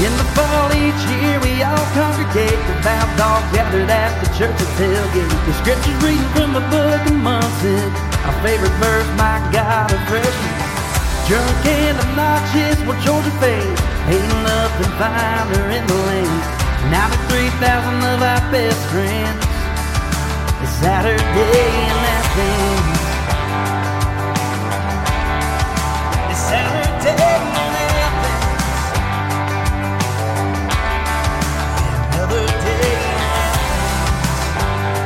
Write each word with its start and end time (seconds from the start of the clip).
In 0.00 0.12
the 0.16 0.24
fall 0.32 0.72
each 0.72 1.02
year 1.20 1.36
we 1.44 1.60
all 1.60 1.86
congregate, 1.92 2.56
the 2.64 2.76
vows 2.80 3.20
all 3.20 3.44
gathered 3.52 3.92
at 3.92 4.16
the 4.24 4.28
church's 4.32 4.72
tailgate. 4.80 5.28
The 5.44 5.52
scriptures 5.60 5.98
reading 6.00 6.24
from 6.32 6.56
the 6.56 6.64
book 6.72 7.02
of 7.04 7.12
Munson, 7.12 7.92
our 8.24 8.36
favorite 8.40 8.72
verse, 8.80 9.04
my 9.20 9.36
God 9.52 9.92
of 9.92 10.00
freshman. 10.08 10.54
Drunk 11.28 11.66
and 11.68 12.00
obnoxious, 12.08 12.80
well 12.88 12.96
Georgia 13.04 13.30
fade, 13.36 13.78
ain't 14.08 14.32
nothing 14.42 14.92
finer 14.96 15.64
in 15.76 15.84
the 15.86 15.98
land. 16.08 16.40
Now 16.88 17.12
the 17.12 17.20
3,000 17.28 17.60
of 18.16 18.22
our 18.24 18.42
best 18.50 18.80
friends, 18.88 19.44
it's 20.64 20.72
Saturday 20.80 21.20
in 21.20 21.96
Athens. 22.16 22.71
It's 22.71 22.71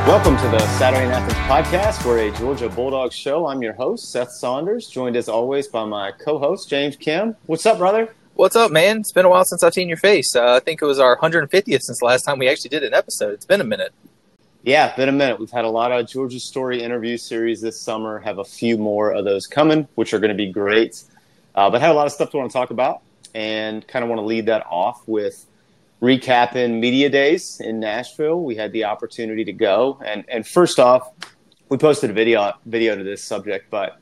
Welcome 0.06 0.36
to 0.36 0.48
the 0.48 0.60
Saturday 0.78 1.04
In 1.04 1.10
Athens 1.10 1.32
podcast. 1.32 2.06
We're 2.06 2.28
a 2.28 2.30
Georgia 2.30 2.68
Bulldogs 2.68 3.16
show. 3.16 3.48
I'm 3.48 3.60
your 3.60 3.72
host, 3.72 4.12
Seth 4.12 4.30
Saunders, 4.30 4.86
joined 4.86 5.16
as 5.16 5.28
always 5.28 5.66
by 5.66 5.84
my 5.84 6.12
co-host, 6.12 6.70
James 6.70 6.94
Kim. 6.94 7.34
What's 7.46 7.66
up, 7.66 7.78
brother? 7.78 8.14
What's 8.34 8.54
up, 8.54 8.70
man? 8.70 8.98
It's 8.98 9.10
been 9.10 9.24
a 9.24 9.28
while 9.28 9.44
since 9.44 9.64
I've 9.64 9.74
seen 9.74 9.88
your 9.88 9.96
face. 9.96 10.36
Uh, 10.36 10.54
I 10.54 10.60
think 10.60 10.80
it 10.80 10.84
was 10.84 11.00
our 11.00 11.18
150th 11.18 11.82
since 11.82 11.98
the 11.98 12.04
last 12.04 12.22
time 12.22 12.38
we 12.38 12.48
actually 12.48 12.68
did 12.68 12.84
an 12.84 12.94
episode. 12.94 13.34
It's 13.34 13.44
been 13.46 13.60
a 13.60 13.64
minute. 13.64 13.92
Yeah, 14.62 14.94
been 14.94 15.08
a 15.08 15.12
minute. 15.12 15.40
We've 15.40 15.50
had 15.50 15.64
a 15.64 15.70
lot 15.70 15.90
of 15.90 16.06
Georgia 16.06 16.38
Story 16.38 16.80
interview 16.80 17.16
series 17.16 17.60
this 17.60 17.82
summer. 17.82 18.20
Have 18.20 18.38
a 18.38 18.44
few 18.44 18.78
more 18.78 19.10
of 19.10 19.24
those 19.24 19.48
coming, 19.48 19.88
which 19.96 20.14
are 20.14 20.20
going 20.20 20.30
to 20.30 20.36
be 20.36 20.52
great. 20.52 21.02
Uh, 21.56 21.68
but 21.68 21.80
had 21.80 21.90
a 21.90 21.94
lot 21.94 22.06
of 22.06 22.12
stuff 22.12 22.30
to 22.30 22.36
want 22.36 22.48
to 22.48 22.56
talk 22.56 22.70
about, 22.70 23.02
and 23.34 23.84
kind 23.88 24.04
of 24.04 24.08
want 24.08 24.20
to 24.20 24.24
lead 24.24 24.46
that 24.46 24.64
off 24.70 25.02
with 25.08 25.46
recapping 26.02 26.80
media 26.80 27.08
days 27.08 27.60
in 27.60 27.80
Nashville. 27.80 28.42
We 28.42 28.56
had 28.56 28.72
the 28.72 28.84
opportunity 28.84 29.44
to 29.44 29.52
go, 29.52 30.00
and 30.04 30.24
and 30.28 30.46
first 30.46 30.78
off, 30.78 31.10
we 31.68 31.78
posted 31.78 32.10
a 32.10 32.12
video 32.12 32.52
video 32.66 32.96
to 32.96 33.04
this 33.04 33.22
subject, 33.24 33.70
but 33.70 33.98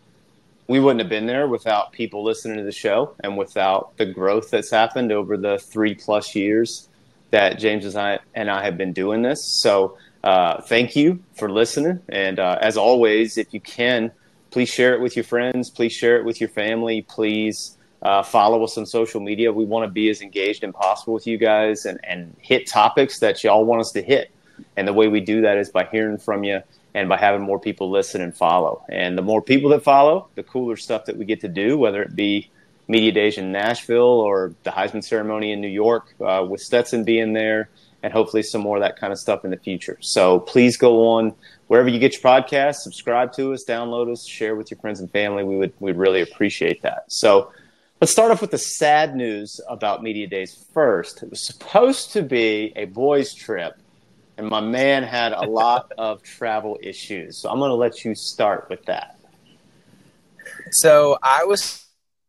we 0.67 0.81
wouldn't 0.81 1.01
have 1.01 1.11
been 1.11 1.27
there 1.27 1.47
without 1.47 1.93
people 1.93 2.25
listening 2.25 2.57
to 2.57 2.63
the 2.63 2.73
show 2.73 3.15
and 3.23 3.37
without 3.37 3.97
the 3.99 4.07
growth 4.07 4.51
that's 4.51 4.71
happened 4.71 5.13
over 5.13 5.37
the 5.37 5.59
three 5.59 5.95
plus 5.95 6.35
years 6.35 6.89
that 7.31 7.59
James 7.59 7.85
and 7.85 7.97
I, 7.97 8.19
and 8.35 8.51
I 8.51 8.65
have 8.65 8.79
been 8.79 8.93
doing 8.93 9.23
this. 9.23 9.45
So 9.45 9.99
uh, 10.23 10.63
thank 10.63 10.97
you 10.97 11.23
for 11.35 11.51
listening. 11.51 12.01
And 12.09 12.39
uh, 12.39 12.59
as 12.61 12.77
always, 12.77 13.37
if 13.37 13.53
you 13.53 13.61
can, 13.61 14.11
please 14.51 14.71
share 14.71 14.95
it 14.95 15.01
with 15.01 15.17
your 15.17 15.25
friends. 15.25 15.69
Please 15.69 15.93
share 15.93 16.17
it 16.17 16.25
with 16.25 16.41
your 16.41 16.49
family. 16.49 17.03
Please 17.03 17.77
uh, 18.05 18.23
follow 18.23 18.63
us 18.63 18.77
on 18.77 18.85
social 18.87 19.21
media. 19.21 19.53
We 19.53 19.65
want 19.65 19.89
to 19.89 19.91
be 19.91 20.11
as 20.11 20.21
engaged 20.21 20.63
as 20.63 20.73
possible 20.73 21.15
with 21.15 21.27
you 21.27 21.39
guys 21.39 21.87
and, 21.87 21.99
and 22.05 22.37
hit 22.39 22.67
topics 22.67 23.19
that 23.21 23.43
y'all 23.43 23.65
want 23.65 23.81
us 23.81 23.93
to 23.93 24.03
hit. 24.03 24.31
And 24.77 24.87
the 24.87 24.93
way 24.93 25.09
we 25.09 25.21
do 25.21 25.41
that 25.41 25.57
is 25.57 25.71
by 25.71 25.87
hearing 25.91 26.19
from 26.19 26.45
you 26.45 26.63
and 26.95 27.09
by 27.09 27.17
having 27.17 27.43
more 27.43 27.59
people 27.59 27.91
listen 27.91 28.21
and 28.21 28.37
follow. 28.37 28.85
And 28.89 29.19
the 29.19 29.23
more 29.23 29.43
people 29.43 29.71
that 29.71 29.83
follow, 29.83 30.29
the 30.35 30.43
cooler 30.43 30.77
stuff 30.77 31.07
that 31.07 31.17
we 31.17 31.25
get 31.25 31.41
to 31.41 31.49
do, 31.49 31.77
whether 31.79 32.03
it 32.03 32.15
be 32.15 32.51
Media 32.87 33.11
Days 33.11 33.39
in 33.39 33.51
Nashville 33.51 34.03
or 34.03 34.55
the 34.63 34.71
Heisman 34.71 35.03
ceremony 35.03 35.53
in 35.53 35.61
New 35.61 35.69
York 35.69 36.15
uh, 36.21 36.47
with 36.49 36.61
Stetson 36.61 37.03
being 37.03 37.33
there, 37.33 37.71
and 38.03 38.13
hopefully 38.13 38.43
some 38.43 38.61
more 38.61 38.77
of 38.77 38.83
that 38.83 38.99
kind 38.99 39.13
of 39.13 39.19
stuff 39.19 39.47
in 39.47 39.51
the 39.51 39.57
future. 39.57 39.97
So 40.01 40.41
please 40.41 40.77
go 40.77 41.09
on 41.09 41.35
wherever 41.69 41.89
you 41.89 41.99
get 41.99 42.13
your 42.13 42.21
podcast, 42.21 42.77
subscribe 42.77 43.33
to 43.33 43.55
us, 43.55 43.65
download 43.65 44.13
us, 44.13 44.27
share 44.27 44.55
with 44.55 44.71
your 44.71 44.79
friends 44.79 45.01
and 45.01 45.11
family. 45.11 45.43
We 45.43 45.57
would 45.57 45.73
we'd 45.81 45.97
really 45.97 46.21
appreciate 46.21 46.83
that. 46.83 47.11
So 47.11 47.51
let's 48.01 48.13
start 48.13 48.31
off 48.31 48.41
with 48.41 48.51
the 48.51 48.59
sad 48.59 49.17
news 49.17 49.61
about 49.69 50.03
Media 50.03 50.27
Days 50.27 50.67
first. 50.73 51.23
It 51.23 51.31
was 51.31 51.47
supposed 51.47 52.13
to 52.13 52.23
be 52.23 52.73
a 52.77 52.87
boys' 52.87 53.35
trip 53.35 53.79
and 54.37 54.49
my 54.49 54.61
man 54.61 55.03
had 55.03 55.33
a 55.33 55.43
lot 55.43 55.93
of 55.99 56.23
travel 56.23 56.79
issues. 56.83 57.39
So 57.39 57.51
I'm 57.51 57.59
going 57.59 57.71
to 57.71 57.75
let 57.75 58.05
you 58.05 58.15
start 58.15 58.69
with 58.69 58.85
that. 58.87 59.19
So 60.73 61.19
I 61.23 61.45
was 61.45 61.87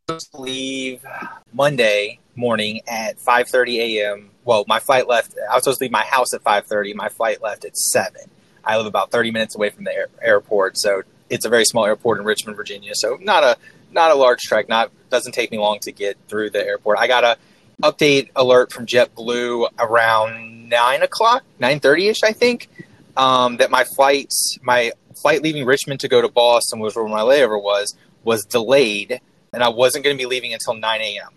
supposed 0.07 0.31
to 0.31 0.41
leave 0.41 1.05
Monday 1.53 2.19
morning 2.35 2.81
at 2.87 3.17
5:30 3.17 3.77
a.m. 3.77 4.29
Well, 4.43 4.65
my 4.67 4.79
flight 4.79 5.07
left. 5.07 5.35
I 5.49 5.55
was 5.55 5.63
supposed 5.63 5.79
to 5.79 5.85
leave 5.85 5.91
my 5.91 6.05
house 6.05 6.33
at 6.33 6.43
5:30. 6.43 6.95
My 6.95 7.09
flight 7.09 7.41
left 7.41 7.65
at 7.65 7.75
seven. 7.75 8.21
I 8.63 8.77
live 8.77 8.85
about 8.85 9.11
30 9.11 9.31
minutes 9.31 9.55
away 9.55 9.69
from 9.69 9.83
the 9.83 9.93
air, 9.93 10.07
airport, 10.21 10.77
so 10.77 11.03
it's 11.29 11.45
a 11.45 11.49
very 11.49 11.65
small 11.65 11.85
airport 11.85 12.19
in 12.19 12.25
Richmond, 12.25 12.55
Virginia. 12.55 12.95
So 12.95 13.17
not 13.21 13.43
a 13.43 13.57
not 13.95 14.11
a 14.11 14.15
large 14.15 14.41
trek. 14.41 14.69
Not 14.69 14.91
doesn't 15.09 15.31
take 15.31 15.51
me 15.51 15.57
long 15.57 15.79
to 15.79 15.91
get 15.91 16.17
through 16.27 16.51
the 16.51 16.65
airport. 16.65 16.99
I 16.99 17.07
got 17.07 17.23
a 17.23 17.37
update 17.81 18.29
alert 18.35 18.71
from 18.71 18.85
JetBlue 18.85 19.69
around 19.79 20.69
nine 20.69 21.01
o'clock, 21.01 21.43
nine 21.59 21.79
thirty 21.79 22.07
ish, 22.07 22.21
I 22.23 22.31
think. 22.31 22.69
Um, 23.17 23.57
that 23.57 23.71
my 23.71 23.85
flight, 23.85 24.33
my 24.61 24.91
flight 25.15 25.41
leaving 25.41 25.65
Richmond 25.65 26.01
to 26.01 26.09
go 26.09 26.21
to 26.21 26.27
Boston, 26.27 26.79
was 26.79 26.95
where 26.95 27.07
my 27.07 27.21
layover 27.21 27.61
was, 27.61 27.95
was 28.25 28.43
delayed, 28.43 29.21
and 29.53 29.63
I 29.63 29.69
wasn't 29.69 30.03
going 30.03 30.17
to 30.17 30.21
be 30.21 30.27
leaving 30.27 30.53
until 30.53 30.73
nine 30.73 31.01
a.m. 31.01 31.29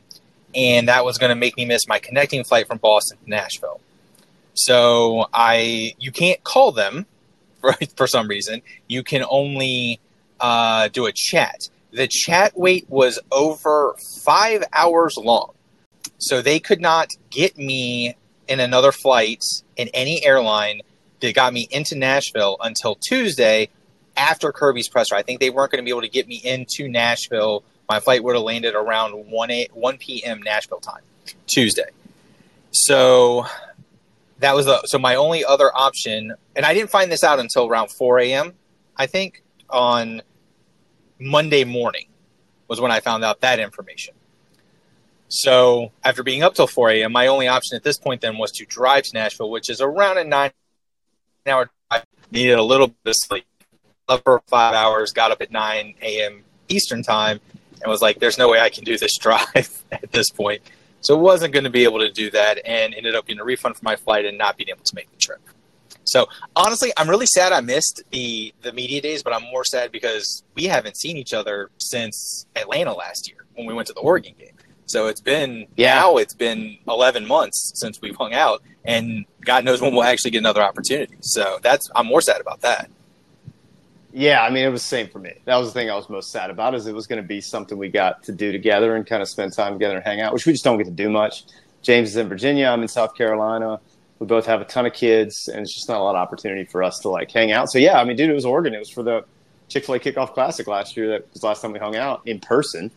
And 0.54 0.88
that 0.88 1.04
was 1.04 1.18
going 1.18 1.30
to 1.30 1.36
make 1.36 1.56
me 1.56 1.64
miss 1.64 1.86
my 1.86 2.00
connecting 2.00 2.42
flight 2.42 2.66
from 2.66 2.78
Boston 2.78 3.18
to 3.22 3.30
Nashville. 3.30 3.80
So 4.54 5.26
I, 5.32 5.94
you 6.00 6.10
can't 6.10 6.42
call 6.42 6.72
them, 6.72 7.06
for, 7.60 7.74
for 7.96 8.06
some 8.08 8.26
reason. 8.26 8.62
You 8.88 9.04
can 9.04 9.24
only 9.28 10.00
uh, 10.40 10.88
do 10.88 11.06
a 11.06 11.12
chat. 11.12 11.68
The 11.90 12.06
chat 12.06 12.56
wait 12.56 12.86
was 12.88 13.18
over 13.32 13.96
five 14.22 14.64
hours 14.72 15.16
long. 15.16 15.52
So 16.18 16.42
they 16.42 16.60
could 16.60 16.80
not 16.80 17.08
get 17.30 17.56
me 17.56 18.16
in 18.48 18.60
another 18.60 18.92
flight 18.92 19.42
in 19.76 19.88
any 19.94 20.24
airline 20.24 20.80
that 21.20 21.34
got 21.34 21.52
me 21.52 21.68
into 21.70 21.96
Nashville 21.96 22.56
until 22.60 22.96
Tuesday 22.96 23.68
after 24.16 24.52
Kirby's 24.52 24.88
presser. 24.88 25.14
I 25.14 25.22
think 25.22 25.40
they 25.40 25.50
weren't 25.50 25.70
going 25.70 25.82
to 25.82 25.84
be 25.84 25.90
able 25.90 26.02
to 26.02 26.08
get 26.08 26.26
me 26.28 26.40
into 26.44 26.88
Nashville. 26.88 27.62
My 27.88 28.00
flight 28.00 28.22
would 28.24 28.34
have 28.34 28.44
landed 28.44 28.74
around 28.74 29.12
1, 29.12 29.50
8, 29.50 29.76
1 29.76 29.98
p.m. 29.98 30.42
Nashville 30.42 30.80
time, 30.80 31.02
Tuesday. 31.46 31.88
So 32.72 33.46
that 34.40 34.54
was 34.54 34.66
the 34.66 34.82
so 34.86 34.98
my 34.98 35.14
only 35.14 35.44
other 35.44 35.74
option, 35.74 36.34
and 36.54 36.66
I 36.66 36.74
didn't 36.74 36.90
find 36.90 37.10
this 37.10 37.24
out 37.24 37.38
until 37.38 37.66
around 37.66 37.90
4 37.90 38.18
a.m. 38.20 38.52
I 38.96 39.06
think 39.06 39.42
on 39.70 40.22
Monday 41.18 41.64
morning 41.64 42.06
was 42.68 42.80
when 42.80 42.90
I 42.90 43.00
found 43.00 43.24
out 43.24 43.40
that 43.40 43.58
information. 43.58 44.14
So 45.28 45.92
after 46.04 46.22
being 46.22 46.42
up 46.42 46.54
till 46.54 46.66
4 46.66 46.90
a.m., 46.90 47.12
my 47.12 47.26
only 47.26 47.48
option 47.48 47.76
at 47.76 47.82
this 47.82 47.98
point 47.98 48.20
then 48.20 48.38
was 48.38 48.50
to 48.52 48.64
drive 48.64 49.04
to 49.04 49.14
Nashville, 49.14 49.50
which 49.50 49.68
is 49.68 49.80
around 49.80 50.18
a 50.18 50.24
nine 50.24 50.50
hour 51.46 51.70
drive. 51.90 52.04
Needed 52.30 52.58
a 52.58 52.62
little 52.62 52.88
bit 52.88 52.96
of 53.10 53.14
sleep. 53.16 53.44
Up 54.08 54.22
for 54.24 54.42
five 54.46 54.74
hours, 54.74 55.12
got 55.12 55.30
up 55.30 55.42
at 55.42 55.50
9 55.50 55.94
a.m. 56.00 56.42
Eastern 56.68 57.02
time, 57.02 57.40
and 57.82 57.90
was 57.90 58.00
like, 58.00 58.18
there's 58.18 58.38
no 58.38 58.48
way 58.48 58.58
I 58.58 58.70
can 58.70 58.84
do 58.84 58.96
this 58.96 59.18
drive 59.18 59.82
at 59.92 60.10
this 60.12 60.30
point. 60.30 60.62
So 61.00 61.16
wasn't 61.16 61.52
going 61.52 61.64
to 61.64 61.70
be 61.70 61.84
able 61.84 62.00
to 62.00 62.10
do 62.10 62.30
that 62.30 62.58
and 62.66 62.94
ended 62.94 63.14
up 63.14 63.26
getting 63.26 63.40
a 63.40 63.44
refund 63.44 63.76
for 63.76 63.84
my 63.84 63.96
flight 63.96 64.24
and 64.24 64.36
not 64.36 64.56
being 64.56 64.70
able 64.70 64.82
to 64.82 64.94
make 64.94 65.10
the 65.10 65.18
trip. 65.18 65.40
So 66.08 66.26
honestly, 66.56 66.92
I'm 66.96 67.08
really 67.08 67.26
sad 67.26 67.52
I 67.52 67.60
missed 67.60 68.02
the 68.10 68.52
the 68.62 68.72
media 68.72 69.00
days, 69.00 69.22
but 69.22 69.32
I'm 69.32 69.42
more 69.44 69.64
sad 69.64 69.92
because 69.92 70.42
we 70.54 70.64
haven't 70.64 70.96
seen 70.96 71.16
each 71.16 71.32
other 71.34 71.70
since 71.78 72.46
Atlanta 72.56 72.92
last 72.94 73.28
year 73.28 73.44
when 73.54 73.66
we 73.66 73.74
went 73.74 73.86
to 73.88 73.92
the 73.94 74.00
Oregon 74.00 74.34
game. 74.38 74.54
So 74.86 75.06
it's 75.06 75.20
been 75.20 75.66
Yeah. 75.76 75.94
now 75.96 76.16
it's 76.16 76.34
been 76.34 76.78
11 76.88 77.26
months 77.26 77.72
since 77.74 78.00
we've 78.00 78.16
hung 78.16 78.32
out, 78.34 78.62
and 78.84 79.26
God 79.44 79.64
knows 79.64 79.80
when 79.82 79.92
we'll 79.94 80.04
actually 80.04 80.30
get 80.30 80.38
another 80.38 80.62
opportunity. 80.62 81.16
So 81.20 81.58
that's 81.62 81.90
I'm 81.94 82.06
more 82.06 82.20
sad 82.22 82.40
about 82.40 82.62
that. 82.62 82.90
Yeah, 84.12 84.42
I 84.42 84.48
mean, 84.50 84.64
it 84.64 84.70
was 84.70 84.80
the 84.82 84.88
same 84.88 85.08
for 85.08 85.18
me. 85.18 85.34
That 85.44 85.56
was 85.58 85.68
the 85.68 85.74
thing 85.78 85.90
I 85.90 85.94
was 85.94 86.08
most 86.08 86.32
sad 86.32 86.48
about 86.48 86.74
is 86.74 86.86
it 86.86 86.94
was 86.94 87.06
going 87.06 87.20
to 87.22 87.28
be 87.28 87.42
something 87.42 87.76
we 87.76 87.88
got 87.90 88.22
to 88.24 88.32
do 88.32 88.50
together 88.52 88.96
and 88.96 89.06
kind 89.06 89.20
of 89.22 89.28
spend 89.28 89.52
time 89.52 89.74
together 89.74 89.96
and 89.96 90.04
hang 90.04 90.20
out, 90.22 90.32
which 90.32 90.46
we 90.46 90.52
just 90.52 90.64
don't 90.64 90.78
get 90.78 90.84
to 90.84 90.90
do 90.90 91.10
much. 91.10 91.44
James 91.82 92.08
is 92.08 92.16
in 92.16 92.26
Virginia. 92.28 92.66
I'm 92.68 92.80
in 92.82 92.88
South 92.88 93.14
Carolina. 93.14 93.80
We 94.18 94.26
both 94.26 94.46
have 94.46 94.60
a 94.60 94.64
ton 94.64 94.86
of 94.86 94.92
kids, 94.92 95.48
and 95.48 95.60
it's 95.62 95.72
just 95.72 95.88
not 95.88 96.00
a 96.00 96.04
lot 96.04 96.16
of 96.16 96.20
opportunity 96.20 96.64
for 96.64 96.82
us 96.82 96.98
to 97.00 97.08
like 97.08 97.30
hang 97.30 97.52
out. 97.52 97.70
So 97.70 97.78
yeah, 97.78 98.00
I 98.00 98.04
mean, 98.04 98.16
dude, 98.16 98.30
it 98.30 98.34
was 98.34 98.44
Oregon. 98.44 98.74
It 98.74 98.78
was 98.78 98.90
for 98.90 99.02
the 99.02 99.24
Chick 99.68 99.84
Fil 99.84 99.94
A 99.94 100.00
Kickoff 100.00 100.34
Classic 100.34 100.66
last 100.66 100.96
year. 100.96 101.08
That 101.08 101.32
was 101.32 101.40
the 101.40 101.46
last 101.46 101.62
time 101.62 101.72
we 101.72 101.78
hung 101.78 101.96
out 101.96 102.22
in 102.26 102.40
person, 102.40 102.90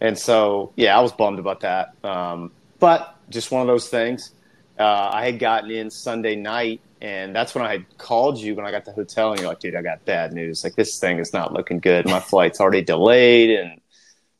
and 0.00 0.18
so 0.18 0.72
yeah, 0.76 0.96
I 0.96 1.00
was 1.00 1.12
bummed 1.12 1.38
about 1.38 1.60
that. 1.60 1.94
Um, 2.04 2.52
but 2.78 3.16
just 3.30 3.50
one 3.50 3.62
of 3.62 3.66
those 3.66 3.88
things. 3.88 4.32
Uh, 4.78 5.10
I 5.12 5.24
had 5.24 5.40
gotten 5.40 5.72
in 5.72 5.90
Sunday 5.90 6.36
night, 6.36 6.80
and 7.00 7.34
that's 7.34 7.52
when 7.54 7.64
I 7.64 7.72
had 7.72 7.98
called 7.98 8.38
you 8.38 8.54
when 8.54 8.64
I 8.64 8.70
got 8.70 8.84
to 8.84 8.92
the 8.92 8.94
hotel, 8.94 9.32
and 9.32 9.40
you're 9.40 9.48
like, 9.48 9.58
"Dude, 9.58 9.74
I 9.74 9.82
got 9.82 10.04
bad 10.04 10.32
news. 10.32 10.62
Like 10.62 10.76
this 10.76 11.00
thing 11.00 11.18
is 11.18 11.32
not 11.32 11.52
looking 11.52 11.80
good. 11.80 12.06
My 12.06 12.20
flight's 12.20 12.60
already 12.60 12.82
delayed, 12.82 13.50
and 13.58 13.80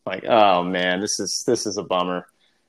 like, 0.07 0.25
oh 0.25 0.63
man, 0.63 1.01
this 1.01 1.19
is 1.19 1.43
this 1.47 1.67
is 1.67 1.77
a 1.77 1.83
bummer." 1.83 2.27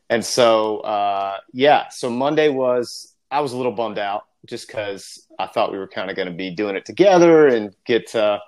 And 0.10 0.26
so, 0.26 0.80
uh, 0.80 1.38
yeah, 1.54 1.90
so 1.90 2.10
Monday 2.10 2.50
was 2.50 3.09
I 3.32 3.42
was 3.42 3.54
a 3.54 3.58
little 3.58 3.72
bummed 3.72 4.00
out 4.00 4.26
just 4.46 4.68
because 4.68 5.28
I 5.38 5.48
thought 5.48 5.72
we 5.72 5.78
were 5.78 5.88
kind 5.88 6.10
of 6.10 6.16
going 6.16 6.28
to 6.28 6.34
be 6.34 6.52
doing 6.52 6.76
it 6.76 6.86
together 6.86 7.48
and 7.48 7.76
get 7.86 8.08
to 8.12 8.42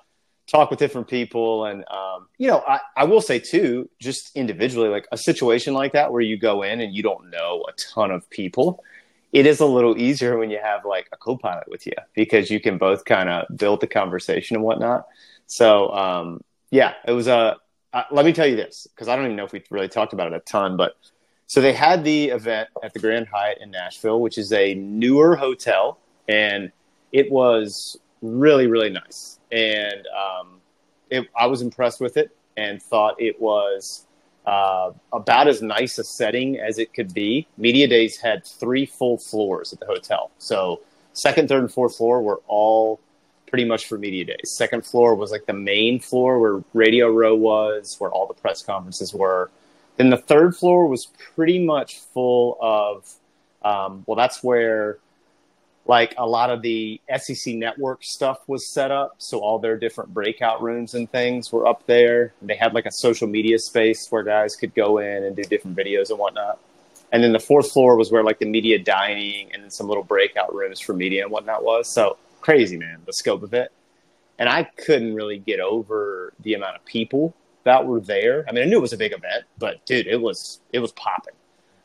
talk 0.48 0.70
with 0.70 0.80
different 0.80 1.08
people. 1.08 1.66
And, 1.66 1.86
um, 1.90 2.28
you 2.38 2.48
know, 2.48 2.64
I, 2.68 2.80
I 2.98 3.04
will 3.06 3.22
say 3.22 3.40
too, 3.40 3.90
just 4.00 4.36
individually, 4.36 4.90
like 4.90 5.08
a 5.12 5.18
situation 5.18 5.74
like 5.74 5.94
that 5.94 6.12
where 6.12 6.22
you 6.22 6.38
go 6.38 6.64
in 6.64 6.82
and 6.82 6.94
you 6.94 7.04
don't 7.04 7.30
know 7.30 7.64
a 7.68 7.74
ton 7.74 8.12
of 8.12 8.30
people, 8.30 8.84
it 9.32 9.46
is 9.46 9.60
a 9.60 9.66
little 9.66 9.98
easier 9.98 10.38
when 10.38 10.50
you 10.50 10.60
have 10.62 10.86
like 10.86 11.08
a 11.12 11.18
co 11.18 11.38
pilot 11.38 11.68
with 11.68 11.86
you 11.86 11.94
because 12.14 12.50
you 12.50 12.60
can 12.60 12.78
both 12.78 13.06
kind 13.06 13.30
of 13.30 13.46
build 13.58 13.80
the 13.82 13.88
conversation 13.88 14.56
and 14.56 14.66
whatnot. 14.66 15.08
So, 15.48 15.90
um, 15.92 16.42
yeah, 16.70 16.94
it 17.06 17.12
was 17.12 17.28
a, 17.28 17.58
uh, 17.94 18.04
let 18.12 18.26
me 18.26 18.34
tell 18.34 18.48
you 18.48 18.56
this 18.56 18.88
because 18.94 19.08
I 19.08 19.16
don't 19.16 19.26
even 19.26 19.38
know 19.38 19.46
if 19.46 19.54
we 19.54 19.64
really 19.70 19.90
talked 19.90 20.14
about 20.14 20.28
it 20.28 20.34
a 20.34 20.40
ton, 20.40 20.78
but 20.78 20.96
so 21.52 21.60
they 21.60 21.74
had 21.74 22.04
the 22.04 22.30
event 22.30 22.70
at 22.82 22.94
the 22.94 23.00
Grand 23.00 23.28
Hyatt 23.28 23.58
in 23.62 23.72
Nashville, 23.72 24.22
which 24.22 24.38
is 24.38 24.54
a 24.54 24.74
newer 24.76 25.36
hotel, 25.36 25.98
and 26.30 26.72
it 27.12 27.30
was 27.32 27.98
really, 28.22 28.68
really 28.68 28.90
nice 28.90 29.40
and 29.52 30.08
um, 30.08 30.62
it, 31.10 31.28
I 31.38 31.48
was 31.48 31.62
impressed 31.62 32.00
with 32.00 32.18
it 32.18 32.36
and 32.58 32.82
thought 32.82 33.22
it 33.22 33.40
was 33.40 34.06
uh, 34.46 34.92
about 35.12 35.48
as 35.48 35.62
nice 35.62 35.98
a 35.98 36.04
setting 36.04 36.60
as 36.60 36.80
it 36.80 36.94
could 36.94 37.14
be. 37.14 37.48
Media 37.58 37.88
Days 37.88 38.18
had 38.18 38.46
three 38.46 38.86
full 38.86 39.18
floors 39.18 39.74
at 39.74 39.80
the 39.80 39.86
hotel, 39.86 40.32
so 40.38 40.82
second, 41.14 41.50
third, 41.50 41.62
and 41.64 41.72
fourth 41.72 41.98
floor 41.98 42.22
were 42.22 42.42
all 42.48 43.00
pretty 43.48 43.66
much 43.66 43.88
for 43.88 43.98
media 43.98 44.24
days. 44.24 44.54
Second 44.56 44.86
floor 44.86 45.14
was 45.14 45.30
like 45.30 45.46
the 45.46 45.54
main 45.54 46.00
floor 46.00 46.40
where 46.40 46.64
Radio 46.74 47.12
Row 47.12 47.36
was, 47.36 47.98
where 48.00 48.10
all 48.10 48.26
the 48.26 48.34
press 48.34 48.64
conferences 48.64 49.14
were. 49.14 49.52
Then 49.98 50.10
the 50.10 50.18
third 50.18 50.56
floor 50.56 50.88
was 50.88 51.08
pretty 51.36 51.64
much 51.64 52.00
full 52.00 52.58
of, 52.62 53.12
um, 53.64 54.04
well, 54.08 54.16
that's 54.16 54.44
where 54.44 54.98
like 55.86 56.14
a 56.18 56.26
lot 56.26 56.50
of 56.50 56.62
the 56.62 57.02
SEC 57.18 57.56
network 57.56 58.04
stuff 58.04 58.40
was 58.48 58.68
set 58.68 58.92
up. 58.92 59.16
So 59.18 59.40
all 59.40 59.60
their 59.60 59.78
different 59.78 60.14
breakout 60.14 60.62
rooms 60.62 60.94
and 60.94 61.12
things 61.12 61.52
were 61.52 61.68
up 61.68 61.86
there. 61.88 62.34
They 62.42 62.56
had 62.56 62.74
like 62.74 62.86
a 62.86 62.92
social 62.92 63.28
media 63.28 63.60
space 63.60 64.08
where 64.10 64.24
guys 64.24 64.56
could 64.56 64.74
go 64.76 65.00
in 65.00 65.24
and 65.24 65.36
do 65.36 65.44
different 65.44 65.76
videos 65.76 66.10
and 66.10 66.20
whatnot. 66.20 66.60
And 67.12 67.24
then 67.24 67.34
the 67.34 67.40
fourth 67.40 67.72
floor 67.72 67.98
was 67.98 68.12
where 68.12 68.24
like 68.24 68.40
the 68.40 68.46
media 68.46 68.80
dining 68.80 69.54
and 69.54 69.72
some 69.72 69.88
little 69.88 70.04
breakout 70.04 70.54
rooms 70.54 70.80
for 70.80 70.94
media 70.94 71.24
and 71.24 71.32
whatnot 71.32 71.64
was. 71.64 71.90
So 71.90 72.18
crazy, 72.40 72.78
man, 72.78 73.02
the 73.06 73.14
scope 73.14 73.44
of 73.44 73.54
it. 73.54 73.72
And 74.40 74.48
I 74.48 74.64
couldn't 74.64 75.14
really 75.14 75.40
get 75.40 75.60
over 75.60 76.34
the 76.40 76.54
amount 76.54 76.78
of 76.78 76.86
people 76.86 77.36
that 77.64 77.86
were 77.86 78.00
there. 78.00 78.46
I 78.48 78.52
mean, 78.52 78.64
I 78.64 78.68
knew 78.68 78.78
it 78.78 78.82
was 78.82 78.94
a 78.94 78.98
big 78.98 79.14
event, 79.14 79.46
but 79.58 79.86
dude, 79.86 80.08
it 80.08 80.20
was 80.20 80.60
it 80.72 80.80
was 80.80 80.92
popping. 80.94 81.34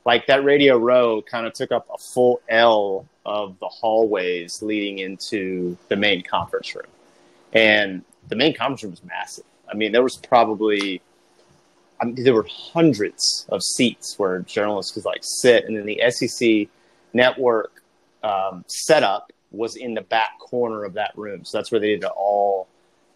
Like 0.05 0.27
that 0.29 0.45
Radio 0.45 0.79
Row 0.79 1.21
kind 1.23 1.47
of 1.47 1.53
took 1.53 1.73
up 1.73 1.89
a 1.93 1.99
full 1.99 2.41
L 2.49 3.07
of 3.25 3.59
the 3.59 3.67
hallways 3.67 4.63
leading 4.63 5.01
into 5.01 5.77
the 5.89 5.97
main 5.97 6.23
conference 6.23 6.75
room. 6.75 6.87
And 7.53 8.05
the 8.29 8.37
main 8.37 8.55
conference 8.55 8.85
room 8.85 8.93
was 8.93 9.05
massive. 9.05 9.45
I 9.69 9.75
mean, 9.75 9.91
there 9.91 10.05
was 10.05 10.17
probably, 10.17 11.03
I 12.01 12.05
mean, 12.05 12.23
there 12.23 12.35
were 12.35 12.47
hundreds 12.49 13.47
of 13.49 13.63
seats 13.63 14.17
where 14.17 14.39
journalists 14.41 14.93
could 14.93 15.05
like 15.05 15.23
sit. 15.23 15.65
And 15.65 15.77
then 15.77 15.87
the 15.87 16.01
SEC 16.11 16.69
network 17.13 17.83
um, 18.23 18.65
setup 18.69 19.33
was 19.51 19.75
in 19.75 19.95
the 19.95 20.03
back 20.03 20.39
corner 20.39 20.85
of 20.85 20.95
that 20.95 21.13
room. 21.17 21.45
So 21.45 21.59
that's 21.59 21.73
where 21.73 21.81
they 21.81 21.97
did 21.97 22.05
all 22.05 22.69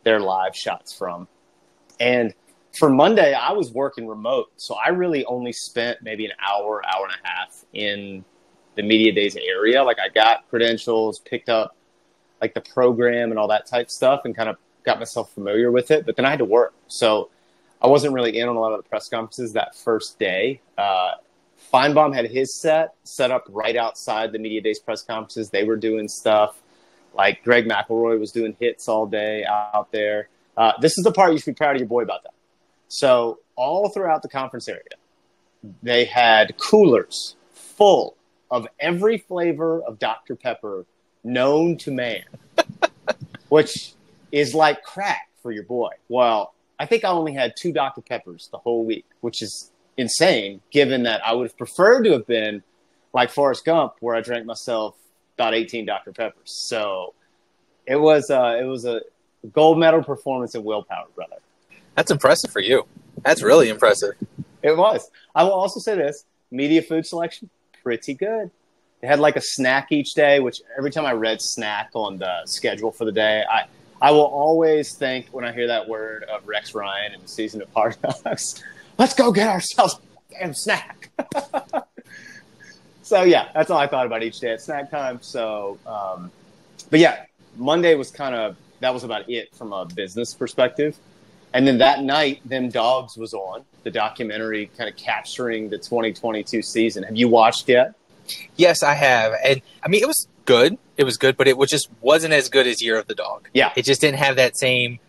their 0.03 0.19
live 0.19 0.57
shots 0.57 0.93
from. 0.93 1.29
And 2.01 2.35
for 2.72 2.88
Monday, 2.90 3.34
I 3.34 3.52
was 3.52 3.72
working 3.72 4.06
remote. 4.06 4.50
So 4.56 4.75
I 4.75 4.88
really 4.88 5.25
only 5.25 5.52
spent 5.52 5.99
maybe 6.02 6.26
an 6.26 6.32
hour, 6.46 6.82
hour 6.87 7.06
and 7.06 7.14
a 7.14 7.28
half 7.28 7.64
in 7.72 8.25
the 8.76 8.82
media 8.82 9.12
days 9.12 9.37
area. 9.37 9.82
Like 9.82 9.99
I 9.99 10.08
got 10.08 10.49
credentials, 10.49 11.19
picked 11.20 11.49
up 11.49 11.76
like 12.40 12.55
the 12.55 12.61
program 12.61 13.31
and 13.31 13.38
all 13.38 13.49
that 13.49 13.67
type 13.67 13.90
stuff, 13.90 14.22
and 14.25 14.34
kind 14.34 14.49
of 14.49 14.56
got 14.84 14.99
myself 14.99 15.32
familiar 15.32 15.70
with 15.70 15.90
it. 15.90 16.06
But 16.06 16.17
then 16.17 16.25
I 16.25 16.31
had 16.31 16.38
to 16.38 16.44
work, 16.44 16.75
so 16.87 17.31
I 17.82 17.87
wasn't 17.87 18.14
really 18.14 18.38
in 18.38 18.49
on 18.49 18.56
a 18.56 18.61
lot 18.61 18.73
of 18.73 18.82
the 18.82 18.88
press 18.88 19.08
conferences 19.08 19.52
that 19.55 19.76
first 19.76 20.19
day. 20.19 20.61
Uh, 20.78 21.12
Finebaum 21.73 22.14
had 22.14 22.31
his 22.31 22.56
set 22.56 22.94
set 23.05 23.31
up 23.31 23.44
right 23.49 23.76
outside 23.76 24.32
the 24.32 24.38
media 24.38 24.61
days 24.61 24.78
press 24.78 25.02
conferences. 25.02 25.50
They 25.50 25.64
were 25.64 25.76
doing 25.76 26.08
stuff 26.08 26.62
like 27.14 27.43
Greg 27.43 27.69
McElroy 27.69 28.19
was 28.19 28.32
doing 28.32 28.56
hits 28.58 28.88
all 28.88 29.06
day 29.06 29.44
out 29.44 29.90
there. 29.93 30.28
Uh, 30.56 30.73
this 30.81 30.96
is 30.96 31.05
the 31.05 31.12
part 31.12 31.32
you 31.32 31.38
should 31.38 31.55
be 31.55 31.58
proud 31.58 31.76
of 31.76 31.81
your 31.81 31.88
boy 31.88 32.02
about 32.02 32.23
that. 32.23 32.32
So 32.90 33.38
all 33.54 33.88
throughout 33.88 34.20
the 34.22 34.28
conference 34.28 34.69
area, 34.69 34.82
they 35.81 36.04
had 36.04 36.56
coolers 36.58 37.37
full 37.52 38.16
of 38.50 38.66
every 38.81 39.16
flavor 39.16 39.81
of 39.82 40.00
Dr. 40.00 40.34
Pepper 40.34 40.84
known 41.22 41.76
to 41.78 41.92
man, 41.92 42.25
which 43.48 43.92
is 44.32 44.54
like 44.56 44.82
crack 44.82 45.28
for 45.40 45.52
your 45.52 45.62
boy. 45.62 45.90
Well, 46.08 46.52
I 46.81 46.87
think 46.87 47.04
I 47.04 47.10
only 47.10 47.32
had 47.32 47.54
two 47.56 47.72
Dr. 47.72 48.00
Peppers 48.00 48.48
the 48.50 48.58
whole 48.58 48.84
week, 48.84 49.06
which 49.20 49.40
is 49.40 49.70
insane 49.96 50.60
given 50.72 51.04
that 51.04 51.25
I 51.25 51.32
would 51.32 51.44
have 51.44 51.56
preferred 51.56 52.02
to 52.04 52.12
have 52.12 52.26
been 52.26 52.60
like 53.12 53.31
Forrest 53.31 53.64
Gump, 53.64 53.94
where 54.00 54.16
I 54.16 54.20
drank 54.20 54.46
myself 54.46 54.96
about 55.37 55.54
18 55.54 55.87
Dr. 55.87 56.12
Peppers. 56.12 56.50
So 56.69 57.14
it 57.87 57.96
was, 57.96 58.31
uh, 58.31 58.58
it 58.60 58.64
was 58.64 58.84
a 58.84 59.02
gold 59.52 59.78
medal 59.78 60.02
performance 60.02 60.56
in 60.56 60.64
willpower, 60.64 61.06
brother. 61.14 61.37
That's 61.94 62.10
impressive 62.10 62.50
for 62.50 62.60
you. 62.60 62.87
That's 63.22 63.42
really 63.42 63.69
impressive. 63.69 64.14
It 64.62 64.76
was. 64.76 65.10
I 65.34 65.44
will 65.44 65.52
also 65.52 65.81
say 65.81 65.96
this 65.96 66.25
media 66.50 66.82
food 66.82 67.06
selection, 67.06 67.48
pretty 67.82 68.14
good. 68.14 68.50
They 69.00 69.06
had 69.06 69.20
like 69.20 69.37
a 69.37 69.40
snack 69.40 69.92
each 69.92 70.14
day, 70.14 70.40
which 70.40 70.60
every 70.76 70.90
time 70.90 71.06
I 71.06 71.12
read 71.12 71.40
snack 71.40 71.90
on 71.94 72.19
the 72.19 72.42
schedule 72.44 72.92
for 72.92 73.04
the 73.04 73.12
day, 73.12 73.44
I, 73.50 73.64
I 74.00 74.10
will 74.10 74.26
always 74.26 74.94
think 74.94 75.28
when 75.31 75.44
I 75.44 75.52
hear 75.52 75.69
that 75.69 75.88
word 75.88 76.25
of 76.25 76.46
Rex 76.46 76.75
Ryan 76.75 77.14
and 77.14 77.22
the 77.22 77.28
season 77.28 77.62
of 77.62 77.72
Hard 77.72 77.96
Knocks, 78.02 78.62
let's 78.98 79.14
go 79.14 79.32
get 79.32 79.48
ourselves 79.48 79.94
a 79.94 80.38
damn 80.38 80.54
snack. 80.54 81.10
so 83.02 83.22
yeah, 83.22 83.48
that's 83.54 83.70
all 83.70 83.78
I 83.78 83.87
thought 83.87 84.06
about 84.06 84.22
each 84.22 84.40
day 84.40 84.52
at 84.52 84.60
snack 84.60 84.90
time. 84.90 85.19
So, 85.22 85.78
um, 85.87 86.31
but 86.90 87.00
yeah, 87.00 87.25
Monday 87.56 87.94
was 87.94 88.10
kind 88.10 88.34
of 88.34 88.56
that 88.81 88.92
was 88.92 89.04
about 89.04 89.28
it 89.31 89.54
from 89.54 89.72
a 89.72 89.87
business 89.87 90.34
perspective. 90.34 90.96
And 91.52 91.67
then 91.67 91.79
that 91.79 92.02
night, 92.02 92.41
Them 92.49 92.69
Dogs 92.69 93.17
was 93.17 93.35
on 93.35 93.64
the 93.82 93.91
documentary, 93.91 94.70
kind 94.76 94.88
of 94.88 94.97
capturing 94.97 95.69
the 95.69 95.79
2022 95.79 96.62
season. 96.62 97.02
Have 97.02 97.17
you 97.17 97.29
watched 97.29 97.69
yet? 97.69 97.94
Yes, 98.56 98.82
I 98.82 98.94
have, 98.94 99.32
and 99.43 99.61
I 99.82 99.88
mean 99.88 100.02
it 100.02 100.06
was 100.06 100.29
good. 100.44 100.79
It 100.97 101.05
was 101.05 101.17
good, 101.17 101.37
but 101.37 101.49
it 101.49 101.56
was 101.56 101.70
just 101.70 101.88
wasn't 102.00 102.32
as 102.32 102.49
good 102.49 102.67
as 102.67 102.82
Year 102.82 102.99
of 102.99 103.06
the 103.06 103.14
Dog. 103.14 103.49
Yeah, 103.52 103.73
it 103.76 103.85
just 103.85 104.00
didn't 104.00 104.19
have 104.19 104.37
that 104.37 104.56
same 104.56 105.00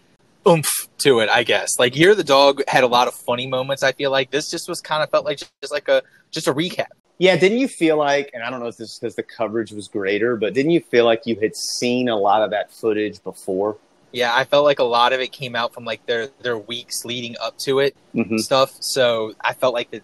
oomph 0.48 0.88
to 1.00 1.20
it. 1.20 1.30
I 1.30 1.44
guess 1.44 1.78
like 1.78 1.96
Year 1.96 2.12
of 2.12 2.18
the 2.18 2.24
Dog 2.24 2.64
had 2.68 2.84
a 2.84 2.88
lot 2.88 3.08
of 3.08 3.14
funny 3.14 3.46
moments. 3.48 3.84
I 3.84 3.92
feel 3.92 4.10
like 4.10 4.32
this 4.32 4.50
just 4.50 4.68
was 4.68 4.82
kind 4.82 5.04
of 5.04 5.10
felt 5.10 5.26
like 5.26 5.38
just 5.38 5.72
like 5.72 5.88
a 5.88 6.02
just 6.32 6.48
a 6.48 6.54
recap. 6.54 6.88
Yeah, 7.20 7.36
didn't 7.36 7.60
you 7.60 7.68
feel 7.68 7.98
like, 7.98 8.32
and 8.34 8.42
I 8.42 8.50
don't 8.50 8.62
know 8.62 8.66
if 8.66 8.78
this 8.78 8.94
is 8.94 9.00
because 9.00 9.16
the 9.16 9.22
coverage 9.22 9.72
was 9.72 9.88
greater, 9.88 10.36
but 10.36 10.56
didn't 10.56 10.72
you 10.72 10.80
feel 10.80 11.06
like 11.06 11.28
you 11.28 11.36
had 11.40 11.56
seen 11.56 12.10
a 12.10 12.16
lot 12.16 12.42
of 12.42 12.50
that 12.50 12.74
footage 12.74 13.24
before? 13.24 13.78
Yeah, 14.12 14.36
I 14.36 14.44
felt 14.44 14.66
like 14.66 14.80
a 14.80 14.84
lot 14.84 15.14
of 15.14 15.20
it 15.20 15.32
came 15.32 15.56
out 15.56 15.74
from 15.74 15.86
like 15.86 16.06
their 16.06 16.28
their 16.42 16.58
weeks 16.58 17.06
leading 17.06 17.36
up 17.42 17.58
to 17.60 17.80
it 17.80 17.96
mm-hmm. 18.14 18.38
stuff. 18.38 18.76
So 18.80 19.34
I 19.42 19.54
felt 19.54 19.74
like 19.74 19.92
that. 19.92 20.04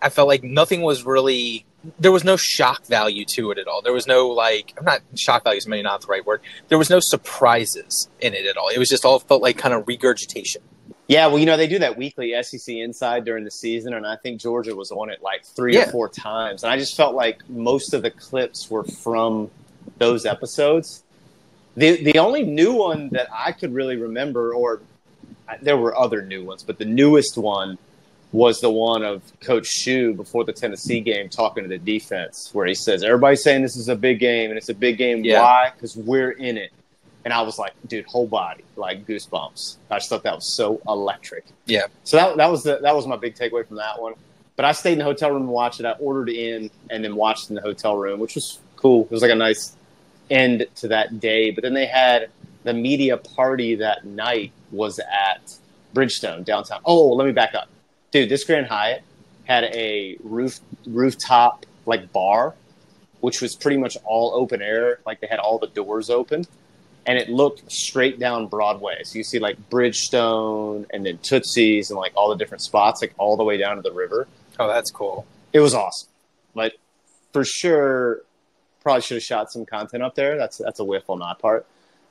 I 0.00 0.10
felt 0.10 0.28
like 0.28 0.42
nothing 0.42 0.82
was 0.82 1.04
really. 1.04 1.64
There 1.98 2.10
was 2.10 2.24
no 2.24 2.36
shock 2.36 2.84
value 2.86 3.24
to 3.26 3.52
it 3.52 3.58
at 3.58 3.68
all. 3.68 3.82
There 3.82 3.92
was 3.92 4.06
no 4.06 4.28
like. 4.28 4.74
I'm 4.76 4.84
not 4.84 5.02
shock 5.16 5.44
value 5.44 5.58
is 5.58 5.66
maybe 5.66 5.82
not 5.82 6.00
the 6.00 6.08
right 6.08 6.26
word. 6.26 6.40
There 6.68 6.78
was 6.78 6.90
no 6.90 7.00
surprises 7.00 8.08
in 8.20 8.34
it 8.34 8.46
at 8.46 8.56
all. 8.56 8.68
It 8.68 8.78
was 8.78 8.88
just 8.88 9.04
all 9.04 9.20
felt 9.20 9.42
like 9.42 9.56
kind 9.56 9.74
of 9.74 9.86
regurgitation. 9.86 10.62
Yeah, 11.06 11.28
well, 11.28 11.38
you 11.38 11.46
know 11.46 11.56
they 11.56 11.68
do 11.68 11.78
that 11.78 11.96
weekly 11.96 12.34
SEC 12.42 12.74
Inside 12.74 13.24
during 13.24 13.44
the 13.44 13.50
season, 13.50 13.94
and 13.94 14.06
I 14.06 14.16
think 14.16 14.40
Georgia 14.40 14.74
was 14.74 14.90
on 14.90 15.08
it 15.10 15.22
like 15.22 15.44
three 15.44 15.74
yeah. 15.74 15.88
or 15.88 15.92
four 15.92 16.08
times, 16.08 16.64
and 16.64 16.72
I 16.72 16.76
just 16.76 16.96
felt 16.96 17.14
like 17.14 17.48
most 17.48 17.94
of 17.94 18.02
the 18.02 18.10
clips 18.10 18.70
were 18.70 18.84
from 18.84 19.50
those 19.96 20.26
episodes 20.26 21.02
the 21.78 22.02
the 22.02 22.18
only 22.18 22.42
new 22.42 22.72
one 22.72 23.08
that 23.10 23.28
I 23.32 23.52
could 23.52 23.72
really 23.72 23.96
remember, 23.96 24.52
or 24.52 24.80
there 25.62 25.76
were 25.76 25.96
other 25.96 26.22
new 26.22 26.44
ones, 26.44 26.62
but 26.62 26.78
the 26.78 26.84
newest 26.84 27.38
one 27.38 27.78
was 28.32 28.60
the 28.60 28.68
one 28.68 29.02
of 29.02 29.22
Coach 29.40 29.66
Shu 29.66 30.12
before 30.12 30.44
the 30.44 30.52
Tennessee 30.52 31.00
game 31.00 31.28
talking 31.28 31.62
to 31.62 31.68
the 31.68 31.78
defense, 31.78 32.50
where 32.52 32.66
he 32.66 32.74
says, 32.74 33.02
"Everybody's 33.02 33.42
saying 33.42 33.62
this 33.62 33.76
is 33.76 33.88
a 33.88 33.96
big 33.96 34.18
game, 34.18 34.50
and 34.50 34.58
it's 34.58 34.68
a 34.68 34.74
big 34.74 34.98
game. 34.98 35.24
Yeah. 35.24 35.40
Why? 35.40 35.72
Because 35.74 35.96
we're 35.96 36.32
in 36.32 36.58
it." 36.58 36.72
And 37.24 37.32
I 37.32 37.42
was 37.42 37.58
like, 37.58 37.74
"Dude, 37.86 38.06
whole 38.06 38.26
body, 38.26 38.64
like 38.76 39.06
goosebumps." 39.06 39.76
I 39.90 39.98
just 39.98 40.08
thought 40.08 40.24
that 40.24 40.34
was 40.34 40.52
so 40.52 40.80
electric. 40.88 41.44
Yeah. 41.66 41.86
So 42.04 42.16
that 42.16 42.36
that 42.36 42.50
was 42.50 42.64
the 42.64 42.78
that 42.82 42.94
was 42.94 43.06
my 43.06 43.16
big 43.16 43.34
takeaway 43.36 43.66
from 43.66 43.76
that 43.76 44.00
one. 44.00 44.14
But 44.56 44.64
I 44.64 44.72
stayed 44.72 44.94
in 44.94 44.98
the 44.98 45.04
hotel 45.04 45.30
room 45.30 45.42
and 45.42 45.50
watched 45.50 45.78
it. 45.78 45.86
I 45.86 45.92
ordered 45.92 46.28
in 46.28 46.70
and 46.90 47.04
then 47.04 47.14
watched 47.14 47.48
in 47.48 47.54
the 47.54 47.62
hotel 47.62 47.96
room, 47.96 48.18
which 48.18 48.34
was 48.34 48.58
cool. 48.74 49.04
It 49.04 49.12
was 49.12 49.22
like 49.22 49.30
a 49.30 49.36
nice 49.36 49.76
end 50.30 50.66
to 50.76 50.88
that 50.88 51.20
day. 51.20 51.50
But 51.50 51.62
then 51.62 51.74
they 51.74 51.86
had 51.86 52.30
the 52.64 52.74
media 52.74 53.16
party 53.16 53.76
that 53.76 54.04
night 54.04 54.52
was 54.70 54.98
at 54.98 55.54
Bridgestone 55.94 56.44
downtown. 56.44 56.80
Oh, 56.84 57.08
let 57.08 57.26
me 57.26 57.32
back 57.32 57.54
up, 57.54 57.68
dude. 58.10 58.28
This 58.28 58.44
Grand 58.44 58.66
Hyatt 58.66 59.02
had 59.44 59.64
a 59.64 60.16
roof 60.22 60.60
rooftop 60.86 61.64
like 61.86 62.12
bar, 62.12 62.54
which 63.20 63.40
was 63.40 63.56
pretty 63.56 63.78
much 63.78 63.96
all 64.04 64.32
open 64.34 64.60
air. 64.60 65.00
Like 65.06 65.20
they 65.20 65.26
had 65.26 65.38
all 65.38 65.58
the 65.58 65.68
doors 65.68 66.10
open, 66.10 66.44
and 67.06 67.18
it 67.18 67.28
looked 67.30 67.70
straight 67.72 68.18
down 68.18 68.46
Broadway. 68.48 69.02
So 69.04 69.16
you 69.16 69.24
see 69.24 69.38
like 69.38 69.56
Bridgestone 69.70 70.86
and 70.92 71.06
then 71.06 71.18
Tootsie's 71.18 71.90
and 71.90 71.98
like 71.98 72.12
all 72.14 72.28
the 72.28 72.36
different 72.36 72.62
spots, 72.62 73.00
like 73.00 73.14
all 73.18 73.36
the 73.36 73.44
way 73.44 73.56
down 73.56 73.76
to 73.76 73.82
the 73.82 73.92
river. 73.92 74.28
Oh, 74.58 74.68
that's 74.68 74.90
cool. 74.90 75.26
It 75.52 75.60
was 75.60 75.74
awesome. 75.74 76.10
Like 76.54 76.78
for 77.32 77.44
sure, 77.44 78.22
probably 78.88 79.02
should 79.02 79.16
have 79.16 79.22
shot 79.22 79.52
some 79.52 79.66
content 79.66 80.02
up 80.02 80.14
there. 80.14 80.38
That's 80.38 80.56
that's 80.56 80.80
a 80.80 80.84
whiff 80.84 81.10
on 81.10 81.20
part. 81.36 81.66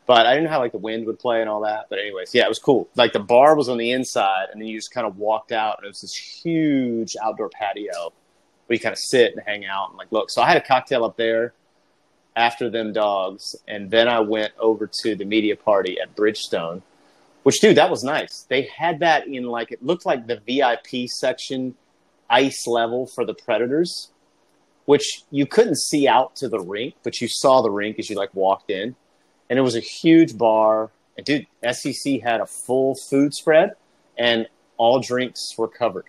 But 0.06 0.28
I 0.28 0.36
didn't 0.36 0.44
know 0.44 0.52
how 0.52 0.60
like 0.60 0.74
the 0.74 0.78
wind 0.78 1.08
would 1.08 1.18
play 1.18 1.42
and 1.42 1.50
all 1.50 1.62
that. 1.62 1.88
But 1.90 1.98
anyways, 1.98 2.36
yeah, 2.36 2.46
it 2.46 2.50
was 2.50 2.60
cool. 2.60 2.88
Like 2.96 3.14
the 3.14 3.20
bar 3.20 3.56
was 3.56 3.68
on 3.68 3.80
the 3.80 3.92
inside, 3.94 4.50
and 4.52 4.62
then 4.62 4.68
you 4.68 4.78
just 4.78 4.94
kind 4.94 5.08
of 5.08 5.18
walked 5.18 5.52
out, 5.52 5.80
and 5.80 5.86
it 5.86 5.90
was 5.90 6.02
this 6.02 6.16
huge 6.16 7.16
outdoor 7.24 7.50
patio 7.50 8.14
where 8.68 8.76
you 8.76 8.80
kind 8.80 8.94
of 8.94 9.00
sit 9.00 9.34
and 9.34 9.42
hang 9.44 9.66
out 9.66 9.90
and 9.90 9.98
like 9.98 10.12
look. 10.12 10.30
So 10.30 10.40
I 10.40 10.48
had 10.48 10.58
a 10.58 10.62
cocktail 10.62 11.04
up 11.04 11.18
there 11.18 11.54
after 12.36 12.70
them 12.70 12.94
dogs, 12.94 13.56
and 13.68 13.90
then 13.90 14.08
I 14.08 14.20
went 14.20 14.54
over 14.60 14.88
to 15.02 15.16
the 15.16 15.26
media 15.26 15.56
party 15.56 16.00
at 16.00 16.16
Bridgestone, 16.16 16.84
which 17.42 17.60
dude, 17.60 17.78
that 17.78 17.90
was 17.90 18.04
nice. 18.04 18.46
They 18.50 18.70
had 18.78 19.00
that 19.00 19.28
in 19.28 19.46
like 19.46 19.72
it 19.72 19.84
looked 19.84 20.06
like 20.06 20.28
the 20.28 20.40
VIP 20.46 21.10
section, 21.10 21.74
ice 22.30 22.68
level 22.68 23.08
for 23.08 23.26
the 23.26 23.34
Predators, 23.34 24.12
which 24.88 25.22
you 25.30 25.46
couldn't 25.46 25.78
see 25.78 26.08
out 26.08 26.36
to 26.38 26.50
the 26.50 26.60
rink, 26.60 26.96
but 27.04 27.22
you 27.22 27.28
saw 27.30 27.62
the 27.62 27.70
rink 27.70 28.00
as 28.00 28.10
you 28.10 28.18
like 28.18 28.34
walked 28.34 28.72
in 28.72 28.96
and 29.50 29.58
it 29.58 29.62
was 29.62 29.76
a 29.76 29.80
huge 29.80 30.38
bar. 30.38 30.90
And 31.16 31.26
dude, 31.26 31.48
SEC 31.72 32.22
had 32.22 32.42
a 32.42 32.46
full 32.46 32.96
food 32.96 33.34
spread, 33.34 33.74
and 34.18 34.48
all 34.78 35.00
drinks 35.00 35.58
were 35.58 35.68
covered 35.68 36.06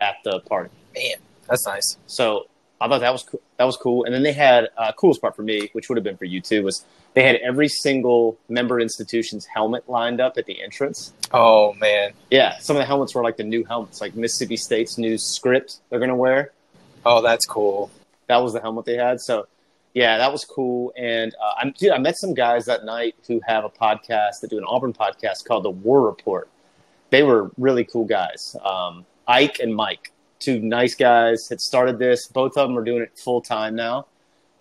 at 0.00 0.16
the 0.24 0.40
party. 0.40 0.70
Man, 0.94 1.16
that's 1.48 1.66
nice. 1.66 1.96
So 2.06 2.46
I 2.80 2.88
thought 2.88 3.00
that 3.00 3.12
was 3.12 3.22
cool. 3.22 3.40
that 3.56 3.64
was 3.64 3.76
cool. 3.76 4.04
And 4.04 4.14
then 4.14 4.22
they 4.22 4.32
had 4.32 4.68
uh, 4.76 4.92
coolest 4.92 5.20
part 5.20 5.34
for 5.34 5.42
me, 5.42 5.70
which 5.72 5.88
would 5.88 5.96
have 5.96 6.04
been 6.04 6.16
for 6.16 6.24
you 6.26 6.40
too, 6.40 6.62
was 6.62 6.84
they 7.14 7.24
had 7.24 7.36
every 7.36 7.68
single 7.68 8.38
member 8.48 8.78
institution's 8.80 9.46
helmet 9.46 9.88
lined 9.88 10.20
up 10.20 10.38
at 10.38 10.46
the 10.46 10.62
entrance. 10.62 11.12
Oh 11.32 11.72
man, 11.74 12.12
yeah, 12.30 12.58
some 12.58 12.76
of 12.76 12.80
the 12.80 12.86
helmets 12.86 13.14
were 13.14 13.22
like 13.22 13.36
the 13.36 13.44
new 13.44 13.64
helmets, 13.64 14.00
like 14.00 14.14
Mississippi 14.14 14.56
State's 14.56 14.98
new 14.98 15.18
script 15.18 15.80
they're 15.90 16.00
gonna 16.00 16.16
wear. 16.16 16.52
Oh, 17.04 17.20
that's 17.20 17.46
cool. 17.46 17.90
That 18.28 18.38
was 18.38 18.52
the 18.52 18.60
helmet 18.60 18.84
they 18.84 18.96
had. 18.96 19.20
So 19.20 19.46
yeah, 19.94 20.18
that 20.18 20.32
was 20.32 20.44
cool. 20.44 20.92
And 20.96 21.34
uh, 21.34 21.54
I'm, 21.58 21.72
dude, 21.72 21.90
I 21.90 21.98
met 21.98 22.16
some 22.16 22.34
guys 22.34 22.64
that 22.66 22.84
night 22.84 23.14
who 23.28 23.40
have 23.46 23.64
a 23.64 23.68
podcast 23.68 24.40
that 24.40 24.50
do 24.50 24.58
an 24.58 24.64
Auburn 24.64 24.92
podcast 24.92 25.44
called 25.44 25.64
The 25.64 25.70
War 25.70 26.00
Report. 26.02 26.48
They 27.10 27.22
were 27.22 27.50
really 27.58 27.84
cool 27.84 28.06
guys. 28.06 28.56
Um, 28.64 29.04
Ike 29.28 29.60
and 29.60 29.74
Mike, 29.74 30.12
two 30.38 30.60
nice 30.60 30.94
guys, 30.94 31.48
had 31.48 31.60
started 31.60 31.98
this. 31.98 32.26
Both 32.26 32.56
of 32.56 32.68
them 32.68 32.78
are 32.78 32.84
doing 32.84 33.02
it 33.02 33.18
full 33.18 33.42
time 33.42 33.74
now. 33.74 34.06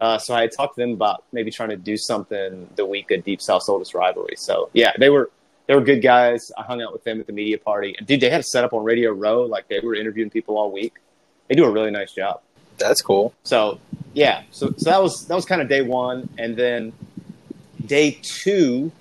Uh, 0.01 0.18
so 0.18 0.34
I 0.34 0.48
talked 0.48 0.75
to 0.75 0.82
them 0.82 0.91
about 0.91 1.24
maybe 1.32 1.51
trying 1.51 1.70
to 1.70 1.77
do 1.77 1.96
something 1.96 2.68
the 2.75 2.86
week 2.86 3.12
of 3.12 3.24
Deep 3.24 3.41
South 3.41 3.70
Oldest 3.70 3.94
rivalry. 3.94 4.34
So 4.36 4.70
yeah, 4.74 4.91
they 4.98 5.10
were 5.10 5.30
they 5.68 5.75
were 5.75 5.82
good 5.82 6.01
guys. 6.01 6.51
I 6.58 6.63
hung 6.63 6.82
out 6.82 6.91
with 6.91 7.03
them 7.03 7.22
at 7.22 7.27
the 7.27 7.34
media 7.34 7.58
party, 7.60 7.96
and 7.98 8.08
dude, 8.08 8.20
they 8.20 8.30
had 8.30 8.41
a 8.41 8.44
set 8.44 8.63
up 8.63 8.74
on 8.74 8.84
Radio 8.84 9.12
Row. 9.12 9.44
Like 9.44 9.68
they 9.70 9.80
were 9.80 9.94
interviewing 9.96 10.32
people 10.32 10.58
all 10.58 10.72
week. 10.72 10.96
They 11.48 11.56
do 11.56 11.65
a 11.65 11.72
really 11.72 11.91
nice 11.91 12.12
job. 12.13 12.41
That's 12.81 13.01
cool. 13.01 13.33
So 13.43 13.79
yeah, 14.13 14.43
so 14.51 14.73
so 14.77 14.89
that 14.89 15.01
was 15.01 15.25
that 15.27 15.35
was 15.35 15.45
kind 15.45 15.61
of 15.61 15.69
day 15.69 15.81
one, 15.81 16.29
and 16.38 16.55
then 16.55 16.93
day 17.85 18.19
two, 18.21 18.91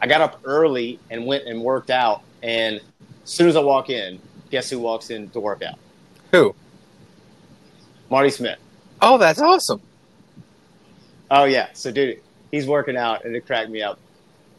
I 0.00 0.06
got 0.06 0.20
up 0.20 0.40
early 0.44 0.98
and 1.10 1.26
went 1.26 1.46
and 1.46 1.62
worked 1.62 1.90
out. 1.90 2.22
And 2.42 2.76
as 2.76 3.30
soon 3.30 3.48
as 3.48 3.56
I 3.56 3.60
walk 3.60 3.90
in, 3.90 4.20
guess 4.50 4.70
who 4.70 4.78
walks 4.78 5.10
in 5.10 5.30
to 5.30 5.40
work 5.40 5.62
out? 5.62 5.78
Who? 6.32 6.54
Marty 8.10 8.30
Smith. 8.30 8.58
Oh, 9.00 9.18
that's 9.18 9.40
awesome. 9.40 9.80
Oh 11.30 11.44
yeah, 11.44 11.68
so 11.72 11.90
dude, 11.90 12.20
he's 12.50 12.66
working 12.66 12.96
out, 12.96 13.24
and 13.24 13.36
it 13.36 13.46
cracked 13.46 13.70
me 13.70 13.82
up. 13.82 13.98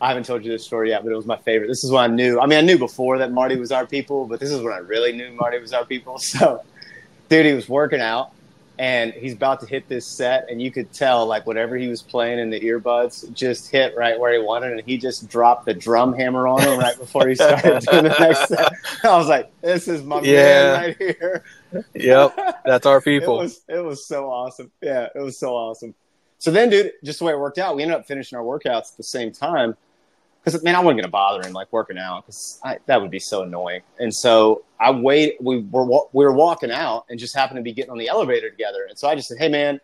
I 0.01 0.07
haven't 0.07 0.25
told 0.25 0.45
you 0.45 0.51
this 0.51 0.63
story 0.63 0.89
yet, 0.89 1.03
but 1.03 1.12
it 1.12 1.15
was 1.15 1.25
my 1.25 1.38
favorite. 1.38 1.67
This 1.67 1.83
is 1.83 1.91
when 1.91 2.12
I 2.12 2.13
knew. 2.13 2.39
I 2.39 2.45
mean, 2.45 2.57
I 2.57 2.62
knew 2.62 2.77
before 2.77 3.17
that 3.17 3.31
Marty 3.31 3.57
was 3.57 3.71
our 3.71 3.86
people, 3.86 4.25
but 4.25 4.39
this 4.39 4.50
is 4.50 4.62
when 4.62 4.71
I 4.71 4.77
really 4.77 5.12
knew 5.12 5.31
Marty 5.33 5.59
was 5.59 5.74
our 5.74 5.86
people. 5.86 6.17
So, 6.29 6.63
dude, 7.27 7.45
he 7.45 7.53
was 7.53 7.67
working 7.67 8.00
out, 8.00 8.31
and 8.79 9.13
he's 9.13 9.33
about 9.33 9.59
to 9.59 9.65
hit 9.65 9.89
this 9.89 10.07
set 10.07 10.50
and 10.50 10.62
you 10.62 10.71
could 10.71 10.91
tell 10.93 11.25
like 11.25 11.45
whatever 11.45 11.75
he 11.75 11.89
was 11.89 12.01
playing 12.01 12.39
in 12.39 12.50
the 12.50 12.59
earbuds 12.62 13.31
just 13.33 13.69
hit 13.69 13.93
right 13.98 14.17
where 14.17 14.31
he 14.31 14.39
wanted 14.39 14.71
and 14.71 14.81
he 14.88 14.98
just 14.98 15.29
dropped 15.29 15.65
the 15.65 15.74
drum 15.74 16.13
hammer 16.13 16.48
on 16.48 16.62
him 16.62 16.79
right 16.79 16.98
before 16.98 17.27
he 17.27 17.36
started 17.36 17.81
doing 17.91 18.05
the 18.05 18.15
next 18.17 18.48
set. 18.48 18.74
I 19.03 19.17
was 19.17 19.27
like 19.27 19.51
this 19.62 19.89
is 19.89 20.01
my 20.01 20.21
yeah. 20.21 20.33
man 20.33 20.75
right 20.81 20.98
here. 20.98 21.43
Yep 21.93 22.62
that's 22.65 22.86
our 22.86 23.01
people. 23.12 23.41
it 23.41 23.43
was, 23.43 23.62
it 23.67 23.83
was 23.83 24.05
so 24.07 24.31
awesome. 24.31 24.71
Yeah 24.81 25.09
it 25.13 25.19
was 25.19 25.38
so 25.38 25.55
awesome. 25.55 25.93
So 26.38 26.50
then 26.50 26.69
dude 26.69 26.93
just 27.03 27.19
the 27.19 27.25
way 27.25 27.33
it 27.33 27.39
worked 27.39 27.57
out 27.57 27.75
we 27.75 27.83
ended 27.83 27.98
up 27.98 28.07
finishing 28.07 28.38
our 28.38 28.45
workouts 28.45 28.91
at 28.93 28.98
the 28.98 29.03
same 29.03 29.33
time 29.33 29.75
because 30.43 30.63
man, 30.63 30.75
I 30.75 30.79
wasn't 30.79 31.01
gonna 31.01 31.12
bother 31.12 31.46
him 31.46 31.53
like 31.53 31.72
working 31.72 31.98
out 31.98 32.25
because 32.25 32.62
that 32.86 33.01
would 33.01 33.12
be 33.12 33.19
so 33.19 33.43
annoying. 33.43 33.81
And 34.00 34.13
so 34.13 34.63
I 34.79 34.91
wait. 34.91 35.38
We 35.41 35.60
were 35.60 35.86
we 36.13 36.25
were 36.25 36.31
walking 36.31 36.72
out 36.72 37.05
and 37.10 37.19
just 37.19 37.36
happened 37.36 37.58
to 37.58 37.63
be 37.63 37.74
getting 37.74 37.91
on 37.91 37.98
the 37.98 38.08
elevator 38.08 38.50
together. 38.50 38.86
And 38.88 38.98
so 38.98 39.08
I 39.08 39.15
just 39.15 39.27
said, 39.27 39.38
"Hey, 39.38 39.50
man, 39.50 39.79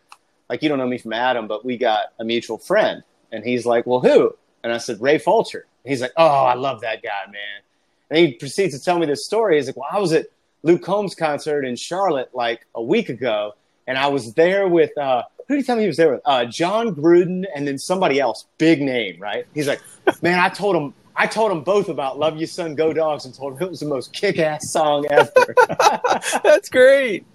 like 0.49 0.63
you 0.63 0.69
don't 0.69 0.77
know 0.77 0.87
me 0.87 0.97
from 0.97 1.13
Adam, 1.13 1.47
but 1.47 1.65
we 1.65 1.77
got 1.77 2.13
a 2.19 2.23
mutual 2.23 2.57
friend." 2.57 3.03
And 3.31 3.43
he's 3.43 3.65
like, 3.65 3.85
"Well, 3.85 3.99
who?" 3.99 4.35
And 4.63 4.71
I 4.71 4.77
said, 4.77 5.01
"Ray 5.01 5.17
Fulcher." 5.17 5.65
And 5.83 5.91
he's 5.91 6.01
like, 6.01 6.13
"Oh, 6.17 6.45
I 6.45 6.53
love 6.55 6.81
that 6.81 7.03
guy, 7.03 7.31
man." 7.31 7.61
And 8.09 8.19
he 8.19 8.33
proceeds 8.33 8.77
to 8.77 8.83
tell 8.83 8.99
me 8.99 9.05
this 9.05 9.25
story. 9.25 9.57
He's 9.57 9.67
like, 9.67 9.77
"Well, 9.77 9.89
I 9.91 9.99
was 9.99 10.13
at 10.13 10.27
Luke 10.63 10.83
Combs' 10.83 11.15
concert 11.15 11.65
in 11.65 11.75
Charlotte 11.75 12.29
like 12.33 12.65
a 12.73 12.81
week 12.81 13.09
ago, 13.09 13.55
and 13.87 13.97
I 13.97 14.07
was 14.07 14.33
there 14.33 14.67
with." 14.67 14.97
Uh, 14.97 15.23
who 15.47 15.55
did 15.55 15.61
he 15.61 15.65
tell 15.65 15.75
me 15.75 15.83
he 15.83 15.87
was 15.87 15.97
there 15.97 16.13
with? 16.13 16.21
Uh, 16.25 16.45
Jon 16.45 16.95
Gruden 16.95 17.43
and 17.53 17.67
then 17.67 17.77
somebody 17.77 18.19
else, 18.19 18.45
big 18.57 18.81
name, 18.81 19.19
right? 19.19 19.45
He's 19.53 19.67
like, 19.67 19.79
man, 20.21 20.39
I 20.39 20.49
told 20.49 20.75
him, 20.75 20.93
I 21.15 21.27
told 21.27 21.51
them 21.51 21.63
both 21.63 21.89
about 21.89 22.19
"Love 22.19 22.37
You 22.37 22.45
Son, 22.45 22.75
Go 22.75 22.93
Dogs" 22.93 23.25
and 23.25 23.33
told 23.33 23.53
him 23.53 23.63
it 23.63 23.69
was 23.69 23.79
the 23.79 23.87
most 23.87 24.13
kick-ass 24.13 24.71
song 24.71 25.05
ever. 25.09 25.55
That's 26.43 26.69
great. 26.69 27.25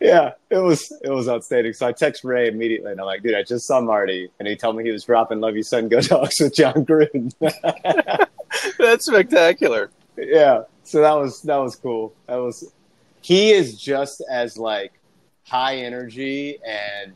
Yeah, 0.00 0.32
it 0.50 0.58
was 0.58 0.92
it 1.02 1.10
was 1.10 1.28
outstanding. 1.28 1.72
So 1.72 1.86
I 1.86 1.92
text 1.92 2.24
Ray 2.24 2.48
immediately, 2.48 2.90
and 2.92 3.00
I'm 3.00 3.06
like, 3.06 3.22
dude, 3.22 3.34
I 3.34 3.42
just 3.42 3.66
saw 3.66 3.80
Marty, 3.80 4.28
and 4.38 4.48
he 4.48 4.56
told 4.56 4.76
me 4.76 4.84
he 4.84 4.90
was 4.90 5.04
dropping 5.04 5.40
"Love 5.40 5.56
You 5.56 5.62
Son, 5.62 5.88
Go 5.88 6.00
Dogs" 6.00 6.40
with 6.40 6.54
Jon 6.54 6.84
Gruden. 6.84 7.32
That's 8.78 9.06
spectacular. 9.06 9.90
Yeah, 10.16 10.62
so 10.82 11.00
that 11.00 11.14
was 11.14 11.42
that 11.42 11.56
was 11.56 11.76
cool. 11.76 12.12
That 12.26 12.36
was 12.36 12.72
he 13.22 13.52
is 13.52 13.80
just 13.80 14.22
as 14.30 14.58
like 14.58 14.92
high 15.44 15.76
energy 15.76 16.58
and 16.66 17.14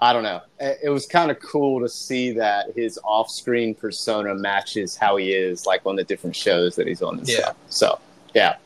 I 0.00 0.12
don't 0.12 0.24
know. 0.24 0.42
It 0.60 0.90
was 0.90 1.06
kind 1.06 1.30
of 1.30 1.40
cool 1.40 1.80
to 1.80 1.88
see 1.88 2.32
that 2.32 2.72
his 2.76 2.98
off-screen 3.02 3.74
persona 3.74 4.34
matches 4.34 4.94
how 4.94 5.16
he 5.16 5.32
is, 5.32 5.64
like 5.64 5.86
on 5.86 5.96
the 5.96 6.04
different 6.04 6.36
shows 6.36 6.76
that 6.76 6.86
he's 6.86 7.00
on 7.00 7.18
and 7.18 7.28
yeah. 7.28 7.36
stuff. 7.36 7.56
So, 7.68 7.98
yeah, 8.34 8.56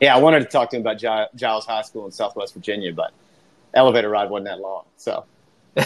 yeah. 0.00 0.16
I 0.16 0.18
wanted 0.18 0.40
to 0.40 0.46
talk 0.46 0.70
to 0.70 0.76
him 0.76 0.82
about 0.82 0.98
Giles 1.36 1.64
High 1.64 1.82
School 1.82 2.06
in 2.06 2.10
Southwest 2.10 2.54
Virginia, 2.54 2.92
but 2.92 3.12
elevator 3.72 4.08
ride 4.08 4.30
wasn't 4.30 4.46
that 4.46 4.58
long, 4.58 4.84
so 4.96 5.24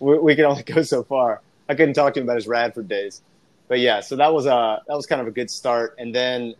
we, 0.00 0.18
we 0.18 0.36
can 0.36 0.44
only 0.44 0.62
go 0.62 0.82
so 0.82 1.02
far. 1.02 1.40
I 1.68 1.74
couldn't 1.74 1.94
talk 1.94 2.14
to 2.14 2.20
him 2.20 2.26
about 2.26 2.36
his 2.36 2.46
Radford 2.46 2.88
days, 2.88 3.22
but 3.68 3.80
yeah. 3.80 4.00
So 4.00 4.16
that 4.16 4.32
was 4.32 4.46
a 4.46 4.82
that 4.86 4.94
was 4.94 5.06
kind 5.06 5.20
of 5.20 5.26
a 5.26 5.30
good 5.30 5.50
start. 5.50 5.96
And 5.98 6.14
then 6.14 6.54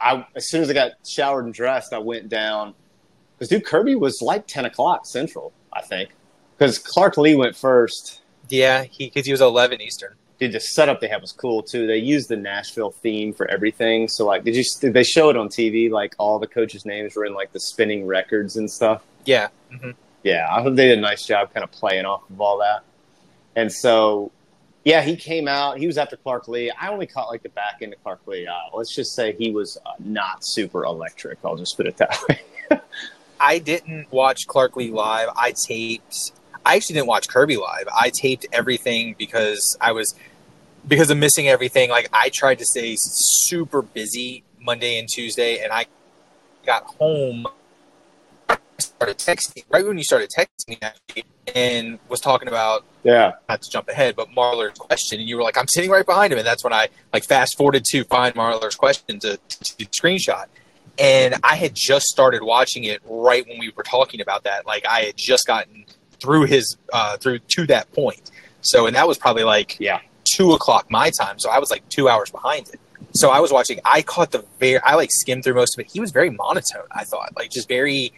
I, 0.00 0.26
as 0.34 0.48
soon 0.48 0.62
as 0.62 0.70
I 0.70 0.72
got 0.72 0.92
showered 1.06 1.44
and 1.44 1.54
dressed, 1.54 1.92
I 1.92 1.98
went 1.98 2.28
down 2.28 2.74
because 3.36 3.48
dude 3.48 3.64
Kirby 3.64 3.94
was 3.94 4.22
like 4.22 4.46
ten 4.46 4.64
o'clock 4.64 5.06
Central, 5.06 5.52
I 5.78 5.82
think, 5.82 6.10
because 6.56 6.78
Clark 6.78 7.16
Lea 7.16 7.34
went 7.34 7.56
first. 7.56 8.20
Yeah, 8.48 8.84
he 8.84 9.06
because 9.06 9.26
he 9.26 9.32
was 9.32 9.40
eleven 9.40 9.80
Eastern. 9.80 10.14
Dude, 10.38 10.52
the 10.52 10.60
setup 10.60 11.00
they 11.00 11.08
had 11.08 11.20
was 11.20 11.32
cool 11.32 11.62
too. 11.62 11.86
They 11.86 11.98
used 11.98 12.28
the 12.28 12.36
Nashville 12.36 12.92
theme 12.92 13.32
for 13.32 13.48
everything. 13.48 14.08
So 14.08 14.24
like, 14.26 14.44
did 14.44 14.54
you 14.54 14.64
did 14.80 14.94
they 14.94 15.02
show 15.02 15.30
it 15.30 15.36
on 15.36 15.48
TV? 15.48 15.90
Like 15.90 16.14
all 16.18 16.38
the 16.38 16.46
coaches' 16.46 16.86
names 16.86 17.16
were 17.16 17.24
in 17.24 17.34
like 17.34 17.52
the 17.52 17.60
spinning 17.60 18.06
records 18.06 18.56
and 18.56 18.70
stuff. 18.70 19.02
Yeah. 19.24 19.48
Mm-hmm. 19.72 19.90
Yeah, 20.22 20.46
I 20.50 20.62
think 20.62 20.76
they 20.76 20.88
did 20.88 20.98
a 20.98 21.00
nice 21.00 21.24
job 21.26 21.52
kind 21.54 21.64
of 21.64 21.70
playing 21.70 22.04
off 22.04 22.28
of 22.28 22.40
all 22.40 22.58
that. 22.58 22.82
And 23.56 23.72
so, 23.72 24.30
yeah, 24.84 25.02
he 25.02 25.16
came 25.16 25.48
out. 25.48 25.78
He 25.78 25.86
was 25.86 25.98
after 25.98 26.16
Clark 26.16 26.48
Lea. 26.48 26.70
I 26.70 26.88
only 26.88 27.06
caught 27.06 27.28
like 27.28 27.42
the 27.42 27.48
back 27.50 27.78
end 27.82 27.92
of 27.92 28.02
Clark 28.02 28.20
Lea. 28.26 28.46
Uh, 28.46 28.54
let's 28.76 28.94
just 28.94 29.14
say 29.14 29.32
he 29.32 29.50
was 29.50 29.78
uh, 29.86 29.90
not 29.98 30.38
super 30.42 30.84
electric. 30.84 31.38
I'll 31.44 31.56
just 31.56 31.76
put 31.76 31.86
it 31.86 31.96
that 31.98 32.18
way. 32.28 32.80
I 33.40 33.58
didn't 33.58 34.10
watch 34.10 34.46
Clark 34.46 34.76
Lea 34.76 34.90
live. 34.90 35.28
I 35.36 35.52
taped. 35.52 36.32
I 36.64 36.76
actually 36.76 36.94
didn't 36.94 37.08
watch 37.08 37.28
Kirby 37.28 37.56
live. 37.56 37.88
I 37.88 38.10
taped 38.10 38.46
everything 38.52 39.14
because 39.18 39.76
I 39.80 39.92
was 39.92 40.14
because 40.86 41.10
of 41.10 41.18
missing 41.18 41.48
everything. 41.48 41.90
Like 41.90 42.08
I 42.12 42.28
tried 42.28 42.58
to 42.58 42.66
stay 42.66 42.96
super 42.96 43.82
busy 43.82 44.44
Monday 44.60 44.98
and 44.98 45.08
Tuesday, 45.08 45.62
and 45.62 45.72
I 45.72 45.86
got 46.66 46.84
home. 46.84 47.46
started 48.78 49.18
texting 49.18 49.64
right 49.70 49.84
when 49.86 49.98
you 49.98 50.04
started 50.04 50.30
texting 50.30 50.80
me 51.16 51.22
and 51.54 51.98
was 52.08 52.20
talking 52.20 52.46
about 52.46 52.84
yeah 53.02 53.32
not 53.48 53.60
to 53.60 53.70
jump 53.70 53.88
ahead 53.88 54.14
but 54.14 54.32
Marler's 54.34 54.78
question 54.78 55.18
and 55.18 55.28
you 55.28 55.36
were 55.36 55.42
like 55.42 55.58
I'm 55.58 55.66
sitting 55.66 55.90
right 55.90 56.06
behind 56.06 56.32
him 56.32 56.38
and 56.38 56.46
that's 56.46 56.62
when 56.62 56.72
I 56.72 56.88
like 57.12 57.24
fast 57.24 57.56
forwarded 57.56 57.84
to 57.86 58.04
find 58.04 58.34
Marler's 58.36 58.76
question 58.76 59.18
to, 59.20 59.36
to 59.36 59.84
screenshot 59.86 60.46
and 60.98 61.36
I 61.44 61.54
had 61.56 61.74
just 61.74 62.06
started 62.06 62.42
watching 62.42 62.84
it 62.84 63.00
right 63.06 63.46
when 63.48 63.58
we 63.58 63.72
were 63.76 63.82
talking 63.82 64.20
about 64.20 64.44
that. 64.44 64.66
Like 64.66 64.86
I 64.86 65.02
had 65.02 65.16
just 65.16 65.46
gotten 65.46 65.84
through 66.20 66.44
his 66.44 66.76
uh, 66.92 67.16
through 67.18 67.38
to 67.40 67.66
that 67.66 67.90
point. 67.92 68.30
So, 68.60 68.86
and 68.86 68.96
that 68.96 69.06
was 69.06 69.18
probably 69.18 69.44
like 69.44 69.76
Yeah. 69.78 70.00
two 70.24 70.52
o'clock 70.52 70.90
my 70.90 71.10
time. 71.10 71.38
So 71.38 71.48
I 71.50 71.58
was 71.58 71.70
like 71.70 71.88
two 71.88 72.08
hours 72.08 72.30
behind 72.30 72.68
it. 72.68 72.80
So 73.14 73.30
I 73.30 73.40
was 73.40 73.52
watching. 73.52 73.78
I 73.84 74.02
caught 74.02 74.32
the 74.32 74.44
very. 74.58 74.78
I 74.80 74.94
like 74.94 75.10
skimmed 75.12 75.44
through 75.44 75.54
most 75.54 75.76
of 75.78 75.80
it. 75.84 75.90
He 75.90 76.00
was 76.00 76.10
very 76.10 76.30
monotone. 76.30 76.86
I 76.90 77.04
thought, 77.04 77.34
like 77.36 77.50
just 77.50 77.68
very 77.68 78.12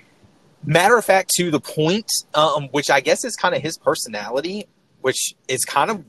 matter 0.64 0.96
of 0.96 1.04
fact 1.04 1.30
to 1.36 1.50
the 1.50 1.60
point, 1.60 2.10
um, 2.34 2.64
which 2.72 2.90
I 2.90 3.00
guess 3.00 3.24
is 3.24 3.36
kind 3.36 3.54
of 3.54 3.62
his 3.62 3.78
personality, 3.78 4.66
which 5.02 5.34
is 5.48 5.64
kind 5.64 5.90
of, 5.90 6.04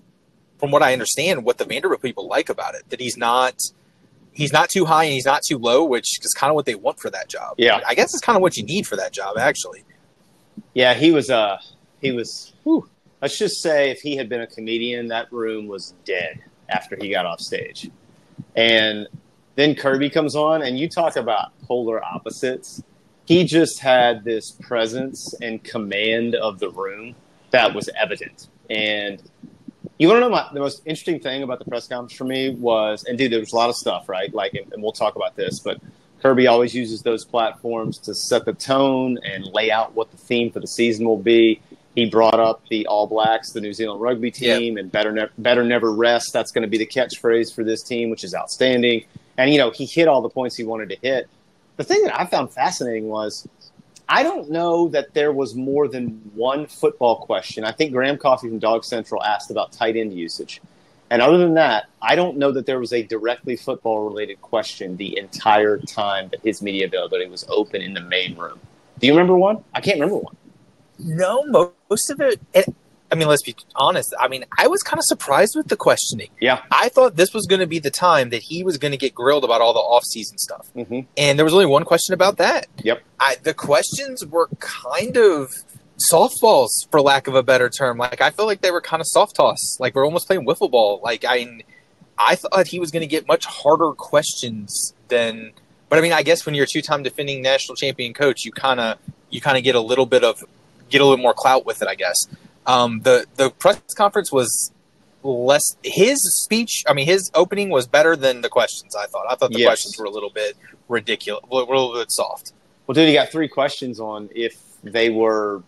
from 0.60 0.72
what 0.72 0.82
I 0.84 0.94
understand, 0.94 1.44
what 1.46 1.58
the 1.58 1.66
Vanderbilt 1.66 2.02
people 2.02 2.28
like 2.28 2.50
about 2.50 2.76
it. 2.76 2.90
That 2.90 3.00
he's 3.00 3.18
not. 3.18 3.56
He's 4.34 4.54
not 4.54 4.70
too 4.70 4.86
high 4.86 5.04
and 5.04 5.14
he's 5.14 5.26
not 5.26 5.42
too 5.48 5.58
low, 5.58 5.84
which 5.84 6.20
is 6.24 6.34
kind 6.34 6.50
of 6.50 6.56
what 6.56 6.66
they 6.66 6.76
want 6.76 7.00
for 7.00 7.10
that 7.10 7.28
job. 7.28 7.56
Yeah. 7.58 7.82
I 7.86 7.96
guess 7.96 8.14
it's 8.14 8.22
kind 8.22 8.36
of 8.36 8.42
what 8.42 8.56
you 8.58 8.64
need 8.64 8.88
for 8.88 8.96
that 8.96 9.12
job, 9.12 9.38
actually. 9.38 9.84
Yeah, 10.74 10.94
he 10.94 11.12
was. 11.12 11.30
Uh, 11.30 11.58
he 12.02 12.12
was. 12.12 12.54
Whew, 12.64 12.90
let's 13.22 13.38
just 13.38 13.62
say, 13.62 13.92
if 13.92 14.00
he 14.00 14.16
had 14.16 14.30
been 14.30 14.42
a 14.42 14.48
comedian, 14.48 15.08
that 15.10 15.32
room 15.32 15.68
was 15.68 15.94
dead 16.06 16.42
after 16.70 16.96
he 16.96 17.10
got 17.10 17.26
off 17.26 17.42
stage. 17.42 17.90
And 18.56 19.08
then 19.56 19.76
Kirby 19.76 20.10
comes 20.10 20.36
on, 20.36 20.62
and 20.62 20.80
you 20.80 20.88
talk 20.88 21.18
about 21.18 21.52
polar 21.64 22.04
opposites. 22.04 22.82
He 23.26 23.44
just 23.44 23.80
had 23.80 24.24
this 24.24 24.52
presence 24.52 25.34
and 25.42 25.64
command 25.64 26.36
of 26.36 26.60
the 26.60 26.70
room 26.70 27.16
that 27.52 27.74
was 27.74 27.90
evident. 28.00 28.48
And 28.70 29.22
you 29.98 30.08
want 30.08 30.18
to 30.18 30.22
know 30.22 30.30
my, 30.30 30.48
the 30.54 30.60
most 30.60 30.82
interesting 30.86 31.20
thing 31.20 31.44
about 31.44 31.60
the 31.60 31.66
press 31.66 31.88
conference 31.88 32.14
for 32.14 32.24
me 32.24 32.50
was, 32.50 33.04
and 33.06 33.18
dude, 33.18 33.32
there 33.32 33.40
was 33.40 33.52
a 33.52 33.56
lot 33.56 33.70
of 33.70 33.76
stuff, 33.76 34.10
right? 34.10 34.34
Like, 34.34 34.54
and, 34.54 34.72
and 34.74 34.82
we'll 34.82 34.92
talk 34.92 35.16
about 35.16 35.36
this, 35.36 35.60
but 35.60 35.80
Kirby 36.22 36.48
always 36.48 36.76
uses 36.76 37.02
those 37.02 37.26
platforms 37.26 37.98
to 38.00 38.14
set 38.14 38.46
the 38.46 38.54
tone 38.54 39.18
and 39.24 39.46
lay 39.46 39.72
out 39.72 39.96
what 39.96 40.12
the 40.12 40.18
theme 40.18 40.52
for 40.52 40.60
the 40.60 40.68
season 40.68 41.06
will 41.06 41.18
be. 41.18 41.62
He 41.96 42.10
brought 42.10 42.40
up 42.40 42.62
the 42.70 42.88
All 42.88 43.08
Blacks, 43.08 43.52
the 43.52 43.60
New 43.60 43.74
Zealand 43.74 44.02
rugby 44.02 44.32
team, 44.32 44.78
and 44.78 44.92
better, 44.92 45.12
ne- 45.12 45.30
better 45.38 45.64
never 45.64 45.92
rest. 45.92 46.32
That's 46.32 46.52
going 46.52 46.62
to 46.62 46.68
be 46.68 46.78
the 46.78 46.86
catchphrase 46.86 47.54
for 47.54 47.64
this 47.64 47.84
team, 47.84 48.10
which 48.10 48.24
is 48.24 48.34
outstanding. 48.34 49.06
And 49.38 49.52
you 49.52 49.58
know, 49.58 49.72
he 49.72 49.86
hit 49.86 50.08
all 50.08 50.22
the 50.22 50.30
points 50.30 50.56
he 50.56 50.64
wanted 50.64 50.90
to 50.90 50.98
hit. 51.02 51.28
The 51.78 51.84
thing 51.84 52.04
that 52.04 52.18
I 52.18 52.26
found 52.28 52.52
fascinating 52.52 53.08
was 53.08 53.48
I 54.14 54.24
don't 54.24 54.52
know 54.52 54.90
that 54.90 55.14
there 55.14 55.32
was 55.32 55.56
more 55.56 55.88
than 55.88 56.20
one 56.36 56.66
football 56.68 57.16
question. 57.22 57.64
I 57.64 57.72
think 57.72 57.94
Graham 57.94 58.18
Coffey 58.18 58.50
from 58.50 58.60
Dog 58.60 58.84
Central 58.84 59.24
asked 59.24 59.50
about 59.50 59.72
tight 59.72 59.96
end 59.96 60.14
usage. 60.14 60.60
And 61.10 61.22
other 61.22 61.38
than 61.38 61.54
that, 61.54 61.86
I 62.02 62.16
don't 62.16 62.36
know 62.38 62.52
that 62.52 62.66
there 62.66 62.78
was 62.78 62.92
a 62.92 63.04
directly 63.04 63.56
football 63.56 64.04
related 64.10 64.42
question 64.42 64.98
the 64.98 65.18
entire 65.18 65.78
time 65.78 66.28
that 66.32 66.42
his 66.42 66.62
media 66.62 66.88
availability 66.88 67.30
was 67.30 67.46
open 67.48 67.82
in 67.82 67.94
the 67.94 68.02
main 68.02 68.36
room. 68.36 68.60
Do 69.00 69.08
you 69.08 69.14
remember 69.14 69.38
one? 69.38 69.64
I 69.74 69.80
can't 69.80 69.98
remember 69.98 70.18
one. 70.18 70.36
No, 71.00 71.72
most 71.90 72.10
of 72.10 72.20
it. 72.20 72.42
it 72.54 72.66
I 73.12 73.16
mean, 73.16 73.28
let's 73.28 73.44
be 73.44 73.56
honest. 73.76 74.14
I 74.20 74.28
mean, 74.30 74.46
I 74.58 74.68
was 74.68 74.82
kind 74.84 74.98
of 74.98 75.04
surprised 75.06 75.56
with 75.56 75.68
the 75.68 75.76
questioning. 75.76 76.30
Yeah. 76.40 76.62
I 76.72 76.88
thought 76.90 77.18
this 77.18 77.34
was 77.34 77.46
going 77.46 77.60
to 77.60 77.68
be 77.68 77.80
the 77.80 77.92
time 77.92 78.30
that 78.30 78.42
he 78.42 78.64
was 78.64 78.78
going 78.78 78.92
to 78.92 78.98
get 78.98 79.14
grilled 79.14 79.44
about 79.44 79.60
all 79.60 79.74
the 79.74 79.80
off-season 79.80 80.38
stuff, 80.38 80.70
Mm-hmm. 80.76 81.02
and 81.18 81.38
there 81.38 81.44
was 81.44 81.54
only 81.54 81.66
one 81.66 81.84
question 81.84 82.14
about 82.14 82.38
that. 82.38 82.68
Yep. 82.84 83.02
I, 83.20 83.36
the 83.44 83.54
questions 83.54 84.26
were 84.26 84.48
kind 84.60 85.18
of 85.18 85.52
softballs, 86.12 86.90
for 86.90 87.02
lack 87.02 87.28
of 87.28 87.36
a 87.36 87.44
better 87.44 87.70
term. 87.70 87.98
Like 87.98 88.22
I 88.22 88.30
felt 88.32 88.48
like 88.48 88.62
they 88.62 88.72
were 88.72 88.82
kind 88.82 89.02
of 89.02 89.08
soft 89.08 89.36
toss. 89.36 89.78
Like 89.80 89.94
we're 89.94 90.06
almost 90.06 90.28
playing 90.28 90.46
wiffle 90.46 90.72
ball. 90.72 91.00
Like 91.04 91.26
I, 91.28 91.64
I 92.18 92.36
thought 92.36 92.68
he 92.68 92.80
was 92.80 92.92
going 92.92 93.02
to 93.02 93.08
get 93.08 93.28
much 93.28 93.46
harder 93.46 93.92
questions 93.92 94.94
than. 95.10 95.52
But 95.90 96.00
I 96.00 96.02
mean, 96.02 96.14
I 96.14 96.24
guess 96.24 96.46
when 96.46 96.56
you're 96.56 96.64
a 96.64 96.68
two-time 96.68 97.04
defending 97.04 97.42
national 97.42 97.76
champion 97.76 98.14
coach, 98.14 98.46
you 98.46 98.52
kind 98.52 98.80
of 98.80 98.98
you 99.30 99.42
kind 99.42 99.58
of 99.58 99.64
get 99.64 99.76
a 99.76 99.82
little 99.82 100.06
bit 100.06 100.24
of 100.24 100.44
get 100.90 101.02
a 101.02 101.06
little 101.06 101.22
more 101.22 101.34
clout 101.34 101.66
with 101.66 101.82
it, 101.82 101.88
I 101.88 101.96
guess. 101.96 102.26
Um, 102.68 103.02
the 103.02 103.26
the 103.36 103.50
press 103.50 103.82
conference 103.96 104.32
was 104.32 104.72
less 105.24 105.78
his 105.84 106.20
speech. 106.44 106.84
I 106.88 106.94
mean, 106.94 107.06
his 107.06 107.32
opening 107.34 107.70
was 107.70 107.88
better 107.88 108.16
than 108.16 108.42
the 108.42 108.50
questions. 108.50 108.96
I 108.96 109.06
thought. 109.08 109.26
I 109.30 109.36
thought 109.36 109.52
the 109.52 109.60
Yes. 109.60 109.68
questions 109.68 109.98
were 109.98 110.06
a 110.06 110.10
little 110.10 110.30
bit 110.30 110.56
ridiculous, 110.88 111.44
were 111.50 111.62
a 111.62 111.66
little 111.66 111.94
bit 111.94 112.12
soft. 112.12 112.54
Well, 112.88 112.94
dude, 112.94 113.08
he 113.08 113.14
got 113.14 113.30
three 113.30 113.48
questions 113.48 114.00
on 114.00 114.30
if 114.36 114.58
they 114.84 115.10
were 115.10 115.64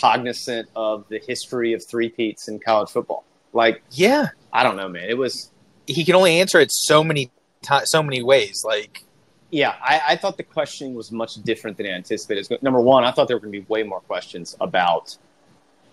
cognizant 0.00 0.68
of 0.76 1.04
the 1.08 1.18
history 1.18 1.72
of 1.72 1.84
three 1.84 2.08
peats 2.08 2.48
in 2.48 2.58
college 2.60 2.90
football. 2.90 3.24
Like, 3.52 3.82
Yeah, 3.90 4.28
I 4.52 4.62
don't 4.62 4.76
know, 4.76 4.88
man. 4.88 5.08
It 5.08 5.18
was 5.18 5.50
he 5.86 6.04
can 6.04 6.14
only 6.14 6.38
answer 6.40 6.60
it 6.60 6.70
so 6.72 7.02
many 7.02 7.26
ti 7.62 7.80
so 7.84 8.02
many 8.02 8.22
ways. 8.22 8.62
Like, 8.64 9.04
Yeah, 9.50 9.74
I, 9.82 10.00
I 10.10 10.16
thought 10.16 10.36
the 10.36 10.44
questioning 10.44 10.94
was 10.94 11.10
much 11.12 11.34
different 11.42 11.76
than 11.76 11.86
anticipated. 11.86 12.62
Number 12.62 12.80
one, 12.80 13.04
I 13.04 13.10
thought 13.10 13.26
there 13.28 13.36
were 13.36 13.40
going 13.40 13.52
to 13.52 13.60
be 13.60 13.66
way 13.68 13.82
more 13.82 14.00
questions 14.00 14.56
about 14.60 15.16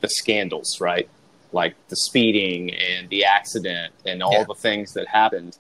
the 0.02 0.10
scandals, 0.10 0.80
right? 0.82 1.10
Like 1.52 1.76
the 1.90 1.96
speeding 1.96 2.74
and 2.74 3.10
the 3.10 3.26
accident 3.26 3.94
and 4.06 4.22
all 4.24 4.34
Yeah. 4.34 4.44
the 4.46 4.56
things 4.56 4.94
that 4.94 5.08
happened. 5.08 5.58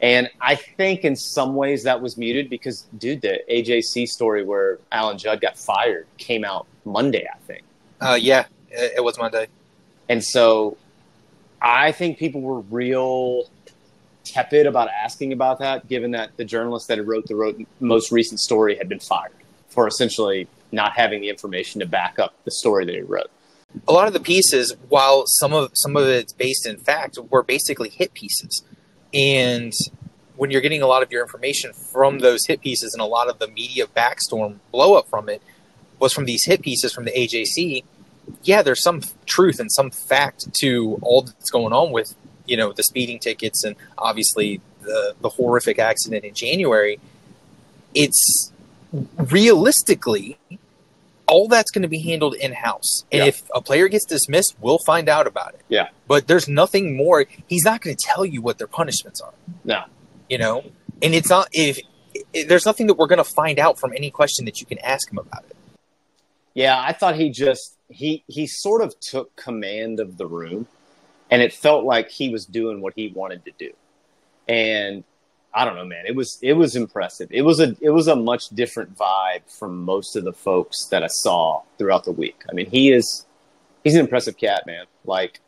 And 0.00 0.30
I 0.40 0.54
think 0.54 1.04
in 1.04 1.14
some 1.14 1.54
ways 1.54 1.82
that 1.84 2.00
was 2.00 2.16
muted 2.16 2.48
because, 2.48 2.86
dude, 2.96 3.20
the 3.20 3.40
AJC 3.50 4.06
story 4.08 4.42
where 4.42 4.78
Alan 4.90 5.18
Judd 5.18 5.40
got 5.42 5.58
fired 5.58 6.06
came 6.16 6.42
out 6.44 6.66
Monday, 6.86 7.26
I 7.32 7.38
think. 7.46 7.62
uh, 8.00 8.18
yeah, 8.18 8.46
it, 8.70 9.04
was 9.04 9.18
Monday. 9.18 9.46
And 10.08 10.24
so 10.24 10.78
I 11.60 11.92
think 11.92 12.16
people 12.16 12.40
were 12.40 12.60
real 12.60 13.44
tepid 14.24 14.66
about 14.66 14.88
asking 14.88 15.34
about 15.34 15.58
that, 15.58 15.86
given 15.86 16.12
that 16.12 16.34
the 16.38 16.44
journalist 16.46 16.88
that 16.88 16.96
had 16.96 17.06
wrote 17.06 17.26
the 17.26 17.34
wrote, 17.36 17.60
most 17.80 18.10
recent 18.10 18.40
story 18.40 18.76
had 18.76 18.88
been 18.88 19.00
fired 19.00 19.32
for 19.68 19.86
essentially 19.86 20.48
not 20.72 20.92
having 20.92 21.20
the 21.20 21.28
information 21.28 21.80
to 21.80 21.86
back 21.86 22.18
up 22.18 22.34
the 22.44 22.50
story 22.50 22.86
that 22.86 22.94
he 22.94 23.02
wrote. 23.02 23.30
A 23.86 23.92
lot 23.92 24.06
of 24.06 24.12
the 24.12 24.20
pieces, 24.20 24.74
while 24.88 25.24
some 25.26 25.52
of 25.52 25.70
some 25.74 25.96
of 25.96 26.06
it's 26.06 26.32
based 26.32 26.66
in 26.66 26.76
fact, 26.76 27.18
were 27.30 27.42
basically 27.42 27.88
hit 27.88 28.14
pieces. 28.14 28.62
And 29.14 29.72
when 30.36 30.50
you're 30.50 30.60
getting 30.60 30.82
a 30.82 30.86
lot 30.86 31.02
of 31.02 31.12
your 31.12 31.22
information 31.22 31.72
from 31.72 32.20
those 32.20 32.46
hit 32.46 32.60
pieces 32.60 32.94
and 32.94 33.00
a 33.00 33.06
lot 33.06 33.28
of 33.28 33.38
the 33.38 33.48
media 33.48 33.86
backstorm 33.86 34.58
blow 34.72 34.94
up 34.94 35.08
from 35.08 35.28
it 35.28 35.42
was 35.98 36.12
from 36.12 36.24
these 36.24 36.44
hit 36.44 36.62
pieces 36.62 36.92
from 36.92 37.04
the 37.04 37.10
AJC, 37.12 37.84
yeah, 38.42 38.62
there's 38.62 38.82
some 38.82 39.02
truth 39.26 39.60
and 39.60 39.70
some 39.70 39.90
fact 39.90 40.52
to 40.54 40.98
all 41.02 41.22
that's 41.22 41.50
going 41.50 41.72
on 41.72 41.92
with, 41.92 42.14
you 42.46 42.56
know, 42.56 42.72
the 42.72 42.82
speeding 42.82 43.18
tickets 43.18 43.64
and 43.64 43.76
obviously 43.98 44.60
the 44.82 45.14
the 45.20 45.28
horrific 45.28 45.78
accident 45.78 46.24
in 46.24 46.34
January. 46.34 46.98
It's 47.94 48.52
realistically 49.18 50.38
all 51.30 51.48
that's 51.48 51.70
going 51.70 51.82
to 51.82 51.88
be 51.88 52.00
handled 52.00 52.34
in 52.34 52.52
house. 52.52 53.04
And 53.10 53.20
Yeah. 53.20 53.26
if 53.26 53.42
a 53.54 53.62
player 53.62 53.88
gets 53.88 54.04
dismissed, 54.04 54.54
we'll 54.60 54.80
find 54.84 55.08
out 55.08 55.26
about 55.26 55.54
it. 55.54 55.60
Yeah. 55.68 55.88
But 56.08 56.26
there's 56.26 56.48
nothing 56.48 56.96
more. 56.96 57.24
He's 57.46 57.64
not 57.64 57.80
going 57.80 57.96
to 57.96 58.04
tell 58.04 58.26
you 58.26 58.42
what 58.42 58.58
their 58.58 58.66
punishments 58.66 59.20
are. 59.20 59.32
No. 59.64 59.84
You 60.28 60.38
know, 60.38 60.64
and 61.00 61.14
it's 61.14 61.30
not 61.30 61.48
if, 61.52 61.78
if 62.34 62.48
there's 62.48 62.66
nothing 62.66 62.86
that 62.88 62.94
we're 62.94 63.06
going 63.06 63.24
to 63.24 63.32
find 63.40 63.58
out 63.58 63.78
from 63.78 63.92
any 63.96 64.10
question 64.10 64.44
that 64.44 64.60
you 64.60 64.66
can 64.66 64.78
ask 64.80 65.10
him 65.10 65.18
about 65.18 65.44
it. 65.48 65.56
Yeah, 66.54 66.78
I 66.78 66.92
thought 66.92 67.14
he 67.16 67.30
just 67.30 67.76
he 67.88 68.22
he 68.26 68.46
sort 68.46 68.82
of 68.82 68.98
took 69.00 69.34
command 69.36 69.98
of 70.00 70.16
the 70.18 70.26
room 70.26 70.66
and 71.30 71.42
it 71.42 71.52
felt 71.52 71.84
like 71.84 72.10
he 72.10 72.28
was 72.28 72.44
doing 72.44 72.80
what 72.80 72.92
he 72.96 73.08
wanted 73.08 73.44
to 73.44 73.52
do. 73.58 73.70
And 74.48 75.04
I 75.52 75.64
don't 75.64 75.74
know, 75.74 75.84
man. 75.84 76.06
It 76.06 76.14
was 76.14 76.38
it 76.42 76.52
was 76.52 76.76
impressive. 76.76 77.28
It 77.30 77.42
was 77.42 77.60
a 77.60 77.76
it 77.80 77.90
was 77.90 78.06
a 78.06 78.14
much 78.14 78.48
different 78.50 78.96
vibe 78.96 79.42
from 79.46 79.82
most 79.82 80.14
of 80.14 80.24
the 80.24 80.32
folks 80.32 80.86
that 80.86 81.02
I 81.02 81.08
saw 81.08 81.62
throughout 81.76 82.04
the 82.04 82.12
week. 82.12 82.42
I 82.48 82.52
mean, 82.52 82.70
he 82.70 82.92
is 82.92 83.26
he's 83.82 83.94
an 83.94 84.00
impressive 84.00 84.36
cat, 84.36 84.64
man. 84.66 84.84
Like 85.04 85.40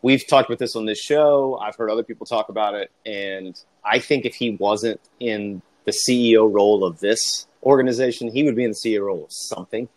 we've 0.00 0.24
talked 0.26 0.48
about 0.48 0.58
this 0.58 0.76
on 0.76 0.86
this 0.86 1.00
show. 1.00 1.58
I've 1.60 1.74
heard 1.74 1.90
other 1.90 2.04
people 2.04 2.24
talk 2.24 2.50
about 2.50 2.74
it, 2.74 2.92
and 3.04 3.60
I 3.84 3.98
think 3.98 4.24
if 4.24 4.34
he 4.36 4.50
wasn't 4.50 5.00
in 5.18 5.60
the 5.84 5.92
CEO 5.92 6.52
role 6.52 6.84
of 6.84 7.00
this 7.00 7.46
organization, 7.64 8.30
he 8.30 8.44
would 8.44 8.54
be 8.54 8.64
in 8.64 8.70
the 8.70 8.76
CEO 8.76 9.04
role 9.06 9.24
of 9.24 9.32
something. 9.32 9.88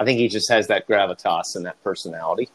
I 0.00 0.04
think 0.04 0.18
he 0.18 0.28
just 0.28 0.50
has 0.50 0.66
that 0.68 0.88
gravitas 0.88 1.54
and 1.54 1.64
that 1.66 1.82
personality, 1.84 2.48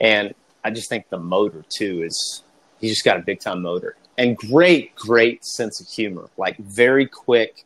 and 0.00 0.34
I 0.64 0.70
just 0.70 0.88
think 0.88 1.10
the 1.10 1.18
motor 1.18 1.64
too 1.68 2.02
is 2.02 2.42
he's 2.80 2.92
just 2.92 3.04
got 3.04 3.18
a 3.18 3.22
big 3.22 3.40
time 3.40 3.60
motor 3.60 3.96
and 4.18 4.36
great, 4.36 4.94
great 4.94 5.44
sense 5.44 5.80
of 5.80 5.88
humor. 5.88 6.28
Like 6.36 6.56
very 6.58 7.06
quick. 7.06 7.64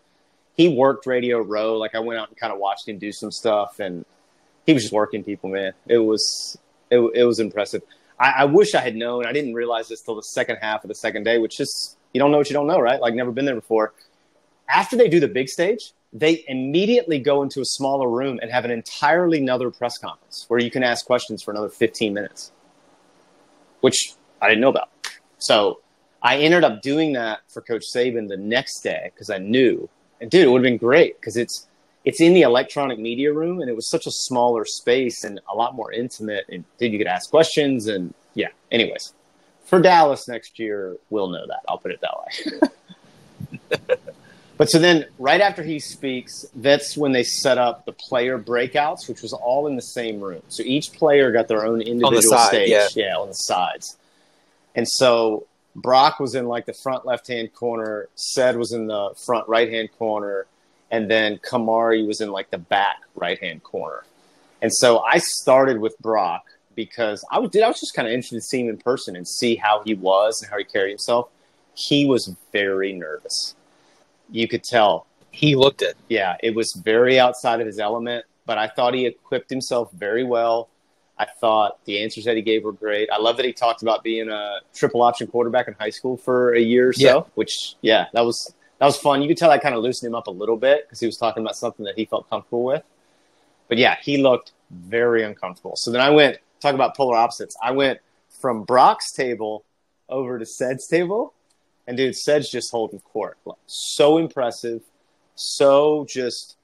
He 0.56 0.68
worked 0.68 1.06
Radio 1.06 1.40
Row. 1.40 1.76
Like 1.76 1.94
I 1.94 2.00
went 2.00 2.18
out 2.18 2.28
and 2.28 2.36
kind 2.36 2.52
of 2.52 2.58
watched 2.58 2.88
him 2.88 2.98
do 2.98 3.12
some 3.12 3.30
stuff, 3.30 3.78
and 3.80 4.04
he 4.64 4.72
was 4.72 4.84
just 4.84 4.92
working 4.92 5.22
people, 5.24 5.50
man. 5.50 5.72
It 5.86 5.98
was 5.98 6.58
it, 6.90 6.98
it 7.14 7.24
was 7.24 7.40
impressive. 7.40 7.82
I, 8.18 8.30
I 8.38 8.44
wish 8.44 8.74
I 8.74 8.80
had 8.80 8.96
known. 8.96 9.26
I 9.26 9.32
didn't 9.32 9.54
realize 9.54 9.88
this 9.88 10.00
till 10.00 10.14
the 10.14 10.22
second 10.22 10.58
half 10.62 10.84
of 10.84 10.88
the 10.88 10.94
second 10.94 11.24
day, 11.24 11.38
which 11.38 11.60
is 11.60 11.96
you 12.12 12.20
don't 12.20 12.30
know 12.30 12.38
what 12.38 12.48
you 12.48 12.54
don't 12.54 12.66
know, 12.66 12.80
right? 12.80 13.00
Like 13.00 13.14
never 13.14 13.32
been 13.32 13.44
there 13.44 13.54
before. 13.54 13.92
After 14.68 14.96
they 14.96 15.08
do 15.08 15.20
the 15.20 15.28
big 15.28 15.48
stage, 15.48 15.92
they 16.12 16.44
immediately 16.48 17.18
go 17.18 17.42
into 17.42 17.60
a 17.60 17.64
smaller 17.64 18.08
room 18.08 18.38
and 18.40 18.50
have 18.50 18.64
an 18.64 18.70
entirely 18.70 19.38
another 19.38 19.70
press 19.70 19.98
conference 19.98 20.46
where 20.48 20.58
you 20.58 20.70
can 20.70 20.82
ask 20.82 21.04
questions 21.04 21.42
for 21.42 21.50
another 21.50 21.68
15 21.68 22.14
minutes, 22.14 22.52
which 23.80 24.14
I 24.40 24.48
didn't 24.48 24.62
know 24.62 24.70
about. 24.70 24.88
So 25.38 25.80
I 26.26 26.38
ended 26.38 26.64
up 26.64 26.82
doing 26.82 27.12
that 27.12 27.38
for 27.46 27.60
Coach 27.60 27.84
Saban 27.84 28.26
the 28.26 28.36
next 28.36 28.80
day 28.80 29.12
because 29.14 29.30
I 29.30 29.38
knew, 29.38 29.88
and 30.20 30.28
dude, 30.28 30.42
it 30.42 30.50
would 30.50 30.58
have 30.58 30.64
been 30.64 30.76
great 30.76 31.20
because 31.20 31.36
it's 31.36 31.68
it's 32.04 32.20
in 32.20 32.34
the 32.34 32.42
electronic 32.42 32.98
media 32.98 33.32
room 33.32 33.60
and 33.60 33.70
it 33.70 33.76
was 33.76 33.88
such 33.88 34.08
a 34.08 34.10
smaller 34.10 34.64
space 34.64 35.22
and 35.22 35.40
a 35.48 35.54
lot 35.54 35.76
more 35.76 35.92
intimate. 35.92 36.44
And 36.48 36.64
dude, 36.78 36.90
you 36.90 36.98
could 36.98 37.06
ask 37.06 37.30
questions 37.30 37.86
and 37.86 38.12
yeah. 38.34 38.48
Anyways, 38.72 39.12
for 39.66 39.80
Dallas 39.80 40.26
next 40.26 40.58
year, 40.58 40.96
we'll 41.10 41.28
know 41.28 41.46
that. 41.46 41.60
I'll 41.68 41.78
put 41.78 41.92
it 41.92 42.00
that 42.00 42.18
way. 43.78 43.78
but 44.56 44.68
so 44.68 44.80
then, 44.80 45.06
right 45.20 45.40
after 45.40 45.62
he 45.62 45.78
speaks, 45.78 46.44
that's 46.56 46.96
when 46.96 47.12
they 47.12 47.22
set 47.22 47.56
up 47.56 47.86
the 47.86 47.92
player 47.92 48.36
breakouts, 48.36 49.08
which 49.08 49.22
was 49.22 49.32
all 49.32 49.68
in 49.68 49.76
the 49.76 49.82
same 49.82 50.18
room. 50.20 50.42
So 50.48 50.64
each 50.64 50.92
player 50.92 51.30
got 51.30 51.46
their 51.46 51.64
own 51.64 51.82
individual 51.82 52.36
side, 52.36 52.48
stage, 52.48 52.70
yeah. 52.70 52.88
yeah, 52.96 53.16
on 53.16 53.28
the 53.28 53.34
sides. 53.34 53.96
And 54.74 54.88
so 54.88 55.46
Brock 55.76 56.18
was 56.18 56.34
in 56.34 56.46
like 56.46 56.64
the 56.64 56.72
front 56.72 57.04
left 57.04 57.28
hand 57.28 57.52
corner, 57.52 58.08
Sed 58.14 58.56
was 58.56 58.72
in 58.72 58.86
the 58.86 59.10
front 59.26 59.46
right 59.46 59.70
hand 59.70 59.90
corner, 59.98 60.46
and 60.90 61.10
then 61.10 61.38
Kamari 61.38 62.06
was 62.06 62.20
in 62.20 62.32
like 62.32 62.50
the 62.50 62.58
back 62.58 63.02
right 63.14 63.38
hand 63.38 63.62
corner. 63.62 64.02
And 64.62 64.72
so 64.72 65.00
I 65.00 65.18
started 65.18 65.78
with 65.78 65.96
Brock 65.98 66.46
because 66.74 67.24
I 67.30 67.38
was, 67.38 67.54
I 67.54 67.68
was 67.68 67.78
just 67.78 67.94
kind 67.94 68.08
of 68.08 68.14
interested 68.14 68.36
to 68.36 68.42
see 68.42 68.60
him 68.60 68.70
in 68.70 68.78
person 68.78 69.16
and 69.16 69.28
see 69.28 69.56
how 69.56 69.82
he 69.84 69.94
was 69.94 70.40
and 70.40 70.50
how 70.50 70.56
he 70.56 70.64
carried 70.64 70.90
himself. 70.90 71.28
He 71.74 72.06
was 72.06 72.34
very 72.52 72.94
nervous. 72.94 73.54
You 74.30 74.48
could 74.48 74.64
tell. 74.64 75.06
He 75.30 75.56
looked 75.56 75.82
it. 75.82 75.96
Yeah, 76.08 76.36
it 76.42 76.54
was 76.54 76.72
very 76.72 77.20
outside 77.20 77.60
of 77.60 77.66
his 77.66 77.78
element, 77.78 78.24
but 78.46 78.56
I 78.56 78.68
thought 78.68 78.94
he 78.94 79.04
equipped 79.04 79.50
himself 79.50 79.92
very 79.92 80.24
well. 80.24 80.70
I 81.18 81.24
thought 81.40 81.82
the 81.86 82.02
answers 82.02 82.24
that 82.24 82.36
he 82.36 82.42
gave 82.42 82.64
were 82.64 82.72
great. 82.72 83.08
I 83.10 83.18
love 83.18 83.36
that 83.38 83.46
he 83.46 83.52
talked 83.52 83.82
about 83.82 84.04
being 84.04 84.28
a 84.28 84.58
triple 84.74 85.02
option 85.02 85.26
quarterback 85.26 85.66
in 85.66 85.74
high 85.74 85.90
school 85.90 86.16
for 86.16 86.54
a 86.54 86.60
year 86.60 86.88
or 86.88 86.92
so, 86.92 87.00
Yeah. 87.06 87.20
which 87.36 87.74
yeah, 87.80 88.06
that 88.12 88.24
was 88.24 88.52
that 88.78 88.86
was 88.86 88.98
fun. 88.98 89.22
You 89.22 89.28
could 89.28 89.38
tell 89.38 89.48
that 89.50 89.62
kind 89.62 89.74
of 89.74 89.82
loosened 89.82 90.08
him 90.10 90.14
up 90.14 90.26
a 90.26 90.30
little 90.30 90.58
bit 90.58 90.84
because 90.86 91.00
he 91.00 91.06
was 91.06 91.16
talking 91.16 91.42
about 91.42 91.56
something 91.56 91.84
that 91.86 91.96
he 91.96 92.04
felt 92.04 92.28
comfortable 92.28 92.64
with. 92.64 92.82
But 93.68 93.78
yeah, 93.78 93.96
he 94.02 94.18
looked 94.18 94.52
very 94.70 95.22
uncomfortable. 95.24 95.76
So 95.76 95.90
then 95.90 96.00
I 96.02 96.10
went 96.10 96.38
talk 96.60 96.74
about 96.74 96.94
polar 96.96 97.16
opposites. 97.16 97.56
I 97.62 97.70
went 97.70 98.00
from 98.40 98.64
Brock's 98.64 99.12
table 99.12 99.64
over 100.10 100.38
to 100.38 100.44
Sed's 100.44 100.86
table, 100.86 101.32
and 101.86 101.96
dude, 101.96 102.14
Sed's 102.14 102.50
just 102.50 102.70
holding 102.70 103.00
court. 103.00 103.38
Like, 103.46 103.56
So 103.66 104.18
impressive, 104.18 104.82
so 105.34 106.04
just 106.08 106.56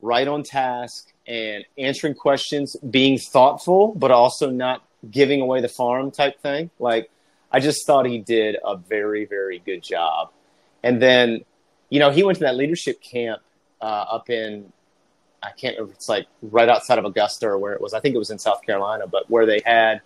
right 0.00 0.26
on 0.26 0.42
task 0.42 1.09
and 1.26 1.64
answering 1.78 2.14
questions, 2.14 2.76
being 2.76 3.18
thoughtful, 3.18 3.94
but 3.94 4.10
also 4.10 4.50
not 4.50 4.82
giving 5.10 5.40
away 5.40 5.60
the 5.60 5.68
farm 5.68 6.10
type 6.10 6.40
thing. 6.40 6.70
Like, 6.78 7.10
I 7.52 7.60
just 7.60 7.86
thought 7.86 8.06
he 8.06 8.18
did 8.18 8.56
a 8.64 8.76
very, 8.76 9.24
very 9.24 9.58
good 9.58 9.82
job. 9.82 10.30
And 10.82 11.00
then, 11.00 11.44
you 11.88 11.98
know, 11.98 12.10
he 12.10 12.22
went 12.22 12.38
to 12.38 12.44
that 12.44 12.56
leadership 12.56 13.02
camp 13.02 13.42
uh, 13.80 13.84
up 13.84 14.30
in, 14.30 14.72
I 15.42 15.50
can't 15.52 15.76
remember, 15.76 15.94
it's 15.94 16.08
like 16.08 16.26
right 16.42 16.68
outside 16.68 16.98
of 16.98 17.04
Augusta 17.04 17.48
or 17.48 17.58
where 17.58 17.72
it 17.72 17.80
was. 17.80 17.94
I 17.94 18.00
think 18.00 18.14
it 18.14 18.18
was 18.18 18.30
in 18.30 18.38
South 18.38 18.62
Carolina, 18.62 19.06
but 19.06 19.28
where 19.30 19.46
they 19.46 19.62
had 19.64 20.00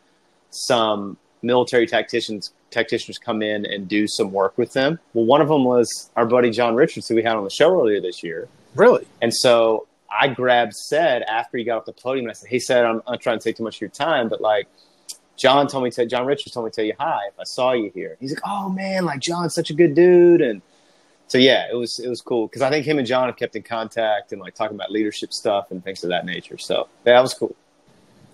some 0.51 1.17
military 1.43 1.87
tacticians 1.87 2.53
tacticians 2.71 3.19
come 3.19 3.41
in 3.41 3.65
and 3.65 3.87
do 3.87 4.09
some 4.09 4.33
work 4.33 4.59
with 4.59 4.73
them. 4.73 4.99
Well, 5.13 5.25
one 5.25 5.41
of 5.41 5.49
them 5.49 5.65
was 5.65 6.11
our 6.17 6.27
buddy 6.27 6.51
John 6.51 6.75
Richards, 6.75 7.07
who 7.09 7.15
we 7.15 7.23
had 7.23 7.37
on 7.37 7.45
the 7.45 7.51
show 7.51 7.73
earlier 7.73 8.01
this 8.01 8.23
year. 8.23 8.49
Really? 8.75 9.07
And 9.23 9.33
so 9.33 9.87
I 10.19 10.29
grabbed 10.29 10.75
Sed 10.75 11.23
after 11.23 11.59
he 11.59 11.65
got 11.65 11.79
off 11.79 11.85
the 11.85 11.93
podium 11.93 12.27
and 12.27 12.31
I 12.31 12.35
said, 12.35 12.51
Hey 12.51 12.59
Sed 12.59 12.85
I'm 12.85 13.03
not 13.09 13.21
trying 13.21 13.39
to 13.39 13.45
take 13.45 13.57
too 13.57 13.63
much 13.63 13.77
of 13.77 13.81
your 13.81 13.91
time, 13.91 14.29
but 14.29 14.41
like 14.41 14.69
John 15.37 15.67
told 15.67 15.85
me 15.85 15.91
to 15.93 16.07
John 16.07 16.27
Richards 16.27 16.53
told 16.53 16.67
me 16.67 16.71
to 16.71 16.77
tell 16.77 16.85
you 16.85 16.95
hi 16.99 17.21
if 17.29 17.39
I 17.39 17.45
saw 17.45 17.73
you 17.73 17.91
here. 17.95 18.17
He's 18.21 18.33
like, 18.33 18.43
Oh 18.47 18.69
man, 18.69 19.05
like 19.05 19.21
John's 19.21 19.55
such 19.55 19.71
a 19.71 19.75
good 19.75 19.95
dude 19.95 20.41
and 20.41 20.63
so 21.27 21.39
yeah, 21.39 21.67
it 21.71 21.75
was 21.75 21.99
it 21.99 22.09
was 22.09 22.21
cool 22.21 22.47
because 22.47 22.63
I 22.63 22.71
think 22.71 22.87
him 22.87 22.99
and 22.99 23.07
John 23.07 23.27
have 23.27 23.37
kept 23.37 23.57
in 23.57 23.63
contact 23.63 24.33
and 24.33 24.41
like 24.41 24.55
talking 24.55 24.77
about 24.77 24.91
leadership 24.91 25.33
stuff 25.33 25.71
and 25.71 25.83
things 25.83 26.05
of 26.05 26.11
that 26.11 26.27
nature. 26.27 26.59
So 26.59 26.89
yeah, 27.05 27.15
that 27.15 27.23
was 27.23 27.35
cool. 27.35 27.57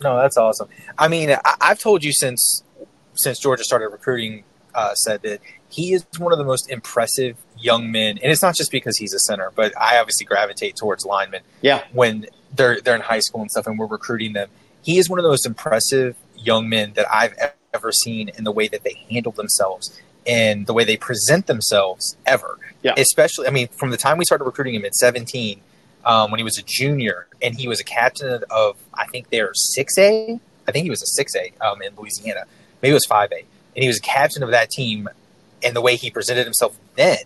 No, 0.03 0.17
that's 0.17 0.37
awesome. 0.37 0.69
I 0.99 1.09
mean, 1.09 1.31
I, 1.31 1.57
I've 1.61 1.79
told 1.79 2.03
you 2.03 2.13
since 2.13 2.65
since 3.15 3.39
Georgia 3.39 3.65
started 3.65 3.89
recruiting, 3.89 4.45
uh, 4.75 4.95
said 4.95 5.23
that 5.23 5.41
he 5.71 5.93
is 5.93 6.05
one 6.19 6.33
of 6.33 6.39
the 6.39 6.45
most 6.45 6.69
impressive 6.71 7.37
young 7.59 7.91
men, 7.91 8.19
and 8.19 8.31
it's 8.31 8.43
not 8.43 8.55
just 8.55 8.71
because 8.71 8.97
he's 8.99 9.15
a 9.15 9.19
center, 9.19 9.53
but 9.55 9.73
I 9.81 9.99
obviously 9.99 10.27
gravitate 10.27 10.77
towards 10.77 11.05
linemen 11.05 11.43
Yeah, 11.63 11.85
when 11.93 12.27
they're 12.55 12.81
they're 12.81 12.97
in 12.97 13.03
high 13.03 13.21
school 13.21 13.41
and 13.41 13.51
stuff, 13.51 13.67
and 13.67 13.79
we're 13.79 13.87
recruiting 13.87 14.33
them. 14.33 14.49
He 14.83 14.99
is 14.99 15.09
one 15.09 15.19
of 15.19 15.23
the 15.23 15.29
most 15.29 15.47
impressive 15.47 16.17
young 16.37 16.69
men 16.69 16.93
that 16.95 17.07
I've 17.13 17.35
ever 17.73 17.93
seen 17.93 18.31
in 18.31 18.45
the 18.45 18.53
way 18.53 18.69
that 18.69 18.83
they 18.83 19.05
handle 19.11 19.33
themselves 19.33 20.01
and 20.27 20.67
the 20.67 20.73
way 20.73 20.85
they 20.85 20.97
present 20.97 21.47
themselves 21.47 22.17
ever. 22.27 22.59
Yeah. 22.83 22.95
Especially, 22.97 23.47
I 23.47 23.51
mean, 23.51 23.69
from 23.69 23.91
the 23.91 23.97
time 23.97 24.19
we 24.19 24.25
started 24.25 24.45
recruiting 24.45 24.75
him 24.75 24.85
at 24.85 24.95
17, 24.95 25.61
um, 26.05 26.31
when 26.31 26.39
he 26.39 26.45
was 26.45 26.59
a 26.59 26.63
junior, 26.63 27.27
and 27.43 27.55
he 27.55 27.69
was 27.69 27.81
a 27.81 27.85
captain 27.85 28.43
of, 28.51 28.77
I 28.95 29.07
think 29.07 29.31
they're 29.31 29.53
6A. 29.53 30.41
I 30.67 30.73
think 30.73 30.85
he 30.85 30.91
was 30.91 31.03
a 31.03 31.23
6A 31.23 31.61
um, 31.61 31.83
in 31.83 31.95
Louisiana. 31.97 32.45
Maybe 32.83 32.93
it 32.93 32.95
was 32.95 33.07
5A. 33.07 33.45
And 33.77 33.83
he 33.83 33.87
was 33.87 33.99
a 33.99 34.03
captain 34.03 34.43
of 34.43 34.51
that 34.51 34.71
team, 34.71 35.09
and 35.63 35.77
the 35.77 35.81
way 35.81 35.97
he 35.97 36.11
presented 36.11 36.45
himself 36.45 36.77
then, 36.97 37.19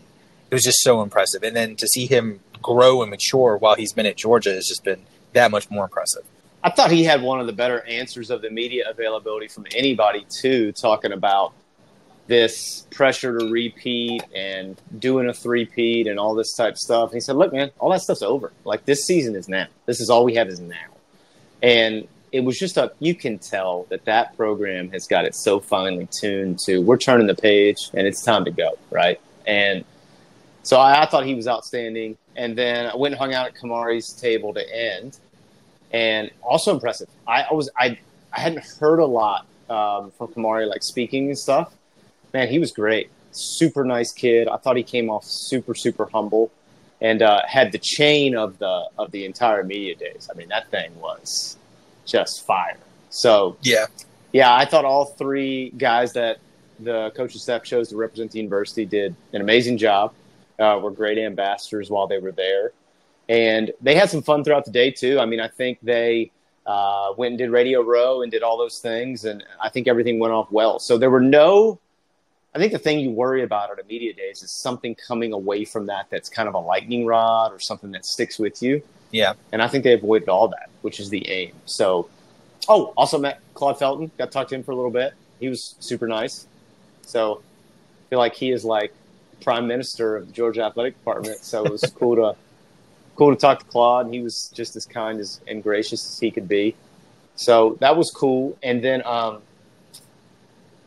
it 0.51 0.55
was 0.55 0.63
just 0.63 0.81
so 0.81 1.03
impressive. 1.03 1.43
And 1.43 1.55
then 1.55 1.77
to 1.77 1.87
see 1.87 2.07
him 2.07 2.41
grow 2.63 3.03
and 3.03 3.11
mature 3.11 3.57
while 3.57 3.75
he's 3.75 3.93
been 3.93 4.07
at 4.07 4.17
Georgia 4.17 4.53
has 4.53 4.67
just 4.67 4.85
been 4.85 5.03
that 5.33 5.51
much 5.51 5.71
more 5.71 5.85
impressive. 5.85 6.25
I 6.63 6.71
thought 6.71 6.91
he 6.91 7.05
had 7.05 7.21
one 7.23 7.41
of 7.41 7.47
the 7.47 7.53
better 7.53 7.85
answers 7.85 8.31
of 8.31 8.41
the 8.41 8.51
media 8.51 8.89
availability 8.89 9.49
from 9.49 9.67
anybody 9.75 10.27
too, 10.41 10.73
talking 10.73 11.13
about 11.13 11.53
this 12.27 12.87
pressure 12.91 13.39
to 13.39 13.51
repeat 13.51 14.23
and 14.35 14.81
doing 14.99 15.29
a 15.29 15.35
three-peat 15.35 16.07
and 16.07 16.19
all 16.19 16.35
this 16.35 16.55
type 16.55 16.73
of 16.73 16.79
stuff. 16.79 17.11
And 17.11 17.17
he 17.17 17.21
said, 17.21 17.37
"Look, 17.37 17.53
man, 17.53 17.71
all 17.79 17.91
that 17.91 18.01
stuff's 18.01 18.23
over. 18.23 18.51
Like 18.65 18.87
this 18.87 19.05
season 19.05 19.37
is 19.37 19.47
now. 19.47 19.67
This 19.85 20.01
is 20.01 20.09
all 20.09 20.25
we 20.25 20.37
have 20.37 20.49
is 20.49 20.59
now." 20.59 20.77
And 21.63 22.09
it 22.35 22.43
was 22.43 22.59
just 22.59 22.77
a 22.77 22.91
you 22.99 23.15
can 23.15 23.39
tell 23.39 23.87
that 23.91 24.05
that 24.07 24.37
program 24.37 24.91
has 24.91 25.07
got 25.07 25.25
it 25.25 25.37
so 25.37 25.61
finely 25.61 26.09
tuned 26.11 26.59
to 26.59 26.81
we're 26.81 26.97
turning 26.97 27.29
the 27.29 27.35
page 27.35 27.79
and 27.95 28.09
it's 28.09 28.25
time 28.25 28.45
to 28.45 28.51
go, 28.51 28.77
right? 28.91 29.21
And 29.47 29.85
so 30.65 30.79
I, 30.79 31.05
I 31.05 31.07
thought 31.07 31.25
he 31.25 31.37
was 31.37 31.47
outstanding. 31.47 32.19
And 32.35 32.59
then 32.59 32.91
I 32.91 32.97
went 32.97 33.15
and 33.15 33.21
hung 33.21 33.35
out 33.35 33.47
at 33.47 33.55
Kamari's 33.55 34.13
table 34.13 34.53
to 34.55 34.77
end, 34.77 35.17
and 35.93 36.29
also 36.43 36.75
impressive. 36.75 37.09
I, 37.25 37.43
I 37.43 37.55
was 37.55 37.71
I 37.79 37.97
I 38.33 38.41
hadn't 38.41 38.65
heard 38.81 38.99
a 38.99 39.07
lot 39.07 39.47
um, 39.71 40.11
from 40.19 40.27
Kamari 40.35 40.69
like 40.69 40.83
speaking 40.83 41.29
and 41.29 41.39
stuff. 41.39 41.73
Man, 42.33 42.49
he 42.49 42.59
was 42.59 42.73
great. 42.73 43.11
Super 43.31 43.85
nice 43.85 44.13
kid. 44.13 44.49
I 44.49 44.57
thought 44.57 44.77
he 44.77 44.83
came 44.83 45.09
off 45.09 45.25
super 45.25 45.77
super 45.77 46.07
humble, 46.13 46.51
and 47.01 47.23
uh, 47.23 47.43
had 47.47 47.71
the 47.71 47.79
chain 47.79 48.35
of 48.37 48.59
the 48.59 48.89
of 48.99 49.13
the 49.13 49.25
entire 49.25 49.63
media 49.63 49.95
days. 49.95 50.29
I 50.29 50.37
mean, 50.37 50.49
that 50.49 50.69
thing 50.73 50.91
was 51.01 51.57
just 52.05 52.47
fire. 52.47 52.77
So 53.11 53.57
Yeah. 53.63 53.87
yeah, 54.33 54.55
I 54.55 54.65
thought 54.65 54.85
all 54.85 55.05
three 55.07 55.71
guys 55.71 56.13
that 56.15 56.39
the 56.81 57.13
coaching 57.17 57.41
staff 57.41 57.63
chose 57.63 57.89
to 57.91 57.97
represent 57.97 58.33
the 58.33 58.39
university 58.39 58.85
did 58.85 59.15
an 59.33 59.41
amazing 59.41 59.79
job. 59.79 60.13
Uh, 60.59 60.79
were 60.81 60.91
great 60.91 61.19
ambassadors 61.19 61.91
while 61.91 62.07
they 62.07 62.19
were 62.19 62.31
there, 62.31 62.71
and 63.29 63.73
they 63.81 63.97
had 63.97 64.09
some 64.09 64.23
fun 64.23 64.45
throughout 64.45 64.65
the 64.65 64.71
day 64.71 64.89
too. 64.89 65.19
I 65.19 65.27
mean, 65.27 65.41
I 65.41 65.49
think 65.49 65.79
they 65.83 66.31
uh, 66.65 67.13
went 67.17 67.33
and 67.33 67.39
did 67.39 67.51
Radio 67.51 67.83
Row 67.83 68.23
and 68.23 68.31
did 68.31 68.45
all 68.45 68.57
those 68.57 68.79
things, 68.79 69.25
and 69.25 69.43
I 69.61 69.69
think 69.69 69.89
everything 69.89 70.21
went 70.21 70.33
off 70.33 70.53
well. 70.53 70.79
So 70.79 70.97
there 70.97 71.11
were 71.11 71.21
no. 71.21 71.81
I 72.55 72.59
think 72.61 72.71
the 72.71 72.79
thing 72.79 73.01
you 73.01 73.11
worry 73.11 73.43
about 73.43 73.73
at 73.73 73.81
a 73.81 73.89
media 73.89 74.13
days 74.15 74.45
is 74.45 74.53
something 74.53 74.95
coming 74.95 75.33
away 75.33 75.65
from 75.65 75.87
that 75.87 76.07
that's 76.09 76.29
kind 76.29 76.49
of 76.49 76.55
a 76.55 76.61
lightning 76.61 77.05
rod 77.05 77.53
or 77.53 77.59
something 77.59 77.91
that 77.91 78.05
sticks 78.07 78.39
with 78.39 78.63
you. 78.63 78.81
Yeah. 79.15 79.35
And 79.53 79.63
I 79.63 79.69
think 79.69 79.85
they 79.85 79.93
avoided 79.93 80.29
all 80.29 80.49
that, 80.49 80.71
which 80.83 80.99
is 80.99 81.09
the 81.09 81.29
aim. 81.29 81.53
So, 81.67 82.09
oh, 82.69 82.93
also 82.97 83.17
met 83.17 83.41
Claude 83.55 83.79
Felton. 83.79 84.11
Got 84.19 84.27
to 84.27 84.31
talk 84.33 84.49
to 84.49 84.57
him 84.57 84.65
for 84.65 84.73
a 84.73 84.75
little 84.75 84.91
bit. 84.91 85.15
He 85.39 85.49
was 85.49 85.77
super 85.79 86.09
nice. 86.09 86.49
So, 87.03 87.37
I 87.37 88.11
feel 88.11 88.19
like 88.19 88.35
he 88.35 88.51
is 88.51 88.65
like 88.65 88.93
prime 89.41 89.69
minister 89.69 90.17
of 90.17 90.27
the 90.27 90.33
Georgia 90.33 90.65
Athletic 90.65 90.99
Department. 90.99 91.45
So 91.45 91.65
it 91.65 91.71
was 91.71 91.83
cool 91.99 92.17
to 92.17 92.37
cool 93.15 93.33
to 93.33 93.41
talk 93.41 93.61
to 93.61 93.65
Claude. 93.67 94.13
He 94.13 94.21
was 94.21 94.51
just 94.53 94.75
as 94.75 94.85
kind 94.85 95.21
as 95.21 95.41
and 95.47 95.63
gracious 95.63 96.05
as 96.05 96.19
he 96.19 96.33
could 96.33 96.49
be. 96.49 96.75
So 97.37 97.77
that 97.79 97.97
was 97.97 98.11
cool. 98.11 98.59
And 98.65 98.83
then, 98.83 99.07
um, 99.07 99.43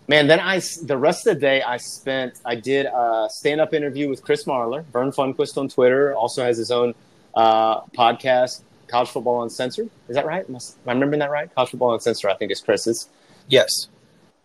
man, 0.09 0.27
then 0.27 0.41
I 0.41 0.59
the 0.83 0.97
rest 0.97 1.25
of 1.27 1.35
the 1.35 1.39
day 1.39 1.61
I 1.61 1.77
spent. 1.77 2.41
I 2.43 2.55
did 2.55 2.87
a 2.87 3.27
stand 3.29 3.61
up 3.61 3.73
interview 3.73 4.09
with 4.09 4.21
Chris 4.21 4.43
Marler, 4.43 4.83
Vern 4.87 5.13
Funquist 5.13 5.57
on 5.57 5.69
Twitter. 5.69 6.13
Also 6.13 6.43
has 6.43 6.57
his 6.57 6.71
own 6.71 6.93
uh, 7.37 7.81
podcast, 7.95 8.61
College 8.87 9.09
Football 9.09 9.43
Uncensored. 9.43 9.89
Is 10.09 10.15
that 10.15 10.25
right? 10.25 10.43
Am 10.49 10.55
I, 10.55 10.59
am 10.59 10.89
I 10.89 10.91
remembering 10.93 11.19
that 11.19 11.29
right? 11.29 11.53
College 11.53 11.69
Football 11.69 11.93
Uncensored, 11.93 12.31
I 12.31 12.33
think 12.33 12.51
is 12.51 12.61
Chris's. 12.61 13.07
Yes. 13.47 13.69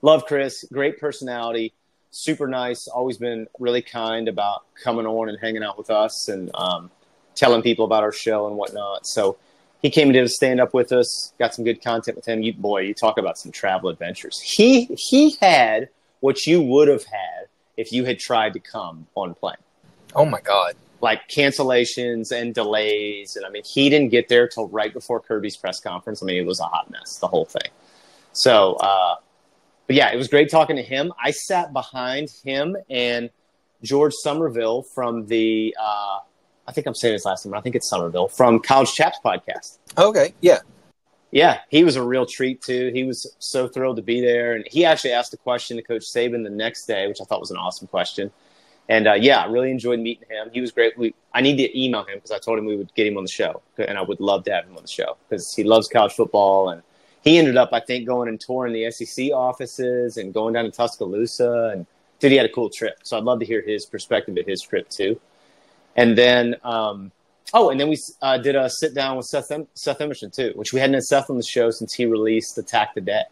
Love 0.03 0.27
Chris, 0.27 0.65
great 0.73 1.01
personality, 1.01 1.73
super 2.11 2.47
nice. 2.47 2.87
Always 2.89 3.17
been 3.17 3.47
really 3.59 3.81
kind 3.81 4.29
about 4.29 4.65
coming 4.83 5.07
on 5.07 5.31
and 5.31 5.39
hanging 5.41 5.63
out 5.63 5.79
with 5.79 5.91
us 5.91 6.29
and 6.29 6.51
um, 6.55 6.91
telling 7.35 7.63
people 7.63 7.85
about 7.87 8.03
our 8.03 8.13
show 8.13 8.47
and 8.47 8.57
whatnot. 8.57 9.07
So 9.07 9.39
he 9.81 9.89
came 9.89 10.09
and 10.09 10.15
did 10.15 10.25
a 10.25 10.29
stand 10.29 10.61
up 10.61 10.75
with 10.75 10.93
us. 10.93 11.33
Got 11.39 11.55
some 11.55 11.65
good 11.65 11.83
content 11.83 12.17
with 12.17 12.27
him. 12.27 12.43
You 12.43 12.53
boy, 12.53 12.83
you 12.83 12.95
talk 12.95 13.17
about 13.17 13.39
some 13.39 13.53
travel 13.53 13.89
adventures. 13.89 14.39
He 14.41 14.89
he 14.97 15.37
had 15.41 15.89
what 16.21 16.47
you 16.47 16.61
would 16.61 16.89
have 16.89 17.05
had 17.05 17.47
if 17.77 17.91
you 17.93 18.05
had 18.05 18.19
tried 18.19 18.53
to 18.53 18.61
come 18.61 19.07
on 19.15 19.35
plane 19.35 19.57
Oh 20.15 20.25
my 20.25 20.41
God. 20.41 20.75
Like 21.03 21.29
cancellations 21.29 22.31
and 22.31 22.55
delays. 22.55 23.37
And 23.37 23.45
I 23.45 23.51
mean, 23.51 23.65
he 23.65 23.91
didn't 23.91 24.11
get 24.11 24.29
there 24.29 24.47
till 24.47 24.69
right 24.69 24.93
before 24.93 25.21
Kirby's 25.21 25.57
press 25.57 25.81
conference. 25.81 26.23
I 26.23 26.27
mean, 26.27 26.37
it 26.37 26.47
was 26.47 26.61
a 26.61 26.65
hot 26.65 26.91
mess, 26.91 27.19
the 27.19 27.27
whole 27.27 27.45
thing. 27.45 27.71
So, 28.33 28.75
uh, 28.75 29.17
but 29.89 29.97
yeah, 29.97 30.13
it 30.13 30.17
was 30.17 30.29
great 30.29 30.49
talking 30.49 30.77
to 30.77 30.83
him. 30.83 31.13
I 31.23 31.33
sat 31.33 31.73
behind 31.73 32.31
him 32.45 32.77
and 32.89 33.31
George 33.83 34.15
Somerville 34.15 34.83
from 34.83 35.27
the, 35.27 35.77
uh, 35.79 36.19
I 36.69 36.73
think 36.73 36.87
I'm 36.87 36.95
saying 36.95 37.15
his 37.15 37.25
last 37.25 37.45
name. 37.45 37.55
I 37.55 37.61
think 37.61 37.75
it's 37.75 37.91
Somerville 37.91 38.29
from 38.29 38.61
College 38.61 38.93
Chaps 38.93 39.19
podcast. 39.25 39.79
Okay, 39.99 40.33
yeah. 40.41 40.61
Yeah, 41.33 41.61
he 41.69 41.83
was 41.83 41.97
a 41.97 42.03
real 42.03 42.27
treat 42.27 42.63
too. 42.63 42.93
He 42.95 43.05
was 43.05 43.35
so 43.39 43.67
thrilled 43.67 43.97
to 43.97 44.03
be 44.03 44.21
there, 44.21 44.55
and 44.55 44.67
he 44.71 44.85
actually 44.85 45.13
asked 45.13 45.33
a 45.33 45.39
question 45.39 45.79
to 45.79 45.83
Coach 45.83 46.05
Saban 46.05 46.45
the 46.45 46.51
next 46.51 46.85
day, 46.85 47.09
which 47.09 47.23
I 47.23 47.25
thought 47.25 47.41
was 47.41 47.51
an 47.51 47.57
awesome 47.57 47.89
question. 47.89 48.31
And 48.93 49.09
uh, 49.09 49.15
yeah, 49.15 49.39
I 49.39 49.47
really 49.47 49.71
enjoyed 49.71 50.01
meeting 50.01 50.29
him. 50.29 50.51
He 50.53 50.61
was 50.61 50.71
great. 50.71 50.99
We, 50.99 51.15
I 51.33 51.41
need 51.41 51.57
to 51.57 51.83
email 51.83 52.03
him 52.05 52.17
because 52.17 52.31
I 52.31 52.39
told 52.39 52.59
him 52.59 52.67
we 52.67 52.77
would 52.77 52.95
get 52.95 53.07
him 53.07 53.17
on 53.17 53.25
the 53.25 53.31
show, 53.31 53.63
and 53.79 53.97
I 53.97 54.03
would 54.03 54.21
love 54.21 54.45
to 54.45 54.53
have 54.53 54.67
him 54.67 54.77
on 54.77 54.83
the 54.83 54.89
show 54.89 55.17
because 55.27 55.55
he 55.55 55.65
loves 55.65 55.89
college 55.89 56.13
football. 56.13 56.69
And 56.69 56.83
he 57.25 57.39
ended 57.39 57.57
up, 57.57 57.71
I 57.73 57.81
think, 57.81 58.07
going 58.07 58.29
and 58.29 58.39
touring 58.39 58.75
the 58.75 58.91
SEC 58.91 59.31
offices 59.33 60.19
and 60.19 60.35
going 60.35 60.53
down 60.53 60.67
to 60.67 60.71
Tuscaloosa. 60.71 61.71
And 61.73 61.87
dude, 62.21 62.33
he 62.33 62.37
had 62.37 62.45
a 62.45 62.53
cool 62.53 62.69
trip. 62.69 62.99
So 63.03 63.17
I'd 63.17 63.25
love 63.25 63.41
to 63.41 63.47
hear 63.47 63.63
his 63.63 63.87
perspective 63.87 64.37
of 64.37 64.45
his 64.45 64.61
trip 64.61 64.91
too. 64.91 65.19
And 65.97 66.19
then, 66.19 66.57
um, 66.63 67.13
oh, 67.55 67.71
and 67.71 67.81
then 67.81 67.89
we 67.89 67.97
uh, 68.21 68.37
did 68.37 68.57
a 68.57 68.69
sit 68.69 68.93
down 68.93 69.17
with 69.17 69.25
Seth, 69.25 69.51
em- 69.53 69.69
Seth 69.73 70.03
Emerson 70.03 70.31
too, 70.31 70.53
which 70.55 70.75
we 70.75 70.81
hadn't 70.81 70.95
had 70.97 71.05
Seth 71.05 71.31
on 71.31 71.39
the 71.39 71.43
show 71.43 71.71
since 71.71 71.95
he 71.95 72.05
released 72.05 72.59
Attack 72.59 72.95
the 72.95 73.01
Day. 73.01 73.23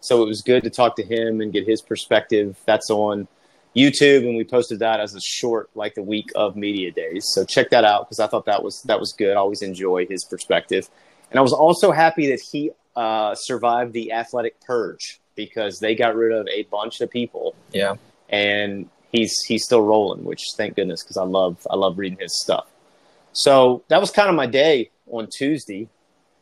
So 0.00 0.22
it 0.22 0.26
was 0.26 0.40
good 0.40 0.64
to 0.64 0.70
talk 0.70 0.96
to 0.96 1.02
him 1.02 1.42
and 1.42 1.52
get 1.52 1.68
his 1.68 1.82
perspective. 1.82 2.56
That's 2.64 2.88
on 2.88 3.28
YouTube, 3.76 4.26
and 4.26 4.36
we 4.36 4.44
posted 4.44 4.80
that 4.80 5.00
as 5.00 5.14
a 5.14 5.20
short, 5.20 5.70
like 5.74 5.94
the 5.94 6.02
week 6.02 6.30
of 6.34 6.56
media 6.56 6.90
days. 6.90 7.24
So 7.32 7.44
check 7.44 7.70
that 7.70 7.84
out 7.84 8.06
because 8.06 8.20
I 8.20 8.26
thought 8.26 8.46
that 8.46 8.62
was 8.62 8.82
that 8.82 8.98
was 8.98 9.12
good. 9.12 9.32
I 9.32 9.40
always 9.40 9.62
enjoy 9.62 10.06
his 10.06 10.24
perspective, 10.24 10.88
and 11.30 11.38
I 11.38 11.42
was 11.42 11.52
also 11.52 11.92
happy 11.92 12.28
that 12.30 12.40
he 12.40 12.70
uh, 12.96 13.34
survived 13.34 13.92
the 13.92 14.12
athletic 14.12 14.60
purge 14.60 15.20
because 15.34 15.78
they 15.78 15.94
got 15.94 16.16
rid 16.16 16.32
of 16.32 16.48
a 16.48 16.64
bunch 16.64 17.00
of 17.00 17.10
people. 17.10 17.54
Yeah, 17.72 17.96
and 18.28 18.88
he's 19.12 19.40
he's 19.46 19.64
still 19.64 19.82
rolling, 19.82 20.24
which 20.24 20.42
thank 20.56 20.76
goodness 20.76 21.02
because 21.02 21.16
I 21.16 21.24
love 21.24 21.66
I 21.70 21.76
love 21.76 21.98
reading 21.98 22.18
his 22.20 22.38
stuff. 22.40 22.66
So 23.32 23.84
that 23.88 24.00
was 24.00 24.10
kind 24.10 24.28
of 24.28 24.34
my 24.34 24.46
day 24.46 24.90
on 25.10 25.28
Tuesday, 25.28 25.88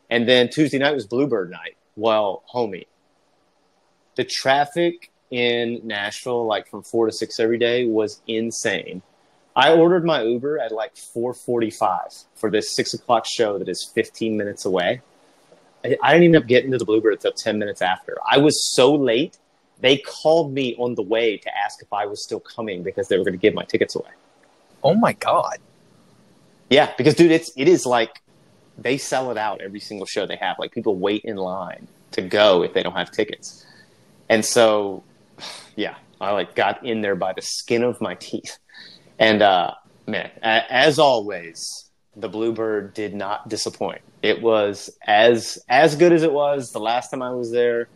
and 0.09 0.29
then 0.29 0.49
Tuesday 0.49 0.79
night 0.79 0.95
was 0.95 1.07
Bluebird 1.07 1.51
night. 1.51 1.77
Well, 1.97 2.43
homie, 2.55 2.87
the 4.17 4.25
traffic 4.25 5.11
in 5.31 5.81
Nashville, 5.85 6.47
like 6.47 6.69
from 6.69 6.83
four 6.83 7.07
to 7.07 7.13
six 7.13 7.41
every 7.41 7.59
day, 7.59 7.87
was 7.87 8.21
insane. 8.27 9.03
I 9.55 9.73
ordered 9.73 10.05
my 10.05 10.23
Uber 10.23 10.59
at 10.59 10.71
like 10.71 10.95
4:45 10.95 12.25
for 12.35 12.51
this 12.51 12.75
six 12.77 12.93
o'clock 12.93 13.25
show 13.27 13.59
that 13.59 13.69
is 13.69 13.91
15 13.95 14.37
minutes 14.37 14.67
away. 14.67 15.01
I, 15.85 15.97
I 16.03 16.13
didn't 16.13 16.25
even 16.25 16.35
end 16.37 16.45
up 16.45 16.49
getting 16.49 16.71
to 16.73 16.79
the 16.79 16.85
Bluebird 16.85 17.15
until 17.15 17.33
10 17.33 17.59
minutes 17.59 17.81
after. 17.81 18.19
I 18.31 18.39
was 18.39 18.75
so 18.75 18.95
late. 18.95 19.39
They 19.81 19.99
called 19.99 20.53
me 20.53 20.75
on 20.79 20.95
the 20.95 21.03
way 21.03 21.37
to 21.39 21.57
ask 21.57 21.83
if 21.83 21.93
I 21.93 22.07
was 22.07 22.23
still 22.23 22.41
coming 22.41 22.83
because 22.83 23.09
they 23.09 23.19
were 23.19 23.25
going 23.25 23.35
to 23.35 23.41
give 23.41 23.55
my 23.55 23.65
tickets 23.65 23.95
away. 23.95 24.11
Oh 24.83 24.95
my 24.95 25.15
god. 25.15 25.59
Yeah, 26.69 26.93
because 26.97 27.15
dude, 27.15 27.31
it's 27.31 27.51
it 27.57 27.69
is 27.69 27.87
like 27.87 28.21
they 28.79 28.99
sell 28.99 29.31
it 29.31 29.39
out 29.39 29.61
every 29.63 29.81
single 29.81 30.07
show 30.07 30.27
they 30.27 30.37
have. 30.37 30.59
Like 30.59 30.73
people 30.73 30.97
wait 30.97 31.25
in 31.25 31.37
line 31.37 31.89
to 32.13 32.23
go 32.23 32.63
if 32.63 32.75
they 32.75 32.83
don't 32.83 32.95
have 32.95 33.11
tickets. 33.11 33.65
And 34.29 34.45
so 34.45 35.03
yeah, 35.77 35.97
I 36.21 36.33
like 36.33 36.55
got 36.55 36.85
in 36.85 37.01
there 37.01 37.17
by 37.17 37.33
the 37.33 37.43
skin 37.43 37.83
of 37.83 38.01
my 38.01 38.15
teeth. 38.15 38.59
And 39.19 39.43
uh, 39.43 39.73
man, 40.07 40.31
as 40.43 40.99
always, 40.99 41.91
the 42.17 42.29
Bluebird 42.29 42.95
did 42.95 43.15
not 43.15 43.49
disappoint. 43.49 44.01
It 44.23 44.43
was 44.43 44.91
as 45.07 45.59
as 45.69 45.97
good 45.97 46.13
as 46.13 46.23
it 46.23 46.33
was 46.33 46.73
the 46.73 46.81
last 46.81 47.11
time 47.11 47.23
I 47.23 47.31
was 47.31 47.51
there, 47.51 47.89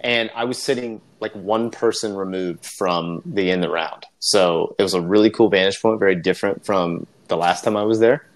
and 0.00 0.30
I 0.34 0.44
was 0.44 0.62
sitting 0.62 1.00
like 1.20 1.32
one 1.32 1.70
person 1.70 2.14
removed 2.14 2.64
from 2.64 3.22
the 3.24 3.50
in 3.50 3.60
the 3.60 3.70
round. 3.70 4.06
So 4.18 4.76
it 4.78 4.82
was 4.82 4.94
a 4.94 5.00
really 5.00 5.30
cool 5.30 5.48
vantage 5.48 5.80
point, 5.80 5.98
very 5.98 6.16
different 6.16 6.64
from 6.64 7.06
the 7.28 7.36
last 7.36 7.64
time 7.64 7.76
I 7.76 7.82
was 7.82 7.98
there. 7.98 8.26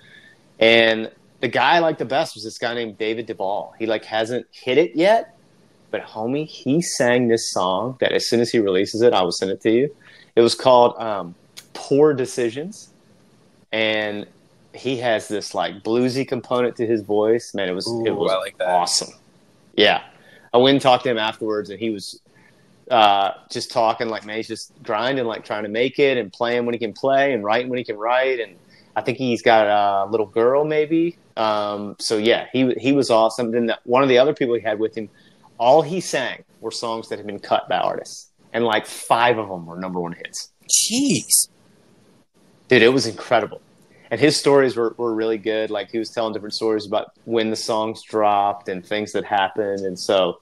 And 0.59 1.11
the 1.41 1.49
guy 1.49 1.77
I 1.77 1.79
liked 1.81 1.99
the 1.99 2.05
best 2.05 2.35
was 2.35 2.45
this 2.45 2.59
guy 2.59 2.75
named 2.75 2.99
David 2.99 3.27
Duvall. 3.27 3.75
He 3.79 3.87
like 3.87 4.05
hasn't 4.05 4.47
hit 4.51 4.79
it 4.79 4.97
yet, 4.97 5.38
but 5.91 6.03
homie, 6.03 6.47
he 6.47 6.83
sang 6.83 7.29
this 7.29 7.51
song 7.51 7.97
that 8.01 8.13
as 8.13 8.29
soon 8.29 8.41
as 8.41 8.51
he 8.51 8.59
releases 8.59 9.03
it, 9.03 9.13
I 9.13 9.23
will 9.23 9.33
send 9.33 9.51
it 9.51 9.61
to 9.63 9.71
you. 9.71 9.95
It 10.37 10.41
was 10.41 10.55
called 10.55 11.01
um, 11.01 11.35
"Poor 11.73 12.15
Decisions," 12.15 12.91
and 13.73 14.27
he 14.75 14.97
has 14.99 15.29
this 15.29 15.55
like 15.55 15.83
bluesy 15.83 16.27
component 16.27 16.77
to 16.77 16.87
his 16.87 17.03
voice. 17.03 17.55
Man, 17.55 17.69
it 17.69 17.73
was 17.73 17.89
Ooh, 17.89 18.07
it 18.07 18.15
was 18.15 18.31
like 18.31 18.57
awesome. 18.61 19.13
Yeah, 19.77 20.03
I 20.53 20.59
went 20.59 20.75
and 20.75 20.83
talked 20.83 21.05
to 21.05 21.11
him 21.11 21.19
afterwards, 21.19 21.71
and 21.71 21.79
he 21.79 21.91
was 21.91 22.21
uh, 22.91 23.33
just 23.51 23.71
talking 23.71 24.09
like 24.09 24.25
man, 24.25 24.37
he's 24.37 24.49
just 24.49 24.73
grinding, 24.83 25.25
like 25.25 25.45
trying 25.45 25.65
to 25.65 25.69
make 25.69 25.99
it 25.99 26.17
and 26.19 26.33
playing 26.33 26.67
when 26.67 26.75
he 26.75 26.79
can 26.79 26.93
play 26.93 27.33
and 27.33 27.45
writing 27.45 27.69
when 27.69 27.79
he 27.79 27.85
can 27.85 27.97
write. 27.97 28.41
And 28.41 28.57
I 28.97 29.01
think 29.01 29.19
he's 29.19 29.43
got 29.43 29.67
a 29.67 30.11
little 30.11 30.27
girl, 30.27 30.65
maybe. 30.65 31.17
Um, 31.37 31.97
so 31.99 32.17
yeah, 32.17 32.47
he 32.53 32.73
he 32.75 32.93
was 32.93 33.11
awesome. 33.11 33.53
Then 33.53 33.67
the, 33.67 33.79
one 33.85 34.03
of 34.03 34.09
the 34.09 34.19
other 34.19 34.35
people 34.35 34.55
he 34.55 34.61
had 34.61 34.79
with 34.79 34.97
him, 34.97 35.09
all 35.59 35.83
he 35.83 36.01
sang 36.01 36.45
were 36.61 36.71
songs 36.71 37.09
that 37.09 37.19
had 37.19 37.27
been 37.27 37.39
cut 37.39 37.69
by 37.69 37.79
artists, 37.79 38.31
and 38.53 38.65
like 38.65 38.87
five 38.87 39.39
of 39.39 39.49
them 39.49 39.67
were 39.67 39.79
number 39.79 40.01
one 40.01 40.13
hits. 40.13 40.53
Jeez. 40.69 41.49
Dude, 42.69 42.83
it 42.83 42.93
was 42.93 43.07
incredible. 43.07 43.61
And 44.11 44.21
his 44.21 44.37
stories 44.37 44.77
were, 44.77 44.95
were 44.97 45.15
really 45.15 45.39
good. 45.39 45.71
Like 45.71 45.91
he 45.91 45.99
was 45.99 46.11
telling 46.11 46.33
different 46.33 46.55
stories 46.55 46.87
about 46.87 47.13
when 47.25 47.51
the 47.51 47.57
songs 47.57 48.03
dropped 48.03 48.69
and 48.69 48.85
things 48.85 49.13
that 49.13 49.25
happened. 49.25 49.81
And 49.81 49.99
so 49.99 50.41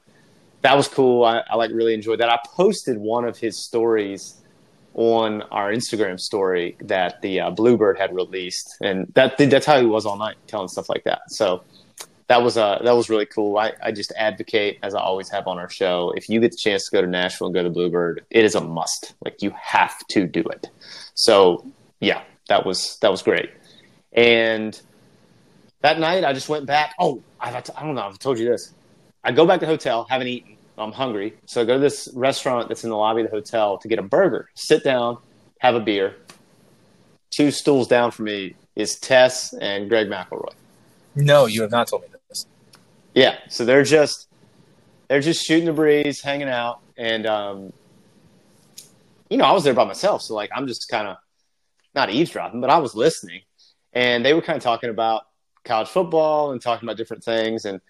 that 0.63 0.77
was 0.77 0.89
cool. 0.89 1.25
I, 1.25 1.43
I 1.49 1.57
like 1.57 1.71
really 1.73 1.95
enjoyed 1.95 2.21
that. 2.21 2.29
I 2.29 2.39
posted 2.55 2.97
one 2.99 3.25
of 3.25 3.39
his 3.39 3.65
stories 3.65 4.41
on 4.95 5.43
our 5.51 5.71
Instagram 5.71 6.19
story 6.19 6.77
that 6.81 7.21
the 7.23 7.41
uh, 7.41 7.51
Bluebird 7.51 7.99
had 7.99 8.15
released, 8.15 8.77
and 8.81 9.07
that 9.15 9.37
that's 9.37 9.67
how 9.67 9.79
he 9.79 9.87
was 9.87 10.07
all 10.07 10.17
night 10.17 10.37
telling 10.47 10.69
stuff 10.69 10.89
like 10.89 11.05
that. 11.05 11.21
So 11.29 11.63
that 12.29 12.43
was 12.43 12.57
uh 12.57 12.81
that 12.83 12.97
was 12.97 13.09
really 13.09 13.27
cool. 13.27 13.57
I, 13.57 13.73
I 13.83 13.93
just 13.93 14.13
advocate 14.17 14.79
as 14.83 14.95
I 14.95 15.01
always 15.01 15.29
have 15.31 15.47
on 15.47 15.59
our 15.59 15.69
show. 15.69 16.13
If 16.17 16.29
you 16.29 16.41
get 16.41 16.53
the 16.53 16.57
chance 16.57 16.87
to 16.87 16.91
go 16.91 17.01
to 17.01 17.07
Nashville 17.07 17.49
and 17.49 17.55
go 17.55 17.63
to 17.63 17.71
Bluebird, 17.71 18.25
it 18.31 18.45
is 18.45 18.55
a 18.55 18.61
must. 18.61 19.15
Like 19.25 19.43
you 19.43 19.53
have 19.61 19.99
to 20.09 20.27
do 20.27 20.41
it. 20.41 20.69
So 21.15 21.65
yeah, 22.01 22.23
that 22.49 22.67
was 22.67 22.99
that 22.99 23.11
was 23.11 23.23
great. 23.23 23.51
And 24.13 24.81
that 25.83 26.01
night, 26.01 26.25
I 26.25 26.33
just 26.33 26.49
went 26.49 26.67
back. 26.67 26.95
Oh, 26.99 27.23
I, 27.41 27.51
I 27.51 27.83
don't 27.83 27.95
know. 27.95 28.03
I've 28.03 28.19
told 28.19 28.39
you 28.39 28.49
this. 28.49 28.73
I 29.23 29.33
go 29.33 29.47
back 29.47 29.61
to 29.61 29.67
the 29.67 29.73
hotel, 29.73 30.07
haven't 30.09 30.29
eaten. 30.29 30.57
I'm 30.79 30.93
hungry, 30.93 31.35
so 31.47 31.63
I 31.63 31.65
go 31.65 31.75
to 31.75 31.79
this 31.79 32.09
restaurant 32.15 32.69
that's 32.69 32.85
in 32.85 32.91
the 32.91 32.97
lobby 32.97 33.23
of 33.23 33.31
the 33.31 33.35
hotel 33.35 33.79
to 33.79 33.89
get 33.89 33.99
a 33.99 34.03
burger. 34.03 34.51
Sit 34.55 34.85
down, 34.85 35.19
have 35.61 35.75
a 35.75 35.81
beer. 35.81 36.17
Two 37.31 37.51
stools 37.51 37.89
down 37.89 38.11
from 38.11 38.27
me 38.27 38.57
is 38.75 38.97
Tess 38.97 39.55
and 39.55 39.89
Greg 39.89 40.09
McElroy. 40.09 40.53
No, 41.15 41.47
you 41.47 41.63
have 41.63 41.71
not 41.71 41.89
told 41.89 42.03
me 42.03 42.09
this. 42.13 42.16
Yeah, 43.17 43.39
so 43.49 43.65
they're 43.65 43.83
just 43.83 44.29
they're 45.09 45.23
just 45.23 45.43
shooting 45.43 45.65
the 45.65 45.73
breeze, 45.73 46.21
hanging 46.21 46.51
out, 46.51 46.81
and 46.99 47.27
um, 47.27 47.73
you 49.31 49.39
know, 49.39 49.45
I 49.45 49.53
was 49.53 49.65
there 49.65 49.73
by 49.73 49.85
myself, 49.85 50.21
so 50.21 50.35
like 50.35 50.51
I'm 50.55 50.67
just 50.67 50.87
kind 50.91 51.09
of 51.09 51.17
not 51.95 52.11
eavesdropping, 52.11 52.61
but 52.61 52.69
I 52.69 52.77
was 52.77 52.95
listening, 52.95 53.41
and 53.95 54.23
they 54.23 54.35
were 54.35 54.43
kind 54.43 54.59
of 54.59 54.63
talking 54.63 54.91
about 54.91 55.23
college 55.65 55.89
football 55.89 56.53
and 56.53 56.61
talking 56.61 56.87
about 56.87 56.99
different 56.99 57.25
things, 57.25 57.65
and 57.65 57.81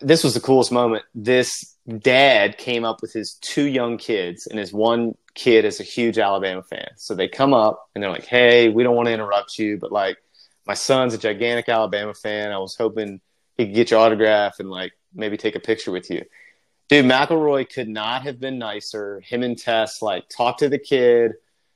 this 0.00 0.24
was 0.24 0.32
the 0.32 0.40
coolest 0.40 0.72
moment. 0.72 1.04
This 1.14 1.76
dad 1.98 2.56
came 2.56 2.86
up 2.86 3.02
with 3.02 3.12
his 3.12 3.34
two 3.42 3.66
young 3.66 3.98
kids, 3.98 4.46
and 4.46 4.58
his 4.58 4.72
one 4.72 5.14
kid 5.34 5.66
is 5.66 5.78
a 5.78 5.84
huge 5.84 6.16
Alabama 6.16 6.62
fan. 6.62 6.88
So 6.96 7.14
they 7.14 7.28
come 7.28 7.52
up 7.52 7.90
and 7.94 8.02
they're 8.02 8.10
like, 8.10 8.24
"Hey, 8.24 8.70
we 8.70 8.82
don't 8.82 8.96
want 8.96 9.08
to 9.08 9.12
interrupt 9.12 9.58
you, 9.58 9.76
but 9.76 9.92
like, 9.92 10.16
my 10.66 10.72
son's 10.72 11.12
a 11.12 11.18
gigantic 11.18 11.68
Alabama 11.68 12.14
fan. 12.14 12.50
I 12.50 12.56
was 12.56 12.76
hoping 12.76 13.20
he 13.56 13.66
could 13.66 13.74
get 13.74 13.90
your 13.90 14.00
autograph 14.00 14.58
and 14.60 14.70
like 14.70 14.92
maybe 15.14 15.36
take 15.36 15.56
a 15.56 15.60
picture 15.60 15.90
with 15.92 16.10
you." 16.10 16.24
Dude, 16.88 17.06
McElroy 17.06 17.72
could 17.72 17.88
not 17.88 18.22
have 18.22 18.38
been 18.38 18.58
nicer. 18.58 19.20
Him 19.20 19.42
and 19.42 19.58
Tess 19.58 20.02
like 20.02 20.28
talk 20.28 20.58
to 20.58 20.68
the 20.68 20.78
kid, 20.78 21.32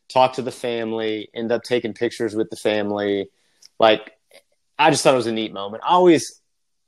talk 0.08 0.34
to 0.34 0.42
the 0.42 0.50
family, 0.52 1.30
end 1.34 1.50
up 1.50 1.62
taking 1.62 1.94
pictures 1.94 2.34
with 2.34 2.50
the 2.50 2.56
family. 2.56 3.30
Like, 3.78 4.12
I 4.78 4.90
just 4.90 5.02
thought 5.02 5.14
it 5.14 5.16
was 5.16 5.26
a 5.26 5.32
neat 5.32 5.52
moment. 5.52 5.82
I 5.84 5.90
always 5.92 6.40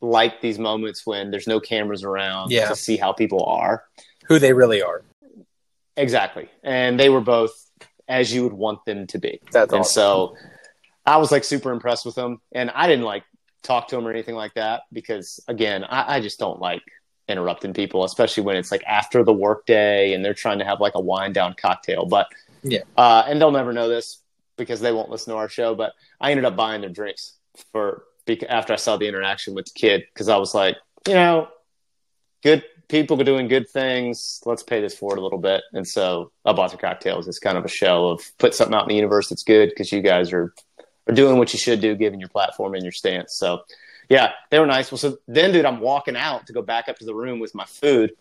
like 0.02 0.40
these 0.40 0.58
moments 0.58 1.06
when 1.06 1.30
there's 1.30 1.46
no 1.46 1.60
cameras 1.60 2.04
around 2.04 2.50
Yeah. 2.50 2.68
to 2.68 2.76
see 2.76 2.96
how 2.96 3.12
people 3.12 3.44
are. 3.44 3.84
Who 4.28 4.38
they 4.38 4.52
really 4.52 4.82
are. 4.82 5.02
Exactly. 5.96 6.48
And 6.62 6.98
they 6.98 7.08
were 7.08 7.20
both 7.20 7.52
as 8.08 8.32
you 8.32 8.42
would 8.44 8.52
want 8.52 8.84
them 8.84 9.06
to 9.08 9.18
be. 9.18 9.40
That's 9.52 9.72
and 9.72 9.80
awesome. 9.80 9.92
so 9.92 10.36
I 11.06 11.16
was 11.18 11.30
like 11.30 11.44
super 11.44 11.70
impressed 11.70 12.04
with 12.06 12.14
them. 12.14 12.40
And 12.52 12.70
I 12.70 12.86
didn't 12.86 13.04
like 13.04 13.24
talk 13.62 13.88
to 13.88 13.96
them 13.96 14.06
or 14.06 14.10
anything 14.10 14.34
like 14.34 14.54
that 14.54 14.82
because, 14.92 15.40
again, 15.48 15.84
I, 15.84 16.16
I 16.16 16.20
just 16.20 16.38
don't 16.38 16.60
like 16.60 16.82
interrupting 17.28 17.72
people, 17.72 18.04
especially 18.04 18.42
when 18.42 18.56
it's 18.56 18.70
like 18.72 18.82
after 18.86 19.22
the 19.22 19.32
workday 19.32 20.14
and 20.14 20.24
they're 20.24 20.34
trying 20.34 20.58
to 20.58 20.64
have 20.64 20.80
like 20.80 20.94
a 20.96 21.00
wind 21.00 21.34
down 21.34 21.54
cocktail. 21.54 22.04
But 22.06 22.26
Yeah. 22.62 22.80
uh, 22.96 23.24
and 23.26 23.40
they'll 23.40 23.50
never 23.52 23.72
know 23.72 23.88
this 23.88 24.18
because 24.56 24.80
they 24.80 24.92
won't 24.92 25.10
listen 25.10 25.32
to 25.32 25.38
our 25.38 25.48
show. 25.48 25.74
But 25.74 25.92
I 26.20 26.30
ended 26.30 26.44
up 26.44 26.56
buying 26.56 26.80
their 26.80 26.90
drinks 26.90 27.34
for 27.72 28.04
after 28.48 28.72
I 28.72 28.76
saw 28.76 28.96
the 28.96 29.08
interaction 29.08 29.54
with 29.54 29.66
the 29.66 29.72
kid 29.74 30.04
because 30.12 30.28
I 30.28 30.36
was 30.36 30.54
like, 30.54 30.76
you 31.08 31.14
know, 31.14 31.48
good 32.42 32.64
people 32.88 33.20
are 33.20 33.24
doing 33.24 33.48
good 33.48 33.68
things. 33.68 34.40
Let's 34.44 34.62
pay 34.62 34.80
this 34.80 34.94
forward 34.96 35.18
a 35.18 35.22
little 35.22 35.38
bit. 35.38 35.62
And 35.72 35.86
so 35.86 36.30
I 36.44 36.52
bought 36.52 36.70
the 36.72 36.76
cocktails. 36.76 37.26
It's 37.28 37.38
kind 37.38 37.56
of 37.58 37.64
a 37.64 37.68
show 37.68 38.08
of 38.08 38.22
put 38.38 38.54
something 38.54 38.74
out 38.74 38.82
in 38.82 38.88
the 38.88 38.94
universe 38.96 39.28
that's 39.28 39.42
good 39.44 39.68
because 39.70 39.90
you 39.92 40.00
guys 40.02 40.32
are 40.32 40.52
doing 41.12 41.38
what 41.38 41.52
you 41.52 41.58
should 41.58 41.80
do 41.80 41.94
given 41.94 42.20
your 42.20 42.28
platform 42.28 42.74
and 42.74 42.82
your 42.82 42.92
stance. 42.92 43.36
So 43.36 43.62
yeah, 44.08 44.32
they 44.50 44.58
were 44.58 44.66
nice. 44.66 44.90
Well, 44.90 44.98
so 44.98 45.18
then, 45.28 45.52
dude, 45.52 45.64
I'm 45.64 45.80
walking 45.80 46.16
out 46.16 46.46
to 46.48 46.52
go 46.52 46.62
back 46.62 46.88
up 46.88 46.98
to 46.98 47.04
the 47.04 47.14
room 47.14 47.38
with 47.38 47.54
my 47.54 47.64
food, 47.64 48.12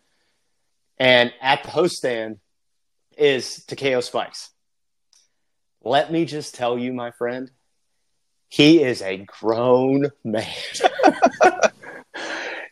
and 0.98 1.34
at 1.42 1.64
the 1.64 1.70
host 1.70 1.96
stand 1.96 2.38
is 3.18 3.64
Takeo 3.66 4.02
Spikes. 4.02 4.52
Let 5.84 6.12
me 6.12 6.26
just 6.26 6.56
tell 6.56 6.78
you, 6.78 6.94
my 6.94 7.12
friend, 7.12 7.50
he 8.50 8.84
is 8.84 9.02
a 9.02 9.18
grown 9.18 10.12
man. 10.24 10.46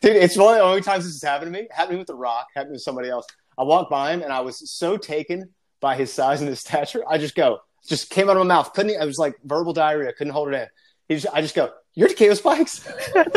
Dude, 0.00 0.16
it's 0.16 0.36
one 0.36 0.54
of 0.54 0.58
the 0.58 0.64
only 0.64 0.82
times 0.82 1.04
this 1.04 1.14
has 1.14 1.22
happened 1.22 1.52
to 1.52 1.60
me. 1.60 1.68
Me 1.90 1.96
with 1.96 2.06
The 2.06 2.14
Rock, 2.14 2.48
happened 2.54 2.72
with 2.72 2.82
somebody 2.82 3.08
else. 3.08 3.26
I 3.56 3.64
walked 3.64 3.90
by 3.90 4.12
him 4.12 4.22
and 4.22 4.32
I 4.32 4.40
was 4.40 4.70
so 4.70 4.96
taken 4.96 5.50
by 5.80 5.96
his 5.96 6.12
size 6.12 6.40
and 6.40 6.48
his 6.48 6.60
stature. 6.60 7.02
I 7.08 7.18
just 7.18 7.34
go, 7.34 7.60
just 7.86 8.10
came 8.10 8.28
out 8.28 8.36
of 8.36 8.46
my 8.46 8.54
mouth. 8.54 8.72
Couldn't, 8.72 9.00
I 9.00 9.04
was 9.04 9.18
like 9.18 9.36
verbal 9.44 9.72
diarrhea. 9.72 10.12
Couldn't 10.12 10.32
hold 10.32 10.52
it 10.52 10.54
in. 10.54 10.66
He 11.08 11.14
just, 11.20 11.34
I 11.34 11.40
just 11.40 11.54
go, 11.54 11.72
you're 11.94 12.08
Takeo 12.08 12.34
Spikes? 12.34 12.86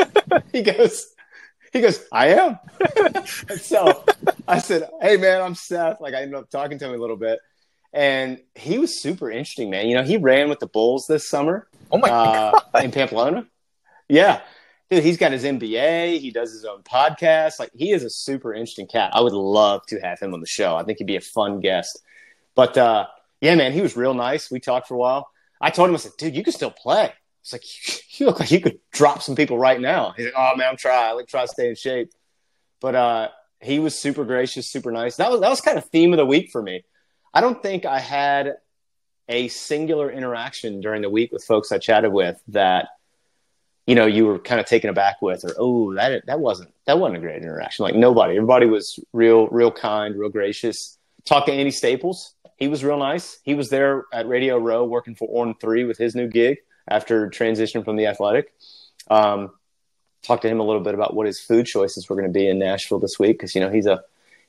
he 0.51 0.61
goes, 0.61 1.07
he 1.71 1.81
goes, 1.81 2.03
I 2.11 2.27
am. 2.27 2.59
so 3.59 4.03
I 4.47 4.59
said, 4.59 4.89
Hey 5.01 5.17
man, 5.17 5.41
I'm 5.41 5.55
Seth. 5.55 6.01
Like 6.01 6.13
I 6.13 6.21
ended 6.21 6.35
up 6.35 6.49
talking 6.49 6.77
to 6.79 6.85
him 6.85 6.93
a 6.93 6.97
little 6.97 7.17
bit. 7.17 7.39
And 7.93 8.39
he 8.55 8.79
was 8.79 9.01
super 9.01 9.29
interesting, 9.29 9.69
man. 9.69 9.87
You 9.87 9.95
know, 9.95 10.03
he 10.03 10.17
ran 10.17 10.49
with 10.49 10.59
the 10.59 10.67
Bulls 10.67 11.07
this 11.07 11.27
summer. 11.27 11.67
Oh 11.91 11.97
my 11.97 12.09
uh, 12.09 12.51
god! 12.73 12.83
In 12.83 12.91
Pamplona. 12.91 13.47
Yeah. 14.07 14.41
Dude, 14.89 15.03
he's 15.03 15.17
got 15.17 15.31
his 15.31 15.43
MBA. 15.43 16.19
He 16.19 16.31
does 16.31 16.51
his 16.51 16.65
own 16.65 16.83
podcast. 16.83 17.59
Like 17.59 17.71
he 17.73 17.91
is 17.91 18.03
a 18.03 18.09
super 18.09 18.53
interesting 18.53 18.87
cat. 18.87 19.11
I 19.13 19.21
would 19.21 19.33
love 19.33 19.85
to 19.87 19.99
have 19.99 20.19
him 20.19 20.33
on 20.33 20.41
the 20.41 20.47
show. 20.47 20.75
I 20.75 20.83
think 20.83 20.97
he'd 20.99 21.07
be 21.07 21.15
a 21.15 21.21
fun 21.21 21.61
guest. 21.61 22.01
But 22.55 22.77
uh, 22.77 23.07
yeah, 23.41 23.55
man, 23.55 23.73
he 23.73 23.81
was 23.81 23.97
real 23.97 24.13
nice. 24.13 24.49
We 24.49 24.59
talked 24.59 24.87
for 24.87 24.93
a 24.93 24.97
while. 24.97 25.29
I 25.59 25.69
told 25.69 25.89
him, 25.89 25.95
I 25.95 25.97
said, 25.99 26.13
dude, 26.17 26.35
you 26.35 26.43
can 26.43 26.53
still 26.53 26.71
play. 26.71 27.11
It's 27.41 27.53
like 27.53 27.63
you 28.19 28.25
look 28.25 28.39
like 28.39 28.51
you 28.51 28.61
could 28.61 28.79
drop 28.91 29.21
some 29.21 29.35
people 29.35 29.57
right 29.57 29.79
now. 29.79 30.13
He's 30.15 30.25
like, 30.25 30.35
"Oh 30.37 30.55
man, 30.55 30.69
I'm 30.69 30.77
trying. 30.77 31.15
Like 31.15 31.27
try 31.27 31.41
to 31.41 31.47
stay 31.47 31.69
in 31.69 31.75
shape." 31.75 32.11
But 32.79 32.95
uh, 32.95 33.29
he 33.59 33.79
was 33.79 33.97
super 33.97 34.25
gracious, 34.25 34.67
super 34.67 34.91
nice. 34.91 35.17
That 35.17 35.31
was 35.31 35.41
that 35.41 35.49
was 35.49 35.61
kind 35.61 35.77
of 35.77 35.85
theme 35.85 36.13
of 36.13 36.17
the 36.17 36.25
week 36.25 36.51
for 36.51 36.61
me. 36.61 36.83
I 37.33 37.41
don't 37.41 37.61
think 37.61 37.85
I 37.85 37.99
had 37.99 38.55
a 39.29 39.47
singular 39.47 40.11
interaction 40.11 40.81
during 40.81 41.01
the 41.01 41.09
week 41.09 41.31
with 41.31 41.43
folks 41.43 41.71
I 41.71 41.77
chatted 41.77 42.11
with 42.11 42.41
that 42.49 42.89
you 43.87 43.95
know 43.95 44.05
you 44.05 44.25
were 44.25 44.39
kind 44.39 44.59
of 44.59 44.67
taken 44.67 44.89
aback 44.89 45.21
with, 45.21 45.43
or 45.43 45.53
oh 45.57 45.93
that 45.95 46.25
that 46.27 46.39
wasn't 46.39 46.71
that 46.85 46.99
wasn't 46.99 47.17
a 47.17 47.21
great 47.21 47.41
interaction. 47.41 47.83
Like 47.83 47.95
nobody, 47.95 48.35
everybody 48.35 48.67
was 48.67 48.99
real, 49.13 49.47
real 49.47 49.71
kind, 49.71 50.15
real 50.15 50.29
gracious. 50.29 50.97
Talked 51.25 51.47
to 51.47 51.53
Andy 51.53 51.71
Staples. 51.71 52.33
He 52.61 52.67
was 52.67 52.83
real 52.83 52.99
nice. 52.99 53.39
He 53.41 53.55
was 53.55 53.69
there 53.69 54.05
at 54.13 54.27
Radio 54.27 54.55
Row 54.55 54.85
working 54.85 55.15
for 55.15 55.27
On 55.41 55.55
Three 55.55 55.83
with 55.83 55.97
his 55.97 56.13
new 56.13 56.27
gig 56.27 56.59
after 56.87 57.27
transition 57.27 57.83
from 57.83 57.95
the 57.95 58.05
athletic. 58.05 58.53
Um, 59.09 59.53
talked 60.21 60.43
to 60.43 60.47
him 60.47 60.59
a 60.59 60.63
little 60.63 60.83
bit 60.83 60.93
about 60.93 61.15
what 61.15 61.25
his 61.25 61.39
food 61.39 61.65
choices 61.65 62.07
were 62.07 62.15
going 62.15 62.27
to 62.27 62.31
be 62.31 62.47
in 62.47 62.59
Nashville 62.59 62.99
this 62.99 63.17
week 63.17 63.39
because 63.39 63.55
you 63.55 63.61
know 63.61 63.71
he's 63.71 63.87
a 63.87 64.03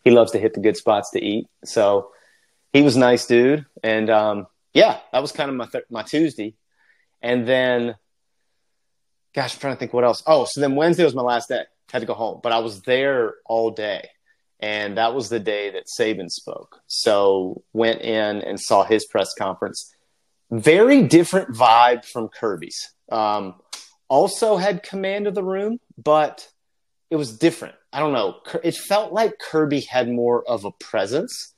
he 0.05 0.11
loves 0.11 0.33
to 0.33 0.39
hit 0.39 0.53
the 0.53 0.61
good 0.61 0.77
spots 0.77 1.09
to 1.13 1.25
eat. 1.25 1.49
So 1.65 2.13
he 2.75 2.83
was 2.83 2.99
nice 2.99 3.25
dude, 3.25 3.65
and 3.83 4.11
um, 4.11 4.47
yeah, 4.75 4.99
that 5.11 5.23
was 5.23 5.33
kind 5.33 5.49
of 5.49 5.57
my 5.57 5.65
th- 5.65 5.85
my 5.89 6.03
Tuesday, 6.03 6.53
and 7.23 7.49
then 7.49 7.95
gosh, 9.33 9.55
I'm 9.55 9.61
trying 9.61 9.75
to 9.75 9.79
think 9.79 9.95
what 9.95 10.05
else. 10.05 10.23
Oh, 10.27 10.45
so 10.45 10.61
then 10.61 10.77
Wednesday 10.77 11.05
was 11.05 11.15
my 11.15 11.23
last 11.23 11.49
day. 11.49 11.63
Had 11.91 12.01
to 12.01 12.07
go 12.07 12.13
home, 12.13 12.41
but 12.43 12.53
I 12.53 12.59
was 12.59 12.83
there 12.83 13.37
all 13.47 13.71
day, 13.71 14.11
and 14.63 14.97
that 14.97 15.15
was 15.15 15.29
the 15.29 15.41
day 15.41 15.71
that 15.71 15.85
Saban 15.87 16.31
spoke. 16.31 16.81
So 16.87 17.63
went 17.73 18.01
in 18.01 18.41
and 18.41 18.59
saw 18.59 18.85
his 18.85 19.05
press 19.05 19.35
conference 19.35 19.93
very 20.53 21.03
different 21.05 21.49
vibe 21.49 22.05
from 22.05 22.29
Kirby's. 22.29 22.93
Um, 23.11 23.55
also 24.09 24.59
had 24.59 24.83
command 24.83 25.27
of 25.27 25.35
the 25.35 25.43
room, 25.43 25.81
but 25.97 26.47
it 27.11 27.17
was 27.17 27.37
different. 27.37 27.75
I 27.93 28.01
don't 28.01 28.13
know. 28.13 28.37
It 28.63 28.77
felt 28.77 29.13
like 29.13 29.39
Kirby 29.39 29.81
had 29.81 30.09
more 30.09 30.47
of 30.47 30.65
a 30.65 30.71
presence. 30.71 31.55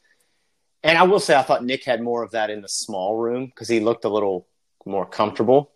And 0.84 0.96
I 0.96 1.02
will 1.02 1.18
say, 1.18 1.34
I 1.34 1.42
thought 1.42 1.64
Nick 1.64 1.84
had 1.84 2.02
more 2.02 2.22
of 2.22 2.32
that 2.32 2.50
in 2.50 2.62
the 2.62 2.68
small 2.68 3.16
room 3.16 3.46
because 3.46 3.68
he 3.68 3.80
looked 3.80 4.04
a 4.04 4.08
little 4.08 4.46
more 4.86 5.06
comfortable. 5.06 5.72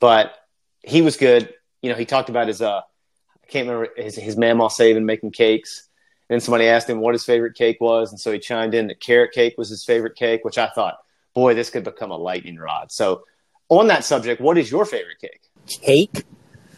But 0.00 0.34
he 0.82 1.02
was 1.02 1.16
good. 1.16 1.52
You 1.82 1.90
know, 1.90 1.96
he 1.96 2.04
talked 2.04 2.30
about 2.30 2.48
his, 2.48 2.60
uh, 2.60 2.80
I 2.80 3.46
can't 3.48 3.68
remember, 3.68 3.90
his, 3.96 4.16
his 4.16 4.36
Mamaw 4.36 4.70
Saban 4.70 5.04
making 5.04 5.30
cakes. 5.30 5.88
And 6.28 6.34
then 6.34 6.40
somebody 6.40 6.66
asked 6.66 6.90
him 6.90 7.00
what 7.00 7.14
his 7.14 7.24
favorite 7.24 7.54
cake 7.54 7.80
was. 7.80 8.10
And 8.10 8.20
so 8.20 8.32
he 8.32 8.38
chimed 8.38 8.74
in 8.74 8.88
that 8.88 9.00
carrot 9.00 9.32
cake 9.32 9.54
was 9.56 9.68
his 9.68 9.84
favorite 9.84 10.16
cake, 10.16 10.44
which 10.44 10.58
I 10.58 10.68
thought, 10.68 10.98
boy, 11.34 11.54
this 11.54 11.70
could 11.70 11.84
become 11.84 12.10
a 12.10 12.16
lightning 12.16 12.56
rod. 12.56 12.90
So, 12.90 13.24
on 13.68 13.88
that 13.88 14.04
subject, 14.04 14.40
what 14.40 14.58
is 14.58 14.70
your 14.70 14.84
favorite 14.84 15.20
cake? 15.20 15.42
Cake? 15.66 16.24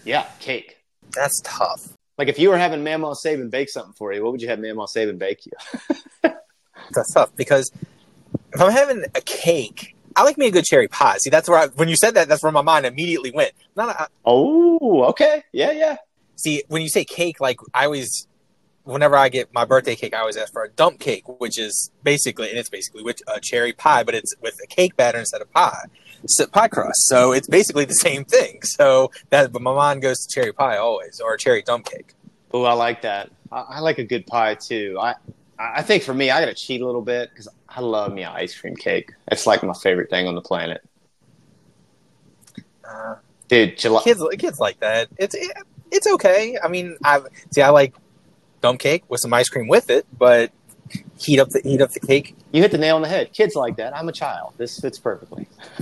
Yeah, 0.04 0.26
cake. 0.40 0.78
That's 1.14 1.40
tough. 1.44 1.96
Like 2.18 2.28
if 2.28 2.38
you 2.38 2.50
were 2.50 2.58
having 2.58 2.80
Mamaw 2.80 3.14
Saban 3.14 3.50
bake 3.50 3.68
something 3.70 3.92
for 3.92 4.12
you, 4.12 4.22
what 4.22 4.32
would 4.32 4.42
you 4.42 4.48
have 4.48 4.58
Mamaw 4.58 4.88
Saban 4.88 5.18
bake 5.18 5.46
you? 5.46 5.52
that's 6.90 7.12
tough 7.12 7.34
because 7.37 7.70
if 8.52 8.61
I'm 8.61 8.72
having 8.72 9.04
a 9.14 9.20
cake, 9.20 9.94
I 10.16 10.24
like 10.24 10.37
me 10.37 10.48
a 10.48 10.50
good 10.50 10.64
cherry 10.64 10.88
pie. 10.88 11.18
See, 11.18 11.30
that's 11.30 11.48
where 11.48 11.58
I, 11.58 11.66
when 11.68 11.88
you 11.88 11.96
said 11.96 12.14
that, 12.14 12.28
that's 12.28 12.42
where 12.42 12.52
my 12.52 12.62
mind 12.62 12.87
immediately 12.87 13.30
went. 13.30 13.52
Not 13.76 13.88
a, 13.90 14.08
oh, 14.24 15.04
okay, 15.04 15.44
yeah, 15.52 15.70
yeah. 15.70 15.96
See, 16.37 16.64
when 16.68 16.82
you 16.82 16.88
say 16.88 17.04
cake, 17.04 17.40
like 17.40 17.58
I 17.74 17.84
always 17.84 18.27
whenever 18.88 19.16
I 19.16 19.29
get 19.29 19.53
my 19.53 19.64
birthday 19.64 19.94
cake, 19.94 20.14
I 20.14 20.20
always 20.20 20.37
ask 20.37 20.53
for 20.53 20.64
a 20.64 20.70
dump 20.70 20.98
cake, 20.98 21.29
which 21.40 21.59
is 21.59 21.90
basically, 22.03 22.48
and 22.48 22.59
it's 22.59 22.70
basically 22.70 23.03
with 23.03 23.20
a 23.29 23.38
cherry 23.38 23.72
pie, 23.72 24.03
but 24.03 24.14
it's 24.14 24.35
with 24.40 24.59
a 24.64 24.66
cake 24.66 24.96
batter 24.96 25.18
instead 25.18 25.42
of 25.42 25.53
pie, 25.53 25.85
it's 26.24 26.44
pie 26.46 26.68
crust. 26.68 27.07
So 27.07 27.33
it's 27.33 27.46
basically 27.46 27.85
the 27.85 27.94
same 27.94 28.24
thing. 28.24 28.61
So 28.79 29.11
that, 29.31 29.51
but 29.53 29.61
my 29.61 29.74
mind 29.74 30.03
goes 30.03 30.24
to 30.24 30.33
cherry 30.33 30.53
pie 30.53 30.77
always, 30.77 31.20
or 31.20 31.35
a 31.35 31.38
cherry 31.38 31.62
dump 31.62 31.87
cake. 31.87 32.14
Oh, 32.53 32.62
I 32.62 32.74
like 32.74 33.03
that. 33.03 33.31
I, 33.51 33.61
I, 33.61 33.81
like 33.81 33.98
a 33.98 34.05
good 34.05 34.24
pie 34.27 34.55
too. 34.55 34.96
I, 35.01 35.16
I 35.59 35.83
think 35.83 36.05
for 36.05 36.14
me, 36.14 36.31
I 36.31 36.40
got 36.40 36.46
to 36.46 36.55
cheat 36.55 36.81
a 36.81 36.87
little 36.87 37.03
bit 37.03 37.31
because 37.31 37.48
I 37.68 37.81
love 37.81 38.12
me 38.12 38.22
an 38.22 38.33
ice 38.33 38.59
cream 38.59 38.77
cake. 38.77 39.12
It's 39.33 39.46
like 39.46 39.64
my 39.64 39.74
favorite 39.74 40.11
thing 40.11 40.29
on 40.29 40.37
the 40.37 40.40
planet. 40.40 40.83
Uh, 42.88 43.16
Dude, 43.48 43.79
July- 43.79 44.05
kids, 44.05 44.22
kids 44.38 44.61
like 44.61 44.79
that. 44.81 45.09
It's 45.16 45.35
it, 45.35 45.57
it's 45.90 46.07
okay. 46.07 46.57
I 46.62 46.68
mean, 46.68 46.96
I 47.03 47.20
see. 47.53 47.62
I 47.62 47.70
like 47.70 47.94
dump 48.68 48.81
cake 48.81 49.04
with 49.09 49.20
some 49.20 49.33
ice 49.33 49.48
cream 49.48 49.66
with 49.66 49.88
it, 49.88 50.07
but 50.16 50.52
heat 51.18 51.40
up 51.40 51.48
the 51.48 51.61
heat 51.61 51.81
up 51.81 51.90
the 51.92 52.00
cake. 52.00 52.37
You 52.52 52.62
hit 52.62 52.70
the 52.70 52.78
nail 52.78 52.96
on 52.96 53.02
the 53.02 53.09
head. 53.09 53.33
Kids 53.33 53.54
like 53.54 53.76
that. 53.76 53.96
I'm 53.96 54.09
a 54.09 54.12
child. 54.12 54.52
This 54.59 54.78
fits 54.78 54.98
perfectly. 54.98 55.48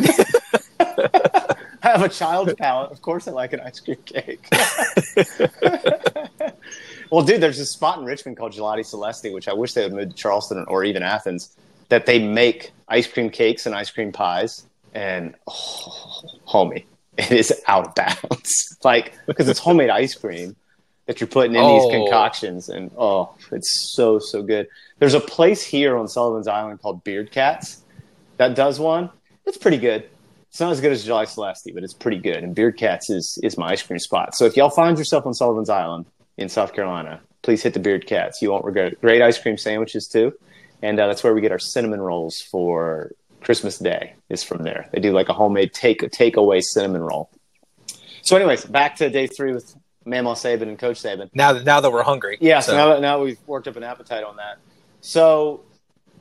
I 0.78 1.90
have 1.90 2.02
a 2.02 2.08
child's 2.08 2.54
palate. 2.54 2.92
Of 2.92 3.02
course, 3.02 3.28
I 3.28 3.32
like 3.32 3.52
an 3.52 3.60
ice 3.60 3.80
cream 3.80 3.98
cake. 4.04 4.46
well, 7.10 7.24
dude, 7.24 7.40
there's 7.40 7.58
this 7.58 7.70
spot 7.70 7.98
in 7.98 8.04
Richmond 8.04 8.36
called 8.36 8.52
Gelati 8.52 8.80
Celesti, 8.80 9.32
which 9.32 9.48
I 9.48 9.52
wish 9.52 9.72
they 9.72 9.82
would 9.82 9.92
move 9.92 10.10
to 10.10 10.14
Charleston 10.14 10.64
or 10.68 10.84
even 10.84 11.02
Athens. 11.02 11.56
That 11.88 12.06
they 12.06 12.18
make 12.18 12.72
ice 12.88 13.06
cream 13.06 13.30
cakes 13.30 13.66
and 13.66 13.74
ice 13.74 13.90
cream 13.90 14.12
pies, 14.12 14.66
and 14.94 15.34
oh, 15.46 16.22
homie, 16.48 16.84
it 17.16 17.30
is 17.30 17.52
out 17.66 17.88
of 17.88 17.94
bounds. 17.94 18.76
like 18.84 19.14
because 19.26 19.48
it's 19.48 19.60
homemade 19.60 19.90
ice 19.90 20.14
cream 20.14 20.56
that 21.06 21.20
you're 21.20 21.28
putting 21.28 21.54
in 21.54 21.62
oh. 21.62 21.80
these 21.80 21.92
concoctions, 21.92 22.68
and 22.68 22.90
oh, 22.96 23.34
it's 23.52 23.92
so 23.94 24.18
so 24.18 24.42
good. 24.42 24.68
There's 24.98 25.14
a 25.14 25.20
place 25.20 25.62
here 25.62 25.96
on 25.96 26.08
Sullivan's 26.08 26.48
Island 26.48 26.80
called 26.80 27.04
Beard 27.04 27.30
Cats 27.30 27.82
that 28.36 28.54
does 28.54 28.78
one. 28.78 29.10
It's 29.46 29.58
pretty 29.58 29.78
good. 29.78 30.08
It's 30.48 30.60
not 30.60 30.72
as 30.72 30.80
good 30.80 30.92
as 30.92 31.06
Gelati 31.06 31.26
Celesti, 31.26 31.74
but 31.74 31.84
it's 31.84 31.94
pretty 31.94 32.18
good. 32.18 32.42
And 32.42 32.54
Beard 32.54 32.76
Cats 32.76 33.10
is 33.10 33.38
is 33.42 33.58
my 33.58 33.72
ice 33.72 33.82
cream 33.82 33.98
spot. 33.98 34.34
So 34.34 34.44
if 34.44 34.56
y'all 34.56 34.70
find 34.70 34.98
yourself 34.98 35.26
on 35.26 35.34
Sullivan's 35.34 35.70
Island 35.70 36.06
in 36.36 36.48
South 36.48 36.72
Carolina, 36.72 37.20
please 37.42 37.62
hit 37.62 37.74
the 37.74 37.80
Beard 37.80 38.06
Cats. 38.06 38.40
You 38.40 38.50
won't 38.50 38.64
regret. 38.64 38.92
it. 38.92 39.00
Great 39.00 39.22
ice 39.22 39.38
cream 39.38 39.58
sandwiches 39.58 40.08
too, 40.08 40.32
and 40.82 40.98
uh, 40.98 41.06
that's 41.06 41.22
where 41.22 41.34
we 41.34 41.40
get 41.40 41.52
our 41.52 41.58
cinnamon 41.58 42.00
rolls 42.00 42.40
for 42.40 43.12
Christmas 43.40 43.78
Day. 43.78 44.14
Is 44.28 44.42
from 44.42 44.62
there. 44.62 44.88
They 44.92 45.00
do 45.00 45.12
like 45.12 45.28
a 45.28 45.34
homemade 45.34 45.72
take 45.72 46.00
takeaway 46.00 46.62
cinnamon 46.62 47.02
roll. 47.02 47.30
So, 48.22 48.34
anyways, 48.36 48.64
back 48.64 48.96
to 48.96 49.08
day 49.08 49.26
three 49.28 49.52
with 49.52 49.76
Mamaw 50.06 50.34
Saban 50.34 50.62
and 50.62 50.78
Coach 50.78 51.02
Saban. 51.02 51.28
Now 51.34 51.52
that 51.52 51.64
now 51.64 51.80
that 51.80 51.90
we're 51.90 52.02
hungry, 52.02 52.38
yeah. 52.40 52.60
So, 52.60 52.72
so 52.72 52.76
now 52.76 52.88
that 52.94 53.00
now 53.00 53.22
we've 53.22 53.38
worked 53.46 53.68
up 53.68 53.76
an 53.76 53.82
appetite 53.82 54.24
on 54.24 54.36
that. 54.36 54.58
So 55.00 55.62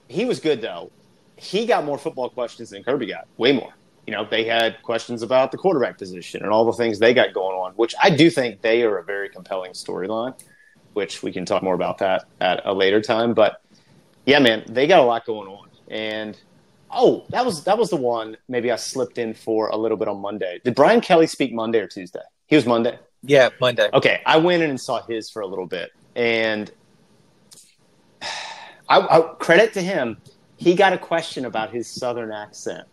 he 0.07 0.25
was 0.25 0.39
good 0.39 0.61
though. 0.61 0.91
He 1.37 1.65
got 1.65 1.85
more 1.85 1.97
football 1.97 2.29
questions 2.29 2.69
than 2.69 2.83
Kirby 2.83 3.07
got, 3.07 3.27
way 3.37 3.51
more. 3.51 3.73
You 4.07 4.13
know, 4.13 4.25
they 4.25 4.43
had 4.43 4.81
questions 4.83 5.21
about 5.21 5.51
the 5.51 5.57
quarterback 5.57 5.97
position 5.97 6.43
and 6.43 6.51
all 6.51 6.65
the 6.65 6.73
things 6.73 6.99
they 6.99 7.13
got 7.13 7.33
going 7.33 7.55
on, 7.55 7.73
which 7.73 7.93
I 8.01 8.09
do 8.09 8.29
think 8.29 8.61
they 8.61 8.83
are 8.83 8.97
a 8.97 9.03
very 9.03 9.29
compelling 9.29 9.73
storyline. 9.73 10.39
Which 10.93 11.21
we 11.21 11.33
can 11.33 11.43
talk 11.43 11.61
more 11.61 11.73
about 11.73 11.97
that 11.97 12.23
at 12.39 12.61
a 12.65 12.73
later 12.73 13.01
time. 13.01 13.33
But 13.33 13.61
yeah, 14.25 14.39
man, 14.39 14.63
they 14.67 14.87
got 14.87 14.99
a 14.99 15.03
lot 15.03 15.25
going 15.25 15.49
on. 15.49 15.67
And 15.89 16.37
oh, 16.89 17.25
that 17.29 17.45
was 17.45 17.65
that 17.65 17.77
was 17.77 17.89
the 17.89 17.97
one 17.97 18.37
maybe 18.47 18.71
I 18.71 18.77
slipped 18.77 19.17
in 19.17 19.33
for 19.33 19.67
a 19.67 19.75
little 19.75 19.97
bit 19.97 20.07
on 20.07 20.21
Monday. 20.21 20.61
Did 20.63 20.73
Brian 20.75 21.01
Kelly 21.01 21.27
speak 21.27 21.53
Monday 21.53 21.79
or 21.79 21.87
Tuesday? 21.87 22.21
He 22.47 22.55
was 22.55 22.65
Monday. 22.65 22.97
Yeah, 23.25 23.49
Monday. 23.59 23.89
Okay, 23.93 24.21
I 24.25 24.37
went 24.37 24.63
in 24.63 24.69
and 24.69 24.79
saw 24.79 25.01
his 25.01 25.29
for 25.29 25.41
a 25.41 25.47
little 25.47 25.65
bit, 25.65 25.91
and 26.15 26.71
I, 28.89 28.99
I, 28.99 29.21
credit 29.39 29.73
to 29.73 29.81
him. 29.81 30.17
He 30.57 30.75
got 30.75 30.93
a 30.93 30.97
question 30.97 31.45
about 31.45 31.73
his 31.73 31.93
southern 31.93 32.31
accent, 32.31 32.87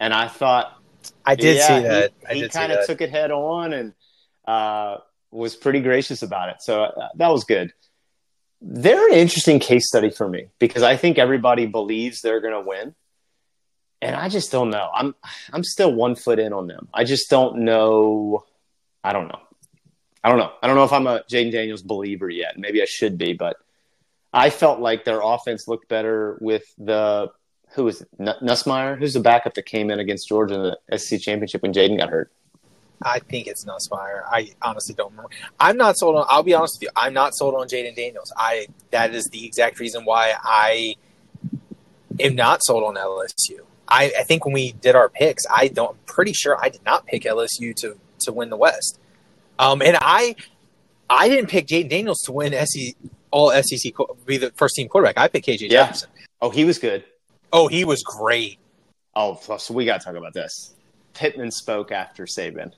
and 0.00 0.14
I 0.14 0.28
thought 0.28 0.80
I 1.24 1.34
did 1.34 1.56
yeah, 1.56 1.66
see 1.66 1.82
that. 1.82 2.12
He, 2.30 2.42
he 2.42 2.48
kind 2.48 2.72
of 2.72 2.86
took 2.86 3.00
it 3.00 3.10
head 3.10 3.30
on 3.30 3.72
and 3.72 3.92
uh, 4.46 4.98
was 5.30 5.56
pretty 5.56 5.80
gracious 5.80 6.22
about 6.22 6.48
it. 6.50 6.56
So 6.60 6.84
uh, 6.84 7.08
that 7.16 7.28
was 7.28 7.44
good. 7.44 7.72
They're 8.60 9.08
an 9.08 9.14
interesting 9.14 9.58
case 9.58 9.86
study 9.86 10.10
for 10.10 10.28
me 10.28 10.46
because 10.58 10.82
I 10.82 10.96
think 10.96 11.18
everybody 11.18 11.66
believes 11.66 12.22
they're 12.22 12.40
going 12.40 12.54
to 12.54 12.66
win, 12.66 12.94
and 14.00 14.16
I 14.16 14.28
just 14.28 14.50
don't 14.50 14.70
know. 14.70 14.88
I'm 14.94 15.14
I'm 15.52 15.64
still 15.64 15.92
one 15.92 16.14
foot 16.14 16.38
in 16.38 16.52
on 16.52 16.66
them. 16.66 16.88
I 16.94 17.04
just 17.04 17.28
don't 17.28 17.58
know. 17.58 18.44
I 19.04 19.12
don't 19.12 19.28
know. 19.28 19.40
I 20.26 20.28
don't 20.28 20.38
know. 20.38 20.50
I 20.60 20.66
don't 20.66 20.74
know 20.74 20.82
if 20.82 20.92
I'm 20.92 21.06
a 21.06 21.22
Jayden 21.30 21.52
Daniels 21.52 21.82
believer 21.82 22.28
yet. 22.28 22.58
Maybe 22.58 22.82
I 22.82 22.84
should 22.84 23.16
be, 23.16 23.32
but 23.32 23.58
I 24.32 24.50
felt 24.50 24.80
like 24.80 25.04
their 25.04 25.20
offense 25.22 25.68
looked 25.68 25.88
better 25.88 26.36
with 26.40 26.64
the 26.78 27.30
who 27.74 27.84
was 27.84 28.00
it? 28.00 28.08
N- 28.18 28.34
Nussmeier? 28.42 28.98
Who's 28.98 29.14
the 29.14 29.20
backup 29.20 29.54
that 29.54 29.66
came 29.66 29.88
in 29.88 30.00
against 30.00 30.26
Georgia 30.26 30.54
in 30.54 30.74
the 30.90 30.98
SEC 30.98 31.20
championship 31.20 31.62
when 31.62 31.72
Jayden 31.72 31.96
got 31.96 32.08
hurt? 32.10 32.32
I 33.00 33.20
think 33.20 33.46
it's 33.46 33.64
Nussmeier. 33.66 34.24
I 34.28 34.50
honestly 34.62 34.96
don't 34.96 35.12
remember. 35.12 35.30
I'm 35.60 35.76
not 35.76 35.96
sold 35.96 36.16
on. 36.16 36.26
I'll 36.28 36.42
be 36.42 36.54
honest 36.54 36.78
with 36.80 36.82
you. 36.82 36.90
I'm 36.96 37.14
not 37.14 37.36
sold 37.36 37.54
on 37.54 37.68
Jayden 37.68 37.94
Daniels. 37.94 38.32
I 38.36 38.66
that 38.90 39.14
is 39.14 39.26
the 39.26 39.46
exact 39.46 39.78
reason 39.78 40.04
why 40.04 40.34
I 40.42 40.96
am 42.18 42.34
not 42.34 42.64
sold 42.64 42.82
on 42.82 42.96
LSU. 42.96 43.60
I, 43.86 44.12
I 44.18 44.24
think 44.24 44.44
when 44.44 44.54
we 44.54 44.72
did 44.72 44.96
our 44.96 45.08
picks, 45.08 45.44
I 45.48 45.68
don't. 45.68 45.90
I'm 45.90 45.98
pretty 46.04 46.32
sure 46.32 46.58
I 46.60 46.68
did 46.68 46.84
not 46.84 47.06
pick 47.06 47.22
LSU 47.22 47.76
to 47.76 47.96
to 48.22 48.32
win 48.32 48.50
the 48.50 48.56
West. 48.56 48.98
Um, 49.58 49.82
and 49.82 49.96
I 50.00 50.36
I 51.08 51.28
didn't 51.28 51.48
pick 51.50 51.66
Jayden 51.66 51.88
Daniels 51.90 52.20
to 52.22 52.32
win 52.32 52.52
SEC 52.66 52.94
all 53.30 53.50
SEC 53.50 53.92
be 54.24 54.36
the 54.38 54.50
first 54.56 54.76
team 54.76 54.88
quarterback. 54.88 55.18
I 55.18 55.28
picked 55.28 55.46
KJ 55.46 55.62
Yeah. 55.70 55.86
Jefferson. 55.86 56.10
Oh, 56.40 56.50
he 56.50 56.64
was 56.64 56.78
good. 56.78 57.04
Oh, 57.52 57.68
he 57.68 57.84
was 57.84 58.02
great. 58.02 58.58
Oh, 59.14 59.38
so 59.58 59.72
we 59.74 59.84
got 59.84 60.00
to 60.00 60.04
talk 60.04 60.16
about 60.16 60.34
this. 60.34 60.74
Pittman 61.14 61.50
spoke 61.50 61.90
after 61.92 62.24
Saban. 62.24 62.72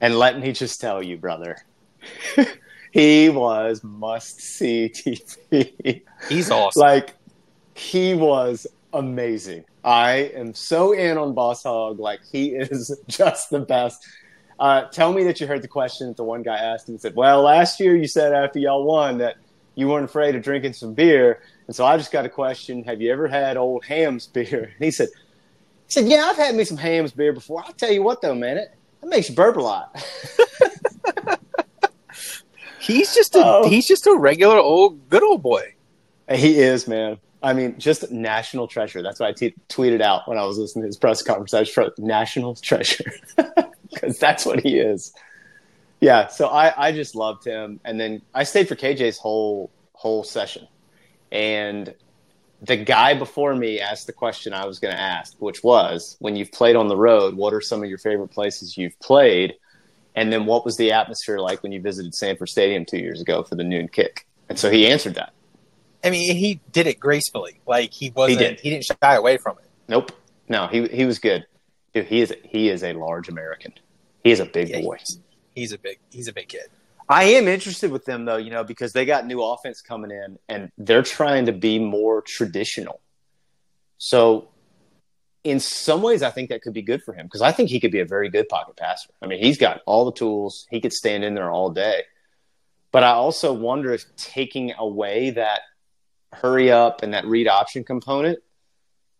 And 0.00 0.18
let 0.18 0.38
me 0.38 0.52
just 0.52 0.80
tell 0.80 1.02
you, 1.02 1.16
brother, 1.16 1.56
he 2.92 3.28
was 3.28 3.82
must 3.82 4.40
see 4.40 4.90
TV. 4.94 6.02
He's 6.28 6.50
awesome. 6.52 6.80
like, 6.80 7.14
he 7.74 8.14
was 8.14 8.66
amazing. 8.92 9.64
I 9.84 10.30
am 10.34 10.54
so 10.54 10.92
in 10.92 11.18
on 11.18 11.34
Boss 11.34 11.62
Hog. 11.64 11.98
Like, 11.98 12.20
he 12.30 12.48
is 12.50 12.96
just 13.08 13.50
the 13.50 13.60
best. 13.60 14.06
Uh, 14.58 14.84
tell 14.88 15.12
me 15.12 15.22
that 15.24 15.40
you 15.40 15.46
heard 15.46 15.62
the 15.62 15.68
question 15.68 16.08
that 16.08 16.16
the 16.16 16.24
one 16.24 16.42
guy 16.42 16.56
asked 16.56 16.88
him 16.88 16.94
and 16.94 17.00
said, 17.00 17.14
Well, 17.14 17.42
last 17.42 17.78
year 17.80 17.94
you 17.94 18.06
said 18.08 18.32
after 18.32 18.58
y'all 18.58 18.84
won 18.84 19.18
that 19.18 19.36
you 19.74 19.88
weren't 19.88 20.04
afraid 20.06 20.34
of 20.34 20.42
drinking 20.42 20.72
some 20.72 20.94
beer. 20.94 21.40
And 21.66 21.76
so 21.76 21.84
I 21.84 21.96
just 21.98 22.10
got 22.12 22.24
a 22.24 22.28
question 22.30 22.82
Have 22.84 23.00
you 23.02 23.12
ever 23.12 23.28
had 23.28 23.56
old 23.56 23.84
Hamm's 23.84 24.26
beer? 24.34 24.72
And 24.76 24.84
he 24.84 24.90
said, 24.90 25.08
he 25.86 25.92
said, 25.92 26.06
Yeah, 26.08 26.24
I've 26.26 26.36
had 26.36 26.54
me 26.54 26.64
some 26.64 26.78
Hamm's 26.78 27.12
beer 27.12 27.32
before. 27.32 27.62
I'll 27.66 27.72
tell 27.74 27.92
you 27.92 28.02
what, 28.02 28.22
though, 28.22 28.34
man, 28.34 28.56
it, 28.56 28.74
it 29.02 29.06
makes 29.08 29.28
you 29.28 29.34
burp 29.34 29.56
a 29.56 29.60
lot. 29.60 30.02
He's 32.80 33.14
just 33.14 33.34
a 33.34 33.40
Oh. 33.44 33.68
he's 33.68 33.86
just 33.86 34.06
a 34.06 34.14
regular 34.16 34.58
old 34.58 35.08
good 35.08 35.22
old 35.24 35.42
boy. 35.42 35.74
he 36.32 36.58
is, 36.60 36.86
man. 36.86 37.18
I 37.46 37.52
mean, 37.52 37.78
just 37.78 38.10
national 38.10 38.66
treasure. 38.66 39.02
That's 39.02 39.20
why 39.20 39.28
I 39.28 39.32
t- 39.32 39.54
tweeted 39.68 40.00
out 40.00 40.26
when 40.26 40.36
I 40.36 40.44
was 40.44 40.58
listening 40.58 40.82
to 40.82 40.86
his 40.88 40.96
press 40.96 41.22
conference. 41.22 41.54
I 41.54 41.62
just 41.62 41.76
wrote 41.76 41.96
national 41.96 42.56
treasure 42.56 43.12
because 43.88 44.18
that's 44.18 44.44
what 44.44 44.58
he 44.58 44.80
is. 44.80 45.12
Yeah, 46.00 46.26
so 46.26 46.48
I, 46.48 46.88
I 46.88 46.92
just 46.92 47.14
loved 47.14 47.44
him, 47.44 47.78
and 47.84 48.00
then 48.00 48.20
I 48.34 48.42
stayed 48.42 48.66
for 48.66 48.74
KJ's 48.74 49.16
whole 49.16 49.70
whole 49.92 50.24
session, 50.24 50.66
and 51.30 51.94
the 52.62 52.76
guy 52.76 53.14
before 53.14 53.54
me 53.54 53.80
asked 53.80 54.08
the 54.08 54.12
question 54.12 54.52
I 54.52 54.66
was 54.66 54.80
going 54.80 54.92
to 54.92 55.00
ask, 55.00 55.36
which 55.38 55.62
was, 55.62 56.16
when 56.18 56.34
you've 56.34 56.50
played 56.50 56.74
on 56.74 56.88
the 56.88 56.96
road, 56.96 57.36
what 57.36 57.54
are 57.54 57.60
some 57.60 57.82
of 57.82 57.88
your 57.88 57.98
favorite 57.98 58.28
places 58.28 58.76
you've 58.76 58.98
played, 58.98 59.54
and 60.16 60.32
then 60.32 60.46
what 60.46 60.64
was 60.64 60.76
the 60.76 60.90
atmosphere 60.90 61.38
like 61.38 61.62
when 61.62 61.70
you 61.70 61.80
visited 61.80 62.12
Sanford 62.14 62.48
Stadium 62.48 62.84
two 62.84 62.98
years 62.98 63.20
ago 63.20 63.44
for 63.44 63.54
the 63.54 63.64
noon 63.64 63.86
kick? 63.86 64.26
And 64.48 64.58
so 64.58 64.68
he 64.68 64.88
answered 64.88 65.14
that. 65.14 65.32
I 66.06 66.10
mean, 66.10 66.36
he 66.36 66.60
did 66.70 66.86
it 66.86 67.00
gracefully. 67.00 67.60
Like 67.66 67.92
he 67.92 68.10
wasn't. 68.10 68.38
did. 68.38 68.60
He, 68.60 68.70
didn't 68.70 68.84
shy 68.84 69.14
away 69.14 69.38
from 69.38 69.58
it. 69.58 69.64
Nope. 69.88 70.12
No, 70.48 70.68
he 70.68 70.86
he 70.86 71.04
was 71.04 71.18
good. 71.18 71.46
Dude, 71.92 72.06
he 72.06 72.20
is 72.20 72.32
he 72.44 72.68
is 72.68 72.84
a 72.84 72.92
large 72.92 73.28
American. 73.28 73.72
He 74.22 74.30
is 74.30 74.40
a 74.40 74.46
big 74.46 74.68
Yeah, 74.68 74.82
boy. 74.82 74.98
he's, 74.98 75.20
he's 75.54 75.72
a 75.72 75.78
big. 75.78 75.98
He's 76.10 76.28
a 76.28 76.32
big 76.32 76.48
kid. 76.48 76.68
I 77.08 77.24
am 77.24 77.48
interested 77.48 77.90
with 77.90 78.04
them 78.04 78.24
though, 78.24 78.36
you 78.36 78.50
know, 78.50 78.64
because 78.64 78.92
they 78.92 79.04
got 79.04 79.26
new 79.26 79.42
offense 79.42 79.80
coming 79.80 80.10
in 80.10 80.38
and 80.48 80.70
they're 80.78 81.02
trying 81.02 81.46
to 81.46 81.52
be 81.52 81.78
more 81.78 82.22
traditional. 82.22 83.00
So 83.98 84.48
in 85.44 85.60
some 85.60 86.02
ways 86.02 86.22
I 86.22 86.30
think 86.30 86.48
that 86.50 86.62
could 86.62 86.72
be 86.72 86.82
good 86.82 87.02
for 87.02 87.14
him 87.14 87.26
because 87.26 87.42
I 87.42 87.52
think 87.52 87.70
he 87.70 87.78
could 87.78 87.92
be 87.92 88.00
a 88.00 88.04
very 88.04 88.28
good 88.28 88.48
pocket 88.48 88.76
passer. 88.76 89.10
I 89.22 89.26
mean, 89.26 89.40
he's 89.40 89.58
got 89.58 89.80
all 89.86 90.04
the 90.04 90.12
tools. 90.12 90.66
He 90.70 90.80
could 90.80 90.92
stand 90.92 91.22
in 91.24 91.34
there 91.34 91.50
all 91.50 91.70
day. 91.70 92.02
But 92.90 93.04
I 93.04 93.10
also 93.10 93.52
wonder 93.52 93.92
if 93.92 94.04
taking 94.16 94.72
away 94.76 95.30
that 95.30 95.60
hurry 96.36 96.70
up 96.70 97.02
and 97.02 97.14
that 97.14 97.26
read 97.26 97.48
option 97.48 97.84
component, 97.84 98.38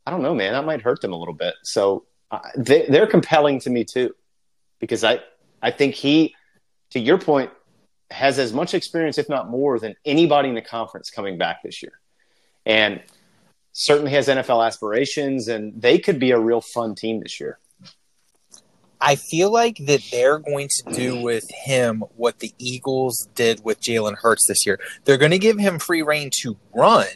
I 0.06 0.10
don't 0.10 0.22
know, 0.22 0.34
man, 0.34 0.52
that 0.52 0.64
might 0.64 0.82
hurt 0.82 1.00
them 1.00 1.12
a 1.12 1.16
little 1.16 1.34
bit. 1.34 1.54
So 1.62 2.04
uh, 2.30 2.40
they, 2.56 2.86
they're 2.88 3.06
compelling 3.06 3.60
to 3.60 3.70
me 3.70 3.84
too, 3.84 4.14
because 4.78 5.04
I, 5.04 5.20
I 5.62 5.70
think 5.70 5.94
he, 5.94 6.34
to 6.90 7.00
your 7.00 7.18
point, 7.18 7.50
has 8.10 8.38
as 8.38 8.52
much 8.52 8.74
experience, 8.74 9.18
if 9.18 9.28
not 9.28 9.50
more, 9.50 9.78
than 9.78 9.96
anybody 10.04 10.48
in 10.48 10.54
the 10.54 10.62
conference 10.62 11.10
coming 11.10 11.38
back 11.38 11.62
this 11.62 11.82
year, 11.82 11.98
and 12.64 13.02
certainly 13.72 14.12
has 14.12 14.28
NFL 14.28 14.64
aspirations, 14.64 15.48
and 15.48 15.80
they 15.80 15.98
could 15.98 16.18
be 16.18 16.30
a 16.30 16.38
real 16.38 16.60
fun 16.60 16.94
team 16.94 17.20
this 17.20 17.40
year. 17.40 17.58
I 19.06 19.14
feel 19.14 19.52
like 19.52 19.76
that 19.86 20.02
they're 20.10 20.40
going 20.40 20.68
to 20.68 20.92
do 20.92 21.22
with 21.22 21.48
him 21.64 22.02
what 22.16 22.40
the 22.40 22.52
Eagles 22.58 23.28
did 23.36 23.64
with 23.64 23.80
Jalen 23.80 24.16
Hurts 24.16 24.48
this 24.48 24.66
year. 24.66 24.80
They're 25.04 25.16
going 25.16 25.30
to 25.30 25.38
give 25.38 25.60
him 25.60 25.78
free 25.78 26.02
reign 26.02 26.30
to 26.42 26.56
run, 26.74 27.06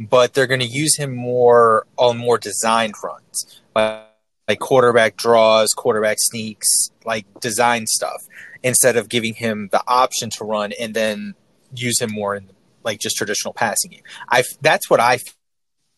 but 0.00 0.32
they're 0.32 0.46
going 0.46 0.60
to 0.60 0.66
use 0.66 0.96
him 0.96 1.14
more 1.14 1.86
on 1.98 2.16
more 2.16 2.38
designed 2.38 2.94
runs, 3.04 3.60
like, 3.74 4.06
like 4.48 4.60
quarterback 4.60 5.16
draws, 5.16 5.74
quarterback 5.74 6.16
sneaks, 6.20 6.90
like 7.04 7.26
design 7.40 7.86
stuff, 7.86 8.22
instead 8.62 8.96
of 8.96 9.10
giving 9.10 9.34
him 9.34 9.68
the 9.72 9.82
option 9.86 10.30
to 10.38 10.44
run 10.44 10.72
and 10.80 10.94
then 10.94 11.34
use 11.74 12.00
him 12.00 12.12
more 12.12 12.34
in 12.34 12.48
like 12.82 12.98
just 12.98 13.14
traditional 13.14 13.52
passing 13.52 13.90
game. 13.90 14.02
I 14.30 14.42
that's 14.62 14.88
what 14.88 15.00
I 15.00 15.18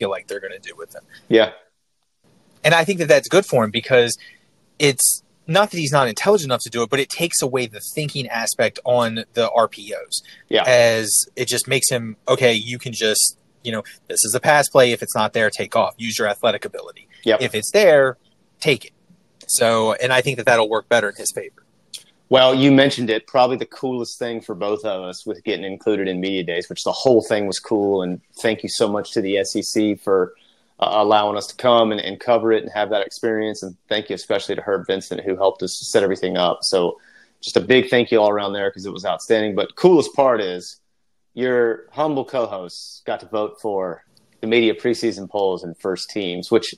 feel 0.01 0.11
like 0.11 0.26
they're 0.26 0.41
going 0.41 0.61
to 0.61 0.68
do 0.68 0.74
with 0.76 0.97
him 0.97 1.03
Yeah, 1.28 1.53
and 2.64 2.74
I 2.74 2.84
think 2.84 2.99
that 2.99 3.07
that's 3.07 3.28
good 3.28 3.47
for 3.47 3.62
him 3.62 3.70
because 3.70 4.18
it's 4.80 5.22
not 5.49 5.70
that 5.70 5.78
he's 5.78 5.92
not 5.92 6.07
intelligent 6.09 6.49
enough 6.49 6.61
to 6.62 6.70
do 6.70 6.82
it, 6.82 6.90
but 6.90 7.01
it 7.01 7.09
takes 7.09 7.42
away 7.42 7.66
the 7.66 7.80
thinking 7.80 8.28
aspect 8.28 8.78
on 8.84 9.24
the 9.32 9.49
RPOs. 9.49 10.22
Yeah. 10.49 10.64
As 10.66 11.24
it 11.34 11.49
just 11.49 11.66
makes 11.66 11.90
him 11.90 12.16
okay. 12.28 12.53
You 12.53 12.78
can 12.78 12.92
just 12.92 13.38
you 13.64 13.72
know 13.72 13.82
this 14.07 14.24
is 14.24 14.34
a 14.34 14.40
pass 14.40 14.68
play. 14.68 14.92
If 14.92 15.03
it's 15.03 15.16
not 15.16 15.32
there, 15.32 15.51
take 15.51 15.74
off. 15.74 15.94
Use 15.96 16.18
your 16.18 16.28
athletic 16.28 16.64
ability. 16.64 17.09
Yep. 17.24 17.40
If 17.42 17.55
it's 17.55 17.72
there, 17.72 18.18
take 18.61 18.84
it. 18.84 18.92
So, 19.46 19.94
and 19.94 20.12
I 20.12 20.20
think 20.20 20.36
that 20.36 20.46
that'll 20.46 20.68
work 20.68 20.88
better 20.88 21.09
in 21.09 21.16
his 21.16 21.32
favor. 21.34 21.64
Well, 22.30 22.55
you 22.55 22.70
mentioned 22.70 23.09
it. 23.09 23.26
Probably 23.26 23.57
the 23.57 23.66
coolest 23.66 24.18
thing 24.18 24.42
for 24.42 24.55
both 24.55 24.84
of 24.84 25.03
us 25.03 25.24
with 25.24 25.42
getting 25.44 25.64
included 25.64 26.09
in 26.09 26.20
media 26.20 26.44
days, 26.44 26.68
which 26.68 26.84
the 26.84 26.92
whole 26.92 27.22
thing 27.22 27.46
was 27.46 27.59
cool. 27.59 28.03
And 28.03 28.20
thank 28.40 28.62
you 28.62 28.68
so 28.68 28.86
much 28.86 29.12
to 29.12 29.22
the 29.22 29.42
SEC 29.44 29.99
for 30.01 30.34
uh, 30.81 30.89
allowing 30.91 31.37
us 31.37 31.47
to 31.49 31.57
come 31.57 31.93
and, 31.93 32.01
and 32.01 32.20
cover 32.20 32.53
it 32.53 32.62
and 32.62 32.72
have 32.72 32.91
that 32.91 33.07
experience. 33.07 33.62
And 33.62 33.76
thank 33.89 34.11
you 34.11 34.14
especially 34.14 34.55
to 34.57 34.62
Herb 34.62 34.87
Vincent 34.87 35.22
who 35.22 35.37
helped 35.37 35.62
us 35.62 35.79
set 35.91 36.03
everything 36.03 36.37
up. 36.37 36.61
So 36.62 36.99
just 37.41 37.57
a 37.57 37.61
big 37.61 37.89
thank 37.89 38.11
you 38.11 38.20
all 38.20 38.31
around 38.31 38.53
there 38.53 38.70
because 38.70 38.87
it 38.87 38.93
was 38.93 39.05
outstanding. 39.05 39.55
But 39.55 39.76
coolest 39.76 40.14
part 40.14 40.41
is 40.41 40.81
your 41.35 41.87
humble 41.93 42.24
co-hosts 42.24 43.03
got 43.07 43.20
to 43.20 43.26
vote 43.26 43.61
for 43.61 44.05
the 44.41 44.47
media 44.47 44.74
preseason 44.74 45.29
polls 45.29 45.64
and 45.64 45.76
first 45.79 46.11
teams, 46.11 46.51
which 46.51 46.74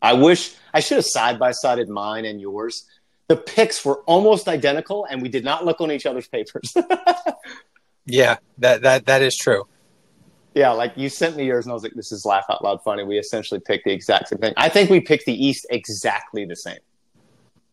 I 0.00 0.12
wish 0.12 0.54
I 0.72 0.80
should 0.80 0.96
have 0.96 1.06
side 1.06 1.38
by 1.38 1.52
sided 1.52 1.88
mine 1.88 2.24
and 2.24 2.40
yours 2.40 2.86
the 3.28 3.36
picks 3.36 3.84
were 3.84 4.02
almost 4.02 4.46
identical 4.46 5.04
and 5.10 5.20
we 5.20 5.28
did 5.28 5.44
not 5.44 5.64
look 5.64 5.80
on 5.80 5.90
each 5.90 6.06
other's 6.06 6.28
papers. 6.28 6.74
Yeah, 8.06 8.36
that 8.58 8.82
that 8.82 9.06
that 9.06 9.22
is 9.22 9.36
true. 9.36 9.66
Yeah, 10.56 10.70
like 10.70 10.94
you 10.96 11.10
sent 11.10 11.36
me 11.36 11.44
yours 11.44 11.66
and 11.66 11.70
I 11.70 11.74
was 11.74 11.82
like, 11.82 11.92
this 11.92 12.10
is 12.12 12.24
laugh 12.24 12.46
out 12.48 12.64
loud 12.64 12.82
funny. 12.82 13.04
We 13.04 13.18
essentially 13.18 13.60
picked 13.60 13.84
the 13.84 13.92
exact 13.92 14.28
same 14.28 14.38
thing. 14.38 14.54
I 14.56 14.70
think 14.70 14.88
we 14.88 15.00
picked 15.00 15.26
the 15.26 15.34
East 15.34 15.66
exactly 15.68 16.46
the 16.46 16.56
same. 16.56 16.78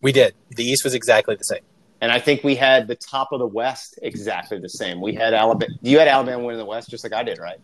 We 0.02 0.12
did. 0.12 0.36
The 0.50 0.66
East 0.66 0.84
was 0.84 0.94
exactly 0.94 1.36
the 1.36 1.46
same. 1.46 1.62
And 2.02 2.12
I 2.12 2.20
think 2.20 2.44
we 2.44 2.56
had 2.56 2.90
the 2.90 2.96
top 2.98 3.32
of 3.32 3.40
the 3.40 3.48
West 3.48 3.98
exactly 4.02 4.60
the 4.60 4.68
same. 4.68 5.00
We 5.00 5.14
had 5.14 5.34
Alabama. 5.34 5.74
You 5.82 5.98
had 5.98 6.10
Alabama 6.10 6.44
winning 6.44 6.60
the 6.60 6.66
West 6.66 6.90
just 6.90 7.06
like 7.06 7.14
I 7.14 7.24
did, 7.24 7.40
right? 7.40 7.58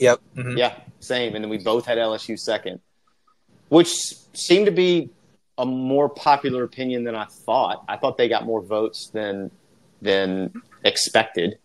Yep. 0.00 0.20
Mhm. 0.34 0.58
Yeah, 0.58 0.74
same. 0.98 1.36
And 1.36 1.44
then 1.44 1.50
we 1.50 1.58
both 1.58 1.86
had 1.86 1.96
LSU 1.96 2.36
second, 2.36 2.80
which 3.68 3.94
seemed 4.32 4.66
to 4.66 4.72
be 4.72 5.10
a 5.56 5.64
more 5.64 6.08
popular 6.08 6.64
opinion 6.64 7.04
than 7.04 7.14
I 7.14 7.26
thought. 7.26 7.84
I 7.88 7.96
thought 7.96 8.18
they 8.18 8.28
got 8.28 8.44
more 8.44 8.60
votes 8.60 9.08
than 9.12 9.52
than 10.02 10.52
expected. 10.84 11.58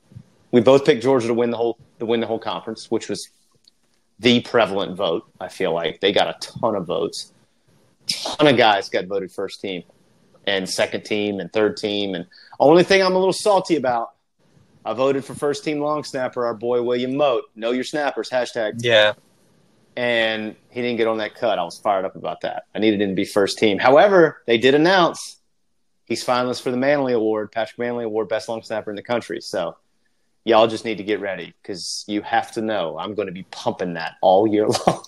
We 0.51 0.61
both 0.61 0.85
picked 0.85 1.01
Georgia 1.01 1.27
to 1.27 1.33
win 1.33 1.49
the 1.49 1.57
whole 1.57 1.79
to 2.03 2.09
win 2.09 2.19
the 2.19 2.27
whole 2.27 2.39
conference, 2.39 2.91
which 2.91 3.09
was 3.09 3.29
the 4.19 4.41
prevalent 4.41 4.95
vote. 4.95 5.25
I 5.39 5.47
feel 5.47 5.73
like 5.73 5.99
they 5.99 6.11
got 6.11 6.27
a 6.27 6.37
ton 6.39 6.75
of 6.75 6.85
votes. 6.85 7.33
Ton 8.11 8.47
of 8.47 8.57
guys 8.57 8.89
got 8.89 9.05
voted 9.05 9.31
first 9.31 9.61
team 9.61 9.83
and 10.45 10.69
second 10.69 11.05
team 11.05 11.39
and 11.39 11.51
third 11.51 11.77
team. 11.77 12.15
And 12.15 12.27
only 12.59 12.83
thing 12.83 13.01
I'm 13.01 13.15
a 13.15 13.17
little 13.17 13.33
salty 13.33 13.75
about, 13.75 14.11
I 14.85 14.93
voted 14.93 15.23
for 15.23 15.33
first 15.33 15.63
team 15.63 15.79
long 15.79 16.03
snapper, 16.03 16.45
our 16.45 16.53
boy 16.53 16.81
William 16.81 17.15
Mote. 17.15 17.45
Know 17.55 17.71
your 17.71 17.85
snappers, 17.85 18.29
hashtag. 18.29 18.73
Yeah. 18.79 19.13
And 19.95 20.55
he 20.69 20.81
didn't 20.81 20.97
get 20.97 21.07
on 21.07 21.19
that 21.19 21.35
cut. 21.35 21.59
I 21.59 21.63
was 21.63 21.79
fired 21.79 22.03
up 22.03 22.15
about 22.15 22.41
that. 22.41 22.63
I 22.75 22.79
needed 22.79 23.01
him 23.01 23.09
to 23.09 23.15
be 23.15 23.25
first 23.25 23.57
team. 23.57 23.79
However, 23.79 24.41
they 24.45 24.57
did 24.57 24.75
announce 24.75 25.39
he's 26.05 26.25
finalist 26.25 26.61
for 26.61 26.71
the 26.71 26.77
Mannelly 26.77 27.13
Award, 27.13 27.51
Patrick 27.51 27.77
Mannelly 27.77 28.03
Award, 28.03 28.27
best 28.27 28.49
long 28.49 28.61
snapper 28.63 28.89
in 28.89 28.95
the 28.95 29.03
country. 29.03 29.39
So 29.39 29.77
y'all 30.45 30.67
just 30.67 30.85
need 30.85 30.97
to 30.97 31.03
get 31.03 31.19
ready 31.19 31.53
because 31.61 32.03
you 32.07 32.21
have 32.21 32.51
to 32.53 32.61
know 32.61 32.97
I'm 32.97 33.15
going 33.15 33.27
to 33.27 33.31
be 33.33 33.43
pumping 33.51 33.93
that 33.93 34.13
all 34.21 34.45
year 34.47 34.67
long. 34.87 35.03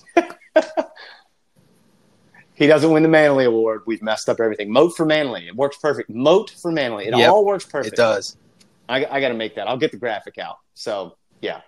he 2.54 2.68
doesn't 2.68 2.92
win 2.92 3.04
the 3.04 3.10
Mannelly 3.10 3.46
Award. 3.46 3.82
We've 3.86 4.02
messed 4.02 4.30
up 4.30 4.40
everything. 4.40 4.72
Mote 4.72 4.96
for 4.96 5.06
Mannelly. 5.06 5.48
It 5.48 5.56
works 5.56 5.78
perfect. 5.78 6.10
Mote 6.10 6.52
for 6.52 6.72
Mannelly. 6.72 7.08
It 7.08 7.16
Yep. 7.18 7.30
all 7.30 7.46
works 7.46 7.66
perfect. 7.66 7.94
It 7.94 7.98
does. 7.98 8.38
I, 8.88 9.06
I 9.06 9.20
got 9.20 9.30
to 9.30 9.34
make 9.34 9.56
that. 9.56 9.68
I'll 9.68 9.78
get 9.78 9.92
the 9.92 9.98
graphic 9.98 10.38
out. 10.38 10.60
So 10.74 11.18
yeah, 11.42 11.62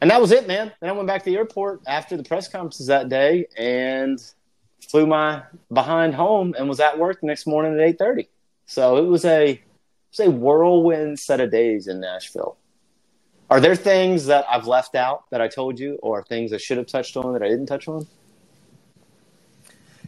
and 0.00 0.10
that 0.10 0.20
was 0.20 0.30
it, 0.30 0.46
man. 0.46 0.72
Then 0.80 0.90
I 0.90 0.92
went 0.92 1.08
back 1.08 1.24
to 1.24 1.30
the 1.30 1.36
airport 1.36 1.80
after 1.86 2.16
the 2.16 2.22
press 2.22 2.46
conferences 2.48 2.86
that 2.86 3.08
day 3.08 3.46
and 3.56 4.20
flew 4.90 5.06
my 5.06 5.42
behind 5.72 6.14
home 6.14 6.54
and 6.56 6.68
was 6.68 6.78
at 6.78 6.98
work 6.98 7.20
the 7.20 7.26
next 7.26 7.46
morning 7.46 7.74
at 7.74 7.80
eight 7.80 7.98
thirty. 7.98 8.28
So 8.66 8.96
it 8.98 9.06
was 9.06 9.24
a 9.24 9.60
it 10.20 10.28
was 10.28 10.34
a 10.34 10.38
whirlwind 10.38 11.18
set 11.18 11.40
of 11.40 11.50
days 11.50 11.86
in 11.86 12.00
Nashville. 12.00 12.56
Are 13.50 13.60
there 13.60 13.76
things 13.76 14.26
that 14.26 14.44
I've 14.48 14.66
left 14.66 14.94
out 14.94 15.24
that 15.30 15.40
I 15.40 15.48
told 15.48 15.78
you, 15.78 15.98
or 16.02 16.22
things 16.22 16.52
I 16.52 16.58
should 16.58 16.76
have 16.76 16.86
touched 16.86 17.16
on 17.16 17.32
that 17.32 17.42
I 17.42 17.48
didn't 17.48 17.66
touch 17.66 17.88
on? 17.88 18.06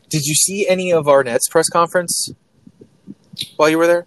Did 0.09 0.27
you 0.27 0.35
see 0.35 0.69
any 0.69 0.93
of 0.93 1.09
Arnett's 1.09 1.49
press 1.49 1.69
conference 1.69 2.33
while 3.57 3.71
you 3.71 3.79
were 3.79 3.87
there? 3.87 4.07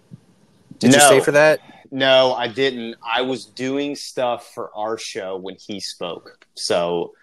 Did 0.78 0.92
you 0.92 1.00
stay 1.00 1.20
for 1.20 1.32
that? 1.32 1.60
No, 1.90 2.34
I 2.34 2.48
didn't. 2.48 2.96
I 3.04 3.22
was 3.22 3.46
doing 3.46 3.96
stuff 3.96 4.52
for 4.54 4.70
our 4.74 4.98
show 4.98 5.36
when 5.36 5.56
he 5.56 5.80
spoke. 5.80 6.46
So 6.54 7.14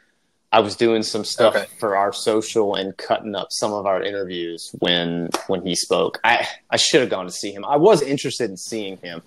I 0.53 0.59
was 0.59 0.75
doing 0.75 1.01
some 1.03 1.23
stuff 1.23 1.55
Okay. 1.55 1.65
for 1.79 1.95
our 1.95 2.11
social 2.11 2.75
and 2.75 2.95
cutting 2.97 3.35
up 3.35 3.47
some 3.51 3.71
of 3.71 3.85
our 3.85 4.03
interviews 4.03 4.69
when 4.79 5.29
when 5.47 5.65
he 5.65 5.75
spoke. 5.75 6.19
I 6.23 6.47
I 6.69 6.77
should 6.77 7.01
have 7.01 7.09
gone 7.09 7.25
to 7.25 7.31
see 7.31 7.51
him. 7.51 7.63
I 7.65 7.77
was 7.77 8.01
interested 8.01 8.49
in 8.49 8.57
seeing 8.57 8.97
him. 8.97 9.21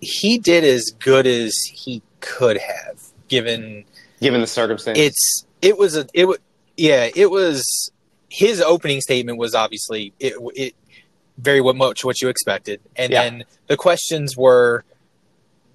He 0.00 0.38
did 0.38 0.64
as 0.64 0.90
good 0.98 1.26
as 1.26 1.54
he 1.72 2.02
could 2.20 2.58
have, 2.58 3.00
given 3.28 3.84
Given 4.20 4.40
the 4.40 4.46
circumstances. 4.46 5.04
it's 5.06 5.46
it 5.60 5.76
was 5.78 5.96
a 5.96 6.06
it 6.14 6.26
was 6.26 6.38
yeah 6.76 7.08
it 7.14 7.30
was 7.30 7.90
his 8.28 8.60
opening 8.60 9.00
statement 9.00 9.38
was 9.38 9.54
obviously 9.54 10.12
it 10.20 10.34
it 10.54 10.74
very 11.38 11.60
what- 11.60 11.76
much 11.76 12.04
what 12.04 12.20
you 12.22 12.28
expected 12.28 12.80
and 12.96 13.10
Yeah. 13.12 13.22
then 13.24 13.44
the 13.66 13.76
questions 13.76 14.36
were 14.36 14.84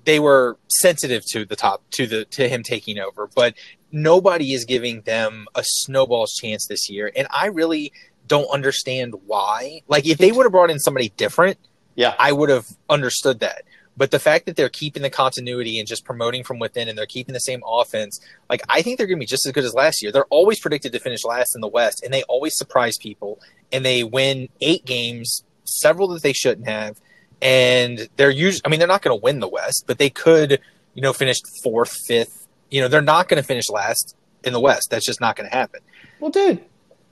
they 0.08 0.20
were 0.20 0.58
sensitive 0.68 1.24
to 1.26 1.45
the 1.45 1.55
top 1.55 1.84
to 1.91 2.08
the 2.08 2.26
to 2.26 2.49
him 2.49 2.64
taking 2.64 2.97
over 2.97 3.30
but 3.36 3.53
nobody 3.91 4.53
is 4.53 4.66
giving 4.66 5.01
them 5.01 5.45
a 5.53 5.64
snowball's 5.64 6.34
chance 6.34 6.66
this 6.68 6.89
year 6.89 7.12
and 7.16 7.28
i 7.30 7.45
really 7.45 7.93
don't 8.28 8.49
understand 8.51 9.14
why 9.28 9.82
like 9.88 10.08
if 10.08 10.18
they 10.18 10.32
would 10.32 10.43
have 10.43 10.51
brought 10.51 10.72
in 10.72 10.80
somebody 10.80 11.10
different 11.18 11.58
yeah. 11.97 12.14
I 12.18 12.32
would 12.32 12.49
have 12.49 12.68
understood 12.89 13.41
that. 13.41 13.64
But 13.97 14.12
the 14.12 14.20
fact 14.20 14.45
that 14.45 14.55
they're 14.55 14.70
keeping 14.70 15.01
the 15.01 15.10
continuity 15.10 15.80
and 15.80 15.88
just 15.88 16.05
promoting 16.05 16.43
from 16.43 16.60
within 16.60 16.88
and 16.88 16.95
they're 16.95 17.08
keeping 17.08 17.34
the 17.34 17.39
same 17.39 17.64
offense, 17.68 18.22
like 18.47 18.62
I 18.70 18.84
think 18.84 18.97
they're 18.97 19.08
going 19.08 19.18
to 19.18 19.24
be 19.24 19.26
just 19.26 19.47
as 19.47 19.51
good 19.51 19.66
as 19.66 19.74
last 19.74 20.03
year. 20.03 20.12
They're 20.12 20.26
always 20.26 20.60
predicted 20.60 20.93
to 20.93 20.99
finish 20.99 21.26
last 21.26 21.55
in 21.55 21.62
the 21.62 21.68
West 21.68 22.03
and 22.03 22.14
they 22.14 22.22
always 22.24 22.55
surprise 22.55 22.93
people 22.99 23.41
and 23.72 23.84
they 23.84 24.03
win 24.03 24.49
8 24.62 24.86
games, 24.86 25.43
several 25.64 26.08
that 26.10 26.22
they 26.22 26.34
shouldn't 26.34 26.68
have. 26.68 27.01
And 27.42 28.10
they're 28.18 28.32
usually 28.32 28.62
I 28.66 28.70
mean 28.70 28.80
they're 28.80 28.88
not 28.88 29.02
going 29.02 29.18
to 29.18 29.22
win 29.24 29.40
the 29.40 29.48
West, 29.48 29.84
but 29.88 29.98
they 30.00 30.10
could, 30.10 30.60
you 30.94 31.02
know, 31.02 31.14
finish 31.14 31.38
4th, 31.66 31.94
5th. 32.10 32.48
You 32.72 32.82
know, 32.82 32.88
they're 32.88 33.02
not 33.02 33.28
going 33.30 33.42
to 33.42 33.48
finish 33.48 33.70
last 33.70 34.16
in 34.44 34.54
the 34.54 34.60
West. 34.60 34.90
That's 34.90 35.06
just 35.06 35.22
not 35.22 35.36
going 35.36 35.50
to 35.50 35.56
happen. 35.56 35.82
well, 36.20 36.32
dude, 36.32 36.64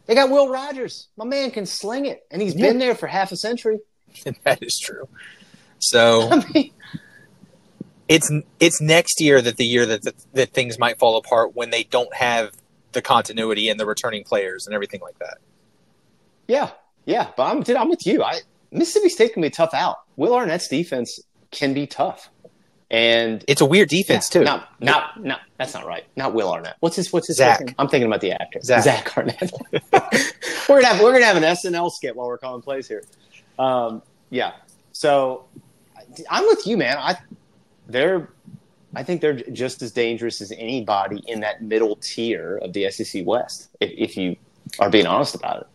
they 0.08 0.16
got 0.16 0.30
Will 0.30 0.50
Rogers. 0.50 1.08
My 1.18 1.26
man 1.26 1.52
can 1.52 1.66
sling 1.66 2.06
it, 2.06 2.26
and 2.32 2.42
he's 2.42 2.56
Yeah. 2.56 2.68
been 2.68 2.80
there 2.80 2.96
for 2.96 3.08
half 3.08 3.32
a 3.32 3.38
century. 3.38 3.80
And 4.26 4.36
that 4.44 4.64
is 4.64 4.80
true. 4.84 5.08
So 5.80 6.30
I 6.32 6.46
mean, 6.54 6.72
it's 8.08 8.32
it's 8.60 8.82
next 8.82 9.20
year 9.22 9.42
that 9.42 9.58
the 9.58 9.66
year 9.66 9.86
that, 9.86 10.04
that 10.04 10.16
that 10.34 10.54
things 10.54 10.78
might 10.80 10.98
fall 11.00 11.18
apart 11.18 11.56
when 11.56 11.70
they 11.70 11.84
don't 11.84 12.14
have 12.16 12.52
the 12.92 13.02
continuity 13.02 13.68
and 13.70 13.80
the 13.80 13.86
returning 13.86 14.24
players 14.24 14.66
and 14.68 14.74
everything 14.74 15.02
like 15.02 15.18
that. 15.20 15.38
yeah, 16.48 16.72
yeah. 17.06 17.28
But 17.36 17.44
I'm 17.52 17.62
dude, 17.64 17.76
I'm 17.76 17.90
with 17.90 18.06
you. 18.06 18.24
I 18.24 18.40
Mississippi 18.76 19.10
State 19.10 19.34
can 19.34 19.42
be 19.42 19.48
a 19.48 19.52
tough 19.52 19.74
out. 19.74 19.98
Will 20.16 20.34
Arnett's 20.34 20.68
defense 20.68 21.20
can 21.52 21.74
be 21.74 21.88
tough, 21.88 22.30
and 22.92 23.44
It's 23.48 23.62
a 23.62 23.66
weird 23.66 23.90
defense 23.90 24.30
too. 24.30 24.44
Not, 24.44 24.70
not, 24.82 25.24
not. 25.24 25.42
That's 25.58 25.74
not 25.74 25.86
right. 25.86 26.04
Not 26.16 26.34
Will 26.34 26.52
Arnett. 26.52 26.76
What's 26.82 26.98
his? 26.98 27.12
What's 27.12 27.28
his? 27.28 27.38
Zach. 27.38 27.62
name? 27.62 27.76
I'm 27.80 27.88
thinking 27.88 28.08
about 28.08 28.22
the 28.22 28.32
actor. 28.32 28.60
Zach. 28.62 29.18
Arnett. 29.18 29.52
we're 30.70 30.82
gonna 30.82 30.88
have 30.88 31.02
we're 31.02 31.14
gonna 31.14 31.26
have 31.26 31.38
an 31.38 31.44
SNL 31.44 31.92
skit 31.92 32.16
while 32.16 32.28
we're 32.28 32.38
calling 32.38 32.62
plays 32.62 32.88
here. 32.88 33.04
Um, 33.58 34.02
yeah. 34.30 34.54
So 34.92 35.46
I'm 36.30 36.46
with 36.46 36.68
you, 36.68 36.78
man. 36.78 36.98
I 36.98 37.18
they're. 37.88 38.30
I 38.98 39.04
think 39.04 39.20
they're 39.20 39.34
just 39.34 39.82
as 39.82 39.92
dangerous 39.92 40.40
as 40.40 40.54
anybody 40.54 41.22
in 41.28 41.42
that 41.42 41.62
middle 41.62 41.98
tier 41.98 42.58
of 42.62 42.72
the 42.72 42.90
SEC 42.92 43.26
West. 43.26 43.70
If, 43.82 43.92
if 43.92 44.18
you 44.18 44.38
are 44.80 44.90
being 44.90 45.06
honest 45.06 45.36
about 45.36 45.62
it, 45.62 45.68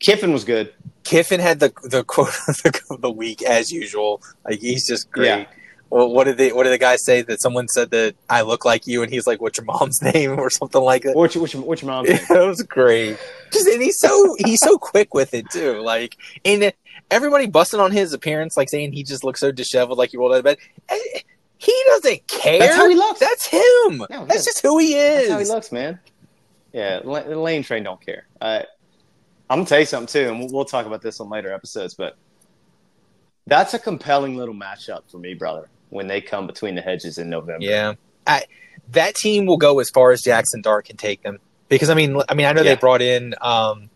Kiffin 0.00 0.32
was 0.32 0.44
good. 0.44 0.72
Kiffin 1.10 1.40
had 1.40 1.58
the 1.60 1.72
the 1.82 2.04
quote 2.04 2.28
of 2.48 2.56
the, 2.62 2.80
of 2.90 3.00
the 3.00 3.10
week 3.10 3.42
as 3.42 3.72
usual. 3.72 4.22
Like 4.44 4.60
he's 4.60 4.86
just 4.86 5.10
great. 5.10 5.26
Yeah. 5.26 5.44
Well, 5.90 6.08
what 6.12 6.24
did 6.24 6.36
they 6.36 6.52
what 6.52 6.62
did 6.62 6.70
the 6.72 6.78
guy 6.78 6.94
say 6.94 7.22
that 7.22 7.40
someone 7.42 7.66
said 7.66 7.90
that 7.90 8.14
I 8.28 8.42
look 8.42 8.64
like 8.64 8.86
you 8.86 9.02
and 9.02 9.12
he's 9.12 9.26
like, 9.26 9.40
"What's 9.40 9.58
your 9.58 9.64
mom's 9.64 10.00
name?" 10.14 10.38
or 10.38 10.48
something 10.48 10.80
like 10.80 11.02
that. 11.02 11.16
Which 11.16 11.34
which 11.34 11.56
which 11.56 11.82
mom? 11.82 12.06
Yeah, 12.06 12.18
it 12.30 12.46
was 12.46 12.62
great. 12.62 13.18
Just 13.52 13.66
and 13.66 13.82
he's 13.82 13.98
so 13.98 14.36
he's 14.38 14.60
so 14.60 14.78
quick 14.78 15.14
with 15.14 15.34
it 15.34 15.50
too. 15.50 15.80
Like 15.80 16.16
and 16.44 16.72
everybody 17.10 17.46
busting 17.48 17.80
on 17.80 17.90
his 17.90 18.12
appearance, 18.12 18.56
like 18.56 18.68
saying 18.68 18.92
he 18.92 19.02
just 19.02 19.24
looks 19.24 19.40
so 19.40 19.50
disheveled, 19.50 19.98
like 19.98 20.10
he 20.12 20.16
rolled 20.16 20.32
out 20.32 20.38
of 20.38 20.44
bed. 20.44 20.58
Eh, 20.90 21.20
He 21.58 21.74
doesn't 21.88 22.24
care. 22.28 22.60
That's 22.60 22.76
how 22.76 22.88
he 22.88 22.94
looks. 22.94 23.18
That's 23.18 23.46
him. 23.46 24.04
No, 24.10 24.26
That's 24.26 24.44
just 24.44 24.62
who 24.62 24.78
he 24.78 24.94
is. 24.94 25.28
That's 25.28 25.30
how 25.32 25.38
he 25.40 25.44
looks, 25.46 25.72
man. 25.72 25.98
Yeah, 26.72 27.00
the 27.00 27.10
lane 27.36 27.64
train 27.64 27.82
don't 27.82 28.00
care. 28.00 28.28
Uh, 28.40 28.62
I'm 29.50 29.58
gonna 29.58 29.66
tell 29.66 29.80
you 29.80 29.86
something 29.86 30.06
too, 30.06 30.28
and 30.30 30.38
we'll, 30.38 30.48
we'll 30.50 30.64
talk 30.64 30.86
about 30.86 31.02
this 31.02 31.20
on 31.20 31.28
later 31.28 31.52
episodes. 31.52 31.94
But 31.94 32.16
that's 33.46 33.74
a 33.74 33.78
compelling 33.78 34.36
little 34.36 34.54
matchup 34.54 35.10
for 35.10 35.18
me, 35.18 35.34
brother. 35.34 35.68
When 35.88 36.06
they 36.06 36.20
come 36.20 36.46
between 36.46 36.76
the 36.76 36.82
hedges 36.82 37.18
in 37.18 37.28
November, 37.28 37.66
Yeah, 37.66 37.94
I, 38.24 38.44
that 38.92 39.16
team 39.16 39.44
will 39.46 39.56
go 39.56 39.80
as 39.80 39.90
far 39.90 40.12
as 40.12 40.22
Jackson 40.22 40.62
Dart 40.62 40.86
can 40.86 40.96
take 40.96 41.22
them. 41.22 41.38
Because 41.68 41.90
I 41.90 41.94
mean, 41.94 42.20
I 42.28 42.34
mean, 42.34 42.46
I 42.46 42.52
know 42.52 42.62
Yeah. 42.62 42.74
they 42.74 42.80
brought 42.80 43.02
in 43.02 43.34
um, 43.40 43.90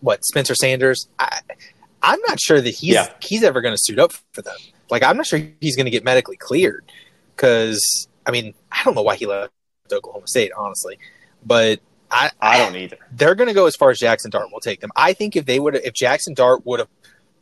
what 0.00 0.24
Spencer 0.24 0.54
Sanders. 0.54 1.08
I, 1.18 1.40
I'm 2.00 2.20
not 2.28 2.40
sure 2.40 2.60
that 2.60 2.70
he's 2.70 2.94
Yeah. 2.94 3.12
he's 3.20 3.42
ever 3.42 3.60
going 3.60 3.74
to 3.74 3.80
suit 3.82 3.98
up 3.98 4.12
for 4.32 4.42
them. 4.42 4.54
Like, 4.88 5.02
I'm 5.02 5.16
not 5.16 5.26
sure 5.26 5.40
he's 5.60 5.74
going 5.74 5.86
to 5.86 5.90
get 5.90 6.04
medically 6.04 6.36
cleared. 6.36 6.84
Because 7.34 8.06
I 8.24 8.30
mean, 8.30 8.54
I 8.70 8.82
don't 8.84 8.94
know 8.94 9.02
why 9.02 9.16
he 9.16 9.26
left 9.26 9.52
Oklahoma 9.92 10.28
State, 10.28 10.52
honestly, 10.56 10.96
but 11.44 11.80
I 12.10 12.30
I 12.40 12.58
don't 12.58 12.76
either. 12.76 12.98
they're 13.12 13.34
going 13.34 13.48
to 13.48 13.54
go 13.54 13.66
as 13.66 13.76
far 13.76 13.90
as 13.90 13.98
Jackson 13.98 14.30
Dart 14.30 14.50
will 14.52 14.60
take 14.60 14.80
them. 14.80 14.90
I 14.96 15.12
think 15.12 15.36
if 15.36 15.46
they 15.46 15.60
would, 15.60 15.74
if 15.76 15.94
Jackson 15.94 16.34
Dart 16.34 16.64
would 16.66 16.80
have 16.80 16.88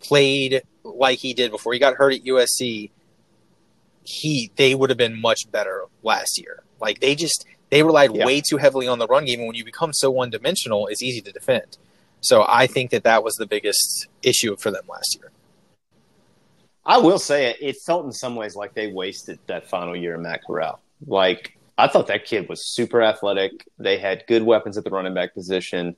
played 0.00 0.62
like 0.84 1.18
he 1.18 1.34
did 1.34 1.50
before 1.50 1.72
he 1.72 1.78
got 1.78 1.94
hurt 1.94 2.12
at 2.14 2.24
USC, 2.24 2.90
he 4.04 4.50
they 4.56 4.74
would 4.74 4.90
have 4.90 4.96
been 4.96 5.20
much 5.20 5.50
better 5.50 5.84
last 6.02 6.38
year. 6.40 6.62
Like 6.80 7.00
they 7.00 7.14
just 7.14 7.44
they 7.70 7.82
relied 7.82 8.14
Yeah. 8.14 8.24
way 8.26 8.40
too 8.40 8.56
heavily 8.56 8.88
on 8.88 8.98
the 8.98 9.06
run 9.06 9.24
game, 9.24 9.40
and 9.40 9.46
when 9.48 9.56
you 9.56 9.64
become 9.64 9.92
so 9.92 10.10
one 10.10 10.30
dimensional, 10.30 10.86
it's 10.86 11.02
easy 11.02 11.20
to 11.22 11.32
defend. 11.32 11.76
So 12.20 12.44
I 12.48 12.66
think 12.66 12.90
that 12.90 13.04
that 13.04 13.22
was 13.22 13.34
the 13.36 13.46
biggest 13.46 14.06
issue 14.22 14.56
for 14.56 14.70
them 14.70 14.84
last 14.88 15.16
year. 15.20 15.30
I 16.84 16.98
will 16.98 17.18
say 17.18 17.46
it. 17.50 17.56
It 17.60 17.76
felt 17.84 18.06
in 18.06 18.12
some 18.12 18.34
ways 18.34 18.56
like 18.56 18.72
they 18.74 18.86
wasted 18.90 19.38
that 19.46 19.68
final 19.68 19.94
year 19.94 20.14
of 20.14 20.22
Matt 20.22 20.40
Corral. 20.46 20.80
Like 21.06 21.57
I 21.78 21.86
thought 21.86 22.08
that 22.08 22.24
kid 22.24 22.48
was 22.48 22.66
super 22.66 23.00
athletic. 23.00 23.66
They 23.78 23.98
had 23.98 24.24
good 24.26 24.42
weapons 24.42 24.76
at 24.76 24.82
the 24.82 24.90
running 24.90 25.14
back 25.14 25.32
position. 25.32 25.94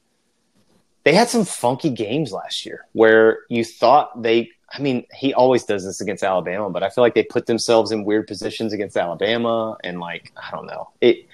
They 1.05 1.15
had 1.15 1.31
some 1.31 1.47
funky 1.47 1.89
games 1.89 2.33
last 2.33 2.67
year 2.67 2.87
where 2.93 3.41
you 3.49 3.65
thought 3.65 4.23
they. 4.23 4.51
I 4.73 4.81
mean, 4.81 5.05
he 5.13 5.35
always 5.35 5.65
does 5.65 5.85
this 5.85 6.01
against 6.01 6.23
Alabama, 6.23 6.71
but 6.71 6.85
I 6.85 6.91
feel 6.91 7.03
like 7.03 7.15
they 7.15 7.25
put 7.25 7.47
themselves 7.47 7.91
in 7.91 8.05
weird 8.05 8.29
positions 8.29 8.73
against 8.73 8.97
Alabama, 8.97 9.77
and 9.83 9.99
like 9.99 10.33
I 10.37 10.51
don't 10.51 10.67
know. 10.67 10.91
It 11.01 11.27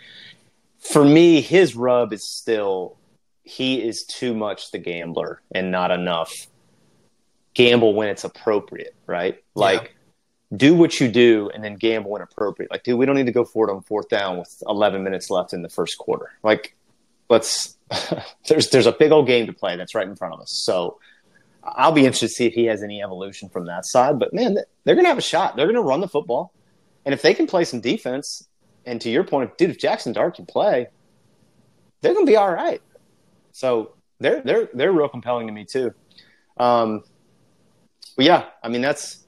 for 0.78 1.04
me, 1.04 1.40
his 1.40 1.74
rub 1.74 2.12
is 2.12 2.30
still 2.30 2.96
he 3.42 3.82
is 3.82 4.04
too 4.04 4.34
much 4.34 4.70
the 4.70 4.78
gambler 4.78 5.40
and 5.52 5.70
not 5.70 5.90
enough 5.90 6.32
gamble 7.54 7.94
when 7.94 8.08
it's 8.08 8.24
appropriate, 8.24 8.94
right? 9.06 9.42
Like 9.54 9.95
do 10.54 10.74
what 10.74 11.00
you 11.00 11.08
do 11.08 11.50
and 11.54 11.64
then 11.64 11.74
gamble 11.74 12.10
when 12.10 12.22
appropriate. 12.22 12.70
Like, 12.70 12.84
dude, 12.84 12.98
we 12.98 13.06
don't 13.06 13.16
need 13.16 13.26
to 13.26 13.32
go 13.32 13.44
for 13.44 13.68
it 13.68 13.72
on 13.72 13.82
fourth 13.82 14.08
down 14.08 14.38
with 14.38 14.62
11 14.68 15.02
minutes 15.02 15.30
left 15.30 15.52
in 15.52 15.62
the 15.62 15.68
first 15.68 15.98
quarter. 15.98 16.30
Like, 16.42 16.76
let's 17.28 17.76
there's 18.48 18.70
there's 18.70 18.86
a 18.86 18.92
big 18.92 19.12
old 19.12 19.26
game 19.26 19.46
to 19.46 19.52
play 19.52 19.76
that's 19.76 19.94
right 19.94 20.06
in 20.06 20.16
front 20.16 20.34
of 20.34 20.40
us. 20.40 20.50
So 20.50 20.98
I'll 21.62 21.92
be 21.92 22.02
interested 22.02 22.28
to 22.28 22.32
see 22.32 22.46
if 22.46 22.54
he 22.54 22.64
has 22.66 22.82
any 22.82 23.02
evolution 23.02 23.48
from 23.48 23.66
that 23.66 23.84
side. 23.84 24.18
But 24.18 24.32
man, 24.32 24.56
they're 24.84 24.94
to 25.04 25.08
have 25.08 25.18
a 25.18 25.22
shot. 25.22 25.56
They're 25.56 25.66
to 25.72 25.82
run 25.82 26.00
the 26.00 26.08
football, 26.08 26.52
and 27.04 27.12
if 27.12 27.22
they 27.22 27.34
can 27.34 27.46
play 27.46 27.64
some 27.64 27.80
defense, 27.80 28.48
and 28.84 29.00
to 29.00 29.10
your 29.10 29.24
point, 29.24 29.56
dude, 29.58 29.70
if 29.70 29.78
Jackson 29.78 30.12
Dart 30.12 30.36
can 30.36 30.46
play, 30.46 30.88
they're 32.00 32.14
to 32.26 32.30
be 32.30 32.36
all 32.36 32.52
right. 32.52 32.80
So 33.52 33.92
they're 34.20 34.40
they're 34.42 34.68
they're 34.72 34.92
real 34.92 35.08
compelling 35.08 35.46
to 35.48 35.52
me 35.52 35.64
too. 35.64 35.92
Um, 36.56 37.02
but 38.16 38.24
yeah, 38.24 38.46
I 38.62 38.68
mean 38.68 38.80
that's 38.80 39.25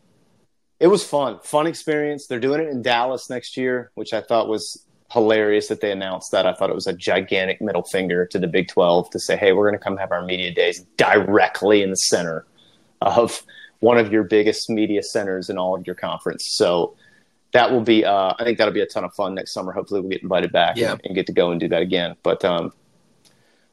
it 0.80 0.86
was 0.86 1.04
fun, 1.04 1.40
fun 1.42 1.66
experience. 1.66 2.26
They're 2.26 2.40
doing 2.40 2.60
it 2.60 2.68
in 2.68 2.82
Dallas 2.82 3.28
next 3.28 3.56
year, 3.56 3.90
which 3.94 4.12
I 4.12 4.20
thought 4.20 4.48
was 4.48 4.84
hilarious 5.12 5.68
that 5.68 5.80
they 5.80 5.90
announced 5.90 6.32
that. 6.32 6.46
I 6.46 6.52
thought 6.52 6.70
it 6.70 6.74
was 6.74 6.86
a 6.86 6.92
gigantic 6.92 7.60
middle 7.60 7.82
finger 7.82 8.26
to 8.26 8.38
the 8.38 8.46
Big 8.46 8.68
12 8.68 9.10
to 9.10 9.18
say, 9.18 9.36
hey, 9.36 9.52
we're 9.52 9.68
going 9.68 9.78
to 9.78 9.84
come 9.84 9.96
have 9.96 10.12
our 10.12 10.24
media 10.24 10.52
days 10.52 10.84
directly 10.96 11.82
in 11.82 11.90
the 11.90 11.96
center 11.96 12.46
of 13.00 13.42
one 13.80 13.98
of 13.98 14.12
your 14.12 14.24
biggest 14.24 14.68
media 14.68 15.02
centers 15.02 15.50
in 15.50 15.58
all 15.58 15.74
of 15.74 15.86
your 15.86 15.96
conference. 15.96 16.52
So 16.52 16.94
that 17.52 17.70
will 17.70 17.80
be, 17.80 18.04
uh, 18.04 18.34
I 18.38 18.44
think 18.44 18.58
that'll 18.58 18.74
be 18.74 18.80
a 18.80 18.86
ton 18.86 19.04
of 19.04 19.14
fun 19.14 19.34
next 19.34 19.52
summer. 19.52 19.72
Hopefully 19.72 20.00
we'll 20.00 20.10
get 20.10 20.22
invited 20.22 20.52
back 20.52 20.76
yeah. 20.76 20.92
and, 20.92 21.00
and, 21.04 21.14
get 21.14 21.26
to 21.26 21.32
go 21.32 21.50
and 21.50 21.58
do 21.58 21.68
that 21.68 21.80
again. 21.80 22.16
But, 22.22 22.44
um, 22.44 22.72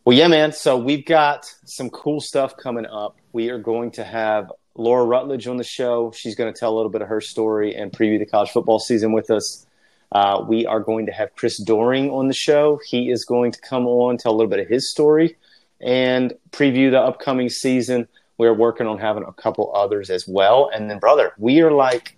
well, 0.06 0.16
yeah, 0.16 0.28
man. 0.28 0.54
So 0.54 0.78
we've 0.78 1.06
got 1.06 1.54
some 1.66 1.90
cool 1.90 2.22
stuff 2.22 2.56
coming 2.56 2.86
up. 2.86 3.18
We 3.34 3.50
are 3.50 3.58
going 3.58 3.92
to 3.92 4.04
have 4.04 4.52
Laura 4.76 5.06
Rutledge 5.06 5.48
on 5.48 5.58
the 5.58 5.64
show. 5.64 6.12
She's 6.12 6.36
going 6.36 6.54
to 6.54 6.60
tell 6.60 6.74
a 6.74 6.76
little 6.76 6.92
bit 6.92 7.02
of 7.02 7.08
her 7.08 7.22
story 7.22 7.76
and 7.76 7.92
preview 7.92 8.20
the 8.20 8.26
college 8.26 8.50
football 8.50 8.80
season 8.80 9.12
with 9.12 9.32
us. 9.32 9.66
Uh, 10.12 10.44
we 10.48 10.66
are 10.66 10.80
going 10.80 11.06
to 11.08 11.12
have 11.12 11.36
Chris 11.36 11.62
Doering 11.62 12.10
on 12.10 12.28
the 12.28 12.34
show. 12.34 12.80
He 12.86 13.10
is 13.10 13.26
going 13.26 13.52
to 13.52 13.62
come 13.62 13.88
on, 13.88 14.18
tell 14.18 14.32
a 14.32 14.36
little 14.36 14.50
bit 14.50 14.60
of 14.60 14.68
his 14.68 14.92
story, 14.92 15.36
and 15.82 16.34
preview 16.52 16.92
the 16.92 17.00
upcoming 17.00 17.50
season. 17.50 18.08
We're 18.38 18.54
working 18.54 18.88
on 18.88 18.98
having 18.98 19.24
a 19.24 19.34
couple 19.34 19.74
others 19.76 20.10
as 20.10 20.28
well. 20.28 20.70
And 20.74 20.90
then, 20.90 21.00
brother, 21.00 21.34
we 21.38 21.62
are 21.62 21.72
like 21.72 22.18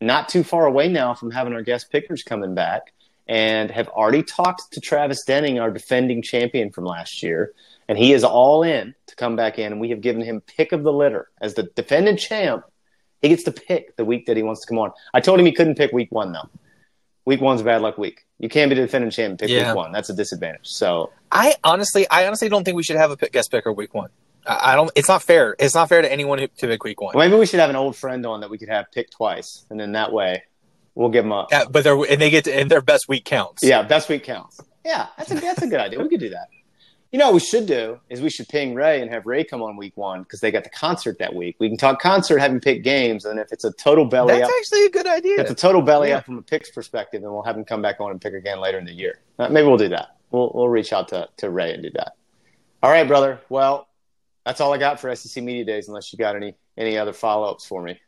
not 0.00 0.28
too 0.28 0.44
far 0.44 0.66
away 0.66 0.88
now 0.88 1.14
from 1.14 1.30
having 1.30 1.54
our 1.54 1.62
guest 1.62 1.90
pickers 1.90 2.22
coming 2.22 2.54
back 2.54 2.92
and 3.26 3.70
have 3.70 3.88
already 3.88 4.22
talked 4.22 4.72
to 4.72 4.80
Travis 4.80 5.24
Denning, 5.24 5.58
our 5.58 5.70
defending 5.70 6.22
champion 6.22 6.70
from 6.70 6.84
last 6.84 7.22
year. 7.22 7.52
And 7.88 7.96
he 7.96 8.12
is 8.12 8.22
all 8.22 8.62
in 8.62 8.94
to 9.06 9.16
come 9.16 9.34
back 9.34 9.58
in. 9.58 9.72
And 9.72 9.80
we 9.80 9.90
have 9.90 10.00
given 10.00 10.22
him 10.22 10.42
pick 10.42 10.72
of 10.72 10.82
the 10.82 10.92
litter 10.92 11.28
as 11.40 11.54
the 11.54 11.64
defending 11.74 12.16
champ. 12.16 12.64
He 13.22 13.30
gets 13.30 13.44
to 13.44 13.52
pick 13.52 13.96
the 13.96 14.04
week 14.04 14.26
that 14.26 14.36
he 14.36 14.42
wants 14.42 14.60
to 14.60 14.68
come 14.68 14.78
on. 14.78 14.92
I 15.14 15.20
told 15.20 15.40
him 15.40 15.46
he 15.46 15.52
couldn't 15.52 15.76
pick 15.76 15.92
week 15.92 16.12
one, 16.12 16.32
though 16.32 16.48
week 17.28 17.42
one's 17.42 17.60
a 17.60 17.64
bad 17.64 17.82
luck 17.82 17.98
week. 17.98 18.24
You 18.38 18.48
can't 18.48 18.70
be 18.70 18.74
the 18.74 18.80
defending 18.80 19.10
champion 19.10 19.36
pick 19.36 19.50
yeah. 19.50 19.68
week 19.68 19.76
one. 19.76 19.92
That's 19.92 20.08
a 20.08 20.14
disadvantage. 20.14 20.66
So 20.66 21.12
I 21.30 21.54
honestly, 21.62 22.08
I 22.08 22.26
honestly 22.26 22.48
don't 22.48 22.64
think 22.64 22.76
we 22.76 22.82
should 22.82 22.96
have 22.96 23.10
a 23.10 23.16
pick, 23.16 23.32
guest 23.32 23.50
picker 23.50 23.70
week 23.72 23.94
one. 23.94 24.08
I 24.46 24.74
don't. 24.74 24.90
It's 24.96 25.08
not 25.08 25.22
fair. 25.22 25.54
It's 25.58 25.74
not 25.74 25.90
fair 25.90 26.00
to 26.00 26.10
anyone 26.10 26.38
who, 26.38 26.46
to 26.46 26.66
pick 26.66 26.82
week 26.82 27.02
one. 27.02 27.14
Well, 27.14 27.28
maybe 27.28 27.38
we 27.38 27.44
should 27.44 27.60
have 27.60 27.68
an 27.68 27.76
old 27.76 27.96
friend 27.96 28.24
on 28.24 28.40
that 28.40 28.48
we 28.48 28.56
could 28.56 28.70
have 28.70 28.90
pick 28.92 29.10
twice, 29.10 29.66
and 29.68 29.78
then 29.78 29.92
that 29.92 30.10
way 30.10 30.44
we'll 30.94 31.10
give 31.10 31.24
them 31.24 31.32
up. 31.32 31.48
Yeah, 31.50 31.64
but 31.70 31.84
they're 31.84 32.02
and 32.02 32.18
they 32.18 32.30
get 32.30 32.44
to, 32.44 32.54
and 32.54 32.70
their 32.70 32.80
best 32.80 33.08
week 33.08 33.26
counts. 33.26 33.62
Yeah, 33.62 33.82
best 33.82 34.08
week 34.08 34.24
counts. 34.24 34.58
Yeah, 34.86 35.08
that's 35.18 35.30
a 35.30 35.34
that's 35.34 35.60
a 35.60 35.66
good 35.66 35.80
idea. 35.80 36.00
We 36.02 36.08
could 36.08 36.20
do 36.20 36.30
that. 36.30 36.48
You 37.10 37.18
know 37.18 37.26
what 37.26 37.34
we 37.34 37.40
should 37.40 37.64
do 37.64 37.98
is 38.10 38.20
we 38.20 38.28
should 38.28 38.48
ping 38.48 38.74
Ray 38.74 39.00
and 39.00 39.10
have 39.10 39.24
Ray 39.24 39.42
come 39.42 39.62
on 39.62 39.78
week 39.78 39.96
one 39.96 40.24
because 40.24 40.40
they 40.40 40.50
got 40.50 40.64
the 40.64 40.70
concert 40.70 41.18
that 41.20 41.34
week. 41.34 41.56
We 41.58 41.68
can 41.68 41.78
talk 41.78 42.02
concert, 42.02 42.38
have 42.38 42.50
him 42.50 42.60
pick 42.60 42.82
games, 42.82 43.24
and 43.24 43.40
if 43.40 43.50
it's 43.50 43.64
a 43.64 43.72
total 43.72 44.04
belly 44.04 44.34
That's 44.34 44.44
up, 44.44 44.54
actually 44.58 44.84
a 44.84 44.90
good 44.90 45.06
idea. 45.06 45.34
If 45.34 45.40
it's 45.40 45.50
a 45.50 45.54
total 45.54 45.80
belly 45.80 46.10
yeah. 46.10 46.18
up 46.18 46.26
from 46.26 46.36
a 46.36 46.42
picks 46.42 46.70
perspective, 46.70 47.22
then 47.22 47.32
we'll 47.32 47.42
have 47.42 47.56
him 47.56 47.64
come 47.64 47.80
back 47.80 47.98
on 48.00 48.10
and 48.10 48.20
pick 48.20 48.34
again 48.34 48.60
later 48.60 48.78
in 48.78 48.84
the 48.84 48.92
year. 48.92 49.20
Uh, 49.38 49.48
maybe 49.48 49.66
we'll 49.66 49.78
do 49.78 49.88
that. 49.88 50.16
We'll 50.30 50.52
we'll 50.54 50.68
reach 50.68 50.92
out 50.92 51.08
to, 51.08 51.28
to 51.38 51.48
Ray 51.48 51.72
and 51.72 51.82
do 51.82 51.90
that. 51.94 52.12
All 52.82 52.90
right, 52.90 53.08
brother. 53.08 53.40
Well, 53.48 53.88
that's 54.44 54.60
all 54.60 54.74
I 54.74 54.78
got 54.78 55.00
for 55.00 55.14
SEC 55.16 55.42
Media 55.42 55.64
Days, 55.64 55.88
unless 55.88 56.12
you 56.12 56.18
got 56.18 56.36
any 56.36 56.56
any 56.76 56.98
other 56.98 57.14
follow 57.14 57.50
ups 57.50 57.64
for 57.64 57.82
me. 57.82 57.98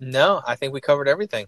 No, 0.00 0.42
I 0.44 0.56
think 0.56 0.72
we 0.72 0.80
covered 0.80 1.06
everything. 1.06 1.46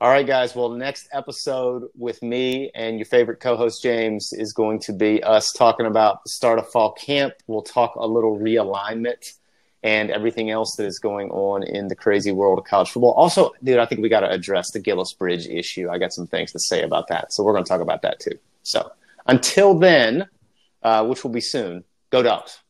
All 0.00 0.10
right, 0.10 0.24
guys. 0.24 0.54
Well, 0.54 0.68
next 0.68 1.08
episode 1.12 1.88
with 1.96 2.22
me 2.22 2.70
and 2.72 2.98
your 2.98 3.04
favorite 3.04 3.40
co 3.40 3.56
host, 3.56 3.82
James, 3.82 4.32
is 4.32 4.52
going 4.52 4.78
to 4.80 4.92
be 4.92 5.20
us 5.24 5.50
talking 5.50 5.86
about 5.86 6.22
the 6.22 6.30
start 6.30 6.60
of 6.60 6.68
fall 6.68 6.92
camp. 6.92 7.34
We'll 7.48 7.62
talk 7.62 7.96
a 7.96 8.06
little 8.06 8.38
realignment 8.38 9.32
and 9.82 10.12
everything 10.12 10.52
else 10.52 10.76
that 10.76 10.86
is 10.86 11.00
going 11.00 11.30
on 11.30 11.64
in 11.64 11.88
the 11.88 11.96
crazy 11.96 12.30
world 12.30 12.60
of 12.60 12.64
college 12.64 12.90
football. 12.90 13.10
Also, 13.14 13.52
dude, 13.64 13.80
I 13.80 13.86
think 13.86 14.00
we 14.00 14.08
got 14.08 14.20
to 14.20 14.30
address 14.30 14.70
the 14.70 14.78
Gillis 14.78 15.14
Bridge 15.14 15.48
issue. 15.48 15.90
I 15.90 15.98
got 15.98 16.12
some 16.12 16.28
things 16.28 16.52
to 16.52 16.60
say 16.60 16.82
about 16.82 17.08
that. 17.08 17.32
So 17.32 17.42
we're 17.42 17.54
going 17.54 17.64
to 17.64 17.68
talk 17.68 17.80
about 17.80 18.02
that 18.02 18.20
too. 18.20 18.38
So 18.62 18.92
until 19.26 19.76
then, 19.76 20.28
uh, 20.80 21.06
which 21.06 21.24
will 21.24 21.32
be 21.32 21.40
soon, 21.40 21.82
go 22.10 22.22
dogs. 22.22 22.60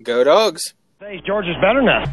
Go 0.00 0.22
dogs. 0.22 0.74
Hey, 1.00 1.20
George 1.26 1.46
is 1.46 1.56
better 1.60 1.82
now. 1.82 2.04